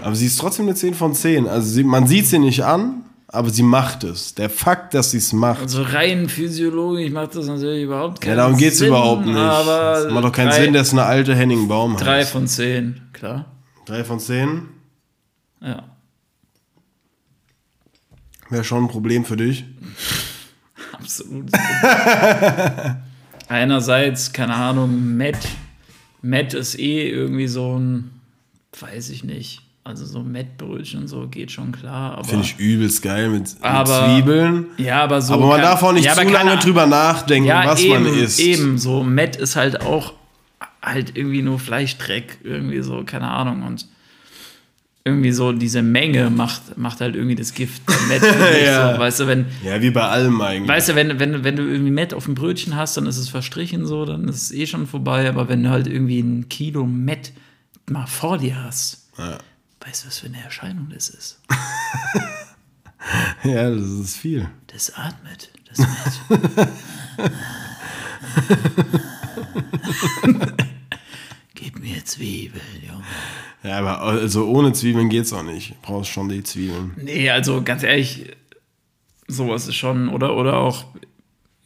Aber 0.00 0.14
sie 0.14 0.26
ist 0.26 0.38
trotzdem 0.38 0.66
eine 0.66 0.76
10 0.76 0.94
von 0.94 1.14
10. 1.14 1.48
Also 1.48 1.68
sie, 1.68 1.82
man 1.82 2.06
sieht 2.06 2.26
sie 2.26 2.38
nicht 2.38 2.64
an, 2.64 3.02
aber 3.26 3.50
sie 3.50 3.64
macht 3.64 4.04
es. 4.04 4.34
Der 4.36 4.50
Fakt, 4.50 4.94
dass 4.94 5.10
sie 5.10 5.18
es 5.18 5.32
macht. 5.32 5.62
Also 5.62 5.82
rein 5.82 6.28
physiologisch 6.28 7.10
macht 7.10 7.34
das 7.34 7.46
natürlich 7.46 7.82
überhaupt 7.84 8.20
keinen 8.20 8.30
Ja, 8.30 8.36
darum 8.36 8.56
geht 8.56 8.72
es 8.74 8.78
Sinn, 8.78 8.88
überhaupt 8.88 9.26
nicht. 9.26 9.36
Aber 9.36 9.94
das 10.04 10.12
macht 10.12 10.24
doch 10.26 10.32
keinen 10.32 10.50
drei, 10.50 10.62
Sinn, 10.64 10.74
dass 10.74 10.92
eine 10.92 11.02
alte 11.04 11.34
Henning 11.34 11.66
Baum 11.66 11.96
Drei 11.96 12.20
heißt. 12.20 12.30
von 12.30 12.46
zehn, 12.46 13.00
klar. 13.12 13.46
Drei 13.84 14.04
von 14.04 14.20
10 14.20 14.62
Ja. 15.60 15.82
Wäre 18.54 18.64
schon 18.64 18.84
ein 18.84 18.88
Problem 18.88 19.24
für 19.26 19.36
dich. 19.36 19.64
Absolut. 20.92 21.50
Einerseits, 23.48 24.32
keine 24.32 24.54
Ahnung, 24.54 25.16
Matt. 25.16 25.36
Matt 26.22 26.54
ist 26.54 26.78
eh 26.78 27.08
irgendwie 27.10 27.46
so 27.48 27.78
ein, 27.78 28.10
weiß 28.80 29.10
ich 29.10 29.24
nicht. 29.24 29.60
Also 29.86 30.06
so 30.06 30.22
Mettbrötchen 30.22 31.00
und 31.00 31.08
so 31.08 31.28
geht 31.28 31.50
schon 31.52 31.70
klar. 31.72 32.12
Aber, 32.16 32.24
Finde 32.24 32.44
ich 32.46 32.58
übelst 32.58 33.02
geil 33.02 33.28
mit, 33.28 33.42
mit 33.42 33.62
Aber- 33.62 34.06
Zwiebeln. 34.06 34.66
ja, 34.78 35.02
aber 35.02 35.20
so. 35.20 35.34
Aber 35.34 35.46
man 35.48 35.56
kann- 35.56 35.62
darf 35.66 35.82
auch 35.82 35.92
nicht 35.92 36.06
ja, 36.06 36.14
zu 36.14 36.22
lange 36.22 36.56
drüber 36.56 36.86
nachdenken, 36.86 37.46
ja, 37.48 37.66
was 37.66 37.82
eben, 37.82 38.04
man 38.04 38.14
isst. 38.14 38.40
Eben, 38.40 38.78
so 38.78 39.02
Matt 39.02 39.36
ist 39.36 39.56
halt 39.56 39.82
auch 39.82 40.14
halt 40.80 41.16
irgendwie 41.16 41.42
nur 41.42 41.58
Fleischdreck, 41.58 42.38
irgendwie 42.42 42.80
so, 42.80 43.02
keine 43.04 43.28
Ahnung. 43.28 43.62
Und 43.64 43.86
irgendwie 45.06 45.32
so 45.32 45.52
diese 45.52 45.82
Menge 45.82 46.30
macht, 46.30 46.78
macht 46.78 47.00
halt 47.02 47.14
irgendwie 47.14 47.34
das 47.34 47.52
Gift. 47.52 47.82
Matt 48.08 48.22
Ja. 48.64 48.94
so, 48.94 48.98
weißt 49.00 49.20
du, 49.20 49.26
wenn, 49.26 49.44
Ja, 49.62 49.82
wie 49.82 49.90
bei 49.90 50.00
allem 50.02 50.40
eigentlich. 50.40 50.66
weißt 50.68 50.88
du, 50.88 50.94
wenn, 50.94 51.18
wenn, 51.20 51.44
wenn 51.44 51.56
du 51.56 51.62
irgendwie 51.62 51.90
Matt 51.90 52.14
auf 52.14 52.24
dem 52.24 52.34
Brötchen 52.34 52.74
hast, 52.74 52.96
dann 52.96 53.04
ist 53.06 53.18
es 53.18 53.28
verstrichen 53.28 53.84
so, 53.86 54.06
dann 54.06 54.26
ist 54.28 54.36
es 54.42 54.52
eh 54.52 54.66
schon 54.66 54.86
vorbei. 54.86 55.28
Aber 55.28 55.48
wenn 55.50 55.62
du 55.62 55.68
halt 55.68 55.86
irgendwie 55.86 56.20
ein 56.20 56.48
Kilo 56.48 56.86
Matt 56.86 57.32
mal 57.86 58.06
vor 58.06 58.38
dir 58.38 58.64
hast, 58.64 59.08
Ja. 59.18 59.36
weißt 59.86 60.04
du, 60.04 60.06
was 60.08 60.18
für 60.20 60.26
eine 60.28 60.42
Erscheinung 60.42 60.88
das 60.92 61.10
ist? 61.10 61.38
ja, 63.44 63.68
das 63.70 63.82
ist 63.82 64.16
viel. 64.16 64.48
Das 64.68 64.90
atmet, 64.96 65.50
das 65.68 65.78
Matt. 65.80 66.68
Mir 71.84 72.02
Zwiebeln, 72.02 72.62
Junge. 72.80 73.04
Ja, 73.62 73.78
aber 73.78 74.00
also 74.00 74.46
ohne 74.46 74.72
Zwiebeln 74.72 75.10
geht's 75.10 75.34
auch 75.34 75.42
nicht. 75.42 75.72
Du 75.72 75.74
brauchst 75.82 76.10
schon 76.10 76.30
die 76.30 76.42
Zwiebeln. 76.42 76.92
Nee, 76.96 77.28
also 77.28 77.62
ganz 77.62 77.82
ehrlich, 77.82 78.32
sowas 79.28 79.68
ist 79.68 79.74
schon, 79.74 80.08
oder, 80.08 80.34
oder 80.34 80.56
auch, 80.56 80.86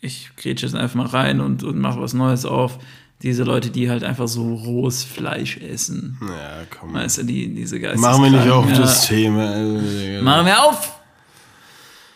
ich 0.00 0.30
grätsche 0.36 0.66
jetzt 0.66 0.74
einfach 0.74 0.96
mal 0.96 1.06
rein 1.06 1.40
und, 1.40 1.62
und 1.62 1.78
mache 1.78 2.00
was 2.00 2.14
Neues 2.14 2.44
auf. 2.46 2.80
Diese 3.22 3.44
Leute, 3.44 3.70
die 3.70 3.90
halt 3.90 4.02
einfach 4.02 4.26
so 4.26 4.54
rohes 4.54 5.04
Fleisch 5.04 5.58
essen. 5.58 6.18
Ja, 6.20 6.64
komm. 6.68 6.94
Weißt 6.94 7.18
du, 7.18 7.22
die, 7.22 7.54
diese 7.54 7.78
Geistes 7.78 8.00
Machen 8.00 8.24
wir 8.24 8.30
nicht 8.30 8.50
auf 8.50 8.68
ja. 8.68 8.76
das 8.76 9.06
Thema. 9.06 9.50
Also. 9.50 10.24
Machen 10.24 10.46
wir 10.46 10.64
auf! 10.64 11.00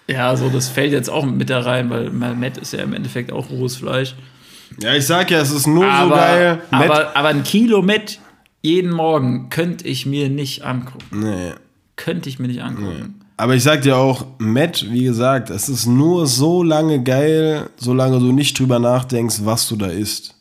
Ja, 0.08 0.36
so, 0.36 0.48
das 0.48 0.68
fällt 0.68 0.92
jetzt 0.92 1.08
auch 1.08 1.24
mit 1.24 1.50
da 1.50 1.60
rein, 1.60 1.88
weil 1.88 2.20
weil 2.20 2.34
Matt 2.34 2.58
ist 2.58 2.72
ja 2.72 2.80
im 2.80 2.94
Endeffekt 2.94 3.30
auch 3.30 3.48
rohes 3.50 3.76
Fleisch. 3.76 4.16
Ja, 4.80 4.94
ich 4.94 5.06
sag 5.06 5.30
ja, 5.30 5.40
es 5.40 5.50
ist 5.50 5.66
nur 5.66 5.86
Aber, 5.86 6.08
so 6.08 6.20
geil. 6.20 6.62
Aber, 6.70 7.16
aber 7.16 7.28
ein 7.28 7.42
Kilo 7.42 7.82
Matt 7.82 8.18
jeden 8.62 8.92
Morgen 8.92 9.48
könnte 9.50 9.86
ich 9.88 10.06
mir 10.06 10.28
nicht 10.28 10.62
angucken. 10.64 11.20
nee. 11.20 11.52
Könnte 11.96 12.28
ich 12.28 12.38
mir 12.38 12.48
nicht 12.48 12.62
angucken. 12.62 13.20
Aber 13.36 13.54
ich 13.54 13.62
sag 13.62 13.82
dir 13.82 13.96
auch, 13.96 14.24
Matt, 14.38 14.86
wie 14.90 15.04
gesagt, 15.04 15.50
es 15.50 15.68
ist 15.68 15.86
nur 15.86 16.26
so 16.26 16.62
lange 16.62 17.02
geil, 17.02 17.68
solange 17.76 18.18
du 18.18 18.32
nicht 18.32 18.58
drüber 18.58 18.78
nachdenkst, 18.78 19.40
was 19.44 19.68
du 19.68 19.76
da 19.76 19.86
isst. 19.86 20.34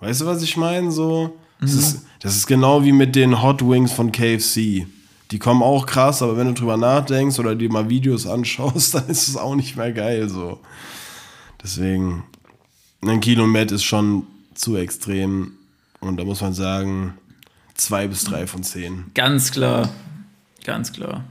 Weißt 0.00 0.20
du, 0.20 0.26
was 0.26 0.42
ich 0.42 0.56
meine? 0.56 0.90
So, 0.90 1.36
Das, 1.60 1.72
ist, 1.72 2.06
das 2.20 2.36
ist 2.36 2.46
genau 2.46 2.84
wie 2.84 2.92
mit 2.92 3.16
den 3.16 3.40
Hot 3.42 3.66
Wings 3.66 3.92
von 3.92 4.12
KFC. 4.12 4.86
Die 5.30 5.38
kommen 5.38 5.62
auch 5.62 5.86
krass, 5.86 6.22
aber 6.22 6.36
wenn 6.36 6.48
du 6.48 6.54
drüber 6.54 6.76
nachdenkst 6.76 7.38
oder 7.38 7.54
dir 7.54 7.72
mal 7.72 7.88
Videos 7.88 8.26
anschaust, 8.26 8.94
dann 8.94 9.08
ist 9.08 9.26
es 9.28 9.36
auch 9.36 9.54
nicht 9.54 9.76
mehr 9.76 9.92
geil 9.92 10.28
so. 10.28 10.60
Deswegen, 11.62 12.24
ein 13.08 13.20
Kilo 13.20 13.46
Met 13.46 13.72
ist 13.72 13.84
schon 13.84 14.26
zu 14.54 14.76
extrem. 14.76 15.52
Und 16.00 16.16
da 16.18 16.24
muss 16.24 16.40
man 16.40 16.52
sagen, 16.54 17.14
zwei 17.74 18.06
bis 18.06 18.24
drei 18.24 18.46
von 18.46 18.62
zehn. 18.62 19.06
Ganz 19.14 19.50
klar. 19.52 19.90
Ganz 20.64 20.92
klar. 20.92 21.24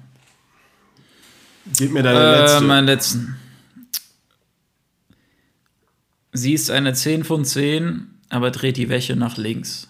Gib 1.78 1.92
mir 1.92 2.04
deine 2.04 2.20
Äh, 2.20 2.42
letzte. 2.42 2.62
meinen 2.62 2.86
letzten. 2.86 3.36
Sie 6.34 6.54
ist 6.54 6.72
eine 6.72 6.94
10 6.94 7.24
von 7.24 7.46
10, 7.46 8.08
aber 8.30 8.50
dreht 8.52 8.78
die 8.78 8.90
Wäsche 8.90 9.16
nach 9.16 9.38
links. 9.38 9.88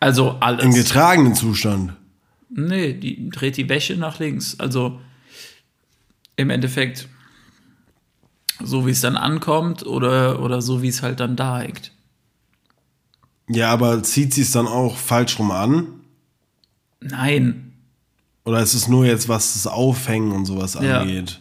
Also 0.00 0.30
Im 0.30 0.36
alles. 0.42 0.74
getragenen 0.74 1.34
Zustand. 1.34 1.92
Nee, 2.48 2.94
die 2.94 3.28
dreht 3.30 3.56
die 3.56 3.68
Wäsche 3.68 3.96
nach 3.96 4.18
links. 4.18 4.58
Also 4.58 5.00
im 6.36 6.50
Endeffekt 6.50 7.08
so 8.62 8.86
wie 8.86 8.90
es 8.90 9.00
dann 9.00 9.16
ankommt 9.16 9.84
oder, 9.86 10.40
oder 10.40 10.62
so 10.62 10.82
wie 10.82 10.88
es 10.88 11.02
halt 11.02 11.20
dann 11.20 11.36
da 11.36 11.60
hängt. 11.60 11.92
Ja, 13.48 13.70
aber 13.72 14.02
zieht 14.02 14.32
sie 14.32 14.42
es 14.42 14.52
dann 14.52 14.66
auch 14.66 14.96
falsch 14.96 15.38
rum 15.38 15.50
an? 15.50 15.86
Nein. 17.00 17.72
Oder 18.44 18.60
ist 18.60 18.74
es 18.74 18.88
nur 18.88 19.04
jetzt, 19.06 19.28
was 19.28 19.54
das 19.54 19.66
Aufhängen 19.66 20.32
und 20.32 20.46
sowas 20.46 20.74
Ja. 20.74 21.00
angeht? 21.00 21.40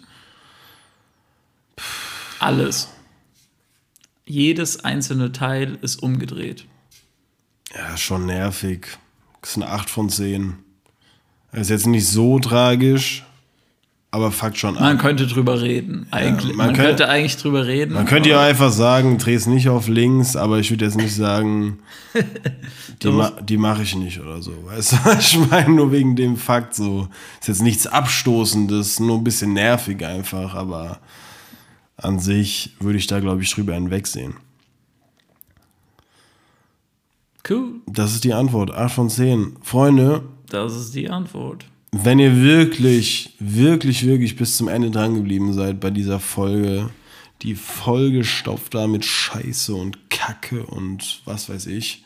Alles. 2.39 2.89
Jedes 4.25 4.83
einzelne 4.83 5.31
Teil 5.31 5.77
ist 5.81 6.01
umgedreht. 6.01 6.65
Ja, 7.75 7.97
schon 7.97 8.25
nervig. 8.25 8.87
Das 9.41 9.51
ist 9.51 9.55
eine 9.57 9.69
8 9.69 9.89
von 9.89 10.09
10. 10.09 10.55
Ist 11.51 11.69
jetzt 11.69 11.87
nicht 11.87 12.07
so 12.07 12.39
tragisch, 12.39 13.23
aber 14.13 14.31
fuckt 14.31 14.59
schon 14.59 14.75
Man 14.75 14.83
an. 14.83 14.97
könnte 14.99 15.25
drüber 15.25 15.61
reden, 15.61 16.05
eigentlich. 16.11 16.55
man 16.55 16.67
man 16.67 16.75
könnte- 16.75 16.89
könnte 16.89 17.09
eigentlich 17.09 17.35
drüber 17.37 17.65
reden. 17.65 17.93
Man 17.95 18.05
könnte 18.05 18.29
ja 18.29 18.41
einfach 18.41 18.71
sagen, 18.71 19.17
dreh 19.17 19.33
es 19.33 19.47
nicht 19.47 19.69
auf 19.69 19.87
links, 19.87 20.35
aber 20.35 20.59
ich 20.59 20.69
würde 20.69 20.85
jetzt 20.85 20.97
nicht 20.97 21.15
sagen, 21.15 21.79
die, 23.01 23.07
ma 23.09 23.31
die 23.41 23.57
mache 23.57 23.81
ich 23.81 23.95
nicht 23.95 24.19
oder 24.21 24.39
so. 24.41 24.53
Weißt 24.65 24.91
du, 24.93 24.97
ich 25.19 25.39
meine 25.49 25.69
nur 25.73 25.91
wegen 25.91 26.15
dem 26.15 26.37
Fakt 26.37 26.75
so. 26.75 27.07
Ist 27.41 27.47
jetzt 27.47 27.61
nichts 27.63 27.87
Abstoßendes, 27.87 28.99
nur 28.99 29.17
ein 29.17 29.23
bisschen 29.23 29.53
nervig 29.53 30.05
einfach, 30.05 30.53
aber 30.53 30.99
an 31.97 32.19
sich 32.19 32.75
würde 32.79 32.99
ich 32.99 33.07
da, 33.07 33.19
glaube 33.19 33.41
ich, 33.41 33.51
drüber 33.51 33.73
hinwegsehen. 33.73 34.35
Cool, 37.49 37.81
Das 37.87 38.13
ist 38.13 38.23
die 38.23 38.33
Antwort. 38.33 38.71
8 38.71 38.93
von 38.93 39.09
10. 39.09 39.57
Freunde, 39.63 40.21
das 40.49 40.75
ist 40.75 40.93
die 40.95 41.09
Antwort. 41.09 41.65
Wenn 42.03 42.19
ihr 42.19 42.41
wirklich, 42.41 43.35
wirklich, 43.39 44.05
wirklich 44.05 44.35
bis 44.35 44.57
zum 44.57 44.67
Ende 44.67 44.91
dran 44.91 45.15
geblieben 45.15 45.53
seid 45.53 45.79
bei 45.79 45.89
dieser 45.89 46.19
Folge, 46.19 46.89
die 47.41 47.55
vollgestopft 47.55 48.73
da 48.73 48.87
mit 48.87 49.05
Scheiße 49.05 49.73
und 49.73 50.09
Kacke 50.09 50.65
und 50.65 51.21
was 51.25 51.49
weiß 51.49 51.67
ich. 51.67 52.03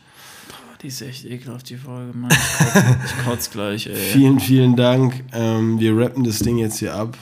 Die 0.82 0.88
ist 0.88 1.02
echt 1.02 1.24
ekelhaft, 1.24 1.68
die 1.70 1.76
Folge, 1.76 2.16
Mann. 2.16 2.30
Ich 2.30 3.24
kotz, 3.24 3.46
ich 3.46 3.52
gleich, 3.52 3.86
ey. 3.88 3.96
Vielen, 3.96 4.38
vielen 4.38 4.76
Dank. 4.76 5.24
Ähm, 5.32 5.80
wir 5.80 5.96
rappen 5.96 6.22
das 6.22 6.38
Ding 6.38 6.58
jetzt 6.58 6.78
hier 6.78 6.94
ab. 6.94 7.16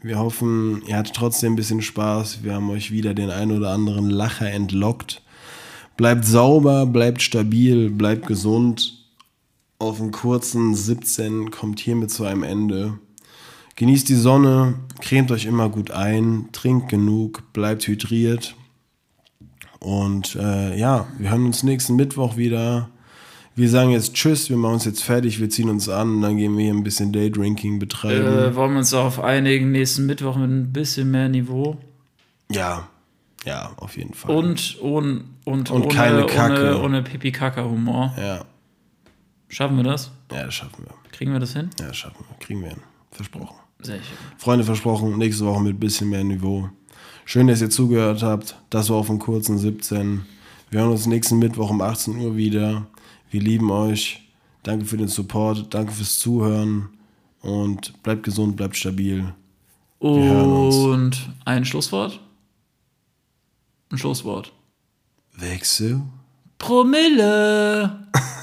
Wir 0.00 0.18
hoffen, 0.18 0.82
ihr 0.86 0.96
hattet 0.96 1.16
trotzdem 1.16 1.54
ein 1.54 1.56
bisschen 1.56 1.82
Spaß. 1.82 2.44
Wir 2.44 2.54
haben 2.54 2.70
euch 2.70 2.92
wieder 2.92 3.12
den 3.12 3.30
ein 3.30 3.50
oder 3.50 3.70
anderen 3.70 4.08
Lacher 4.08 4.50
entlockt. 4.50 5.22
Bleibt 5.96 6.24
sauber, 6.24 6.86
bleibt 6.86 7.20
stabil, 7.20 7.90
bleibt 7.90 8.26
gesund. 8.26 8.99
Auf 9.80 9.96
den 9.96 10.10
kurzen 10.12 10.74
17 10.74 11.50
kommt 11.50 11.80
hiermit 11.80 12.10
zu 12.10 12.24
einem 12.24 12.42
Ende. 12.42 12.98
Genießt 13.76 14.08
die 14.10 14.14
Sonne, 14.14 14.74
cremt 15.00 15.30
euch 15.32 15.46
immer 15.46 15.70
gut 15.70 15.90
ein, 15.90 16.50
trinkt 16.52 16.90
genug, 16.90 17.42
bleibt 17.54 17.86
hydriert. 17.86 18.54
Und 19.78 20.36
äh, 20.36 20.78
ja, 20.78 21.06
wir 21.18 21.30
hören 21.30 21.46
uns 21.46 21.62
nächsten 21.62 21.96
Mittwoch 21.96 22.36
wieder. 22.36 22.90
Wir 23.56 23.70
sagen 23.70 23.90
jetzt 23.90 24.12
Tschüss, 24.14 24.50
wir 24.50 24.58
machen 24.58 24.74
uns 24.74 24.84
jetzt 24.84 25.02
fertig, 25.02 25.40
wir 25.40 25.48
ziehen 25.48 25.70
uns 25.70 25.88
an 25.88 26.16
und 26.16 26.20
dann 26.22 26.36
gehen 26.36 26.56
wir 26.58 26.64
hier 26.64 26.74
ein 26.74 26.84
bisschen 26.84 27.10
Daydrinking 27.12 27.78
betreiben. 27.78 28.26
Äh, 28.26 28.54
wollen 28.54 28.72
wir 28.72 28.78
uns 28.80 28.90
darauf 28.90 29.18
einigen, 29.18 29.72
nächsten 29.72 30.04
Mittwoch 30.04 30.36
mit 30.36 30.50
ein 30.50 30.72
bisschen 30.74 31.10
mehr 31.10 31.30
Niveau 31.30 31.78
Ja, 32.52 32.86
ja, 33.46 33.70
auf 33.76 33.96
jeden 33.96 34.12
Fall. 34.12 34.36
und, 34.36 34.76
und, 34.80 35.24
und, 35.46 35.70
Und 35.70 35.84
ohne, 35.86 35.94
keine 35.94 36.26
Kacke. 36.26 36.74
ohne, 36.76 36.82
ohne 36.82 37.02
Pipi-Kaka-Humor. 37.02 38.14
ja, 38.18 38.44
Schaffen 39.50 39.76
wir 39.76 39.84
das? 39.84 40.10
ja, 40.32 40.44
das 40.44 40.54
schaffen 40.54 40.84
wir. 40.84 40.94
Kriegen 41.10 41.32
wir 41.32 41.40
das 41.40 41.52
hin? 41.52 41.70
Ja, 41.78 41.88
das 41.88 41.96
schaffen 41.96 42.24
wir. 42.28 42.36
Kriegen 42.38 42.62
wir 42.62 42.70
hin. 42.70 42.80
Versprochen. 43.10 43.56
Sehr 43.82 43.96
schön. 43.96 44.16
Freunde, 44.38 44.64
versprochen, 44.64 45.18
nächste 45.18 45.44
Woche 45.44 45.60
mit 45.60 45.74
ein 45.76 45.80
bisschen 45.80 46.08
mehr 46.08 46.22
Niveau. 46.22 46.70
Schön, 47.24 47.48
dass 47.48 47.60
ihr 47.60 47.68
zugehört 47.70 48.22
habt. 48.22 48.56
Das 48.70 48.88
war 48.90 48.96
auf 48.96 49.08
dem 49.08 49.18
kurzen 49.18 49.58
17. 49.58 50.24
Wir 50.70 50.80
hören 50.80 50.92
uns 50.92 51.06
nächsten 51.06 51.38
Mittwoch 51.38 51.70
um 51.70 51.80
18 51.80 52.16
Uhr 52.18 52.36
wieder. 52.36 52.86
Wir 53.30 53.40
lieben 53.40 53.70
euch. 53.70 54.22
Danke 54.62 54.84
für 54.84 54.96
den 54.96 55.08
Support. 55.08 55.74
Danke 55.74 55.92
fürs 55.92 56.18
Zuhören. 56.18 56.90
Und 57.42 58.00
bleibt 58.02 58.22
gesund, 58.22 58.56
bleibt 58.56 58.76
stabil. 58.76 59.32
uns. 59.98 60.76
Und 60.76 61.30
ein 61.44 61.64
Schlusswort? 61.64 62.20
Ein 63.90 63.98
Schlusswort. 63.98 64.52
Wechsel. 65.36 66.02
Promille! 66.58 68.06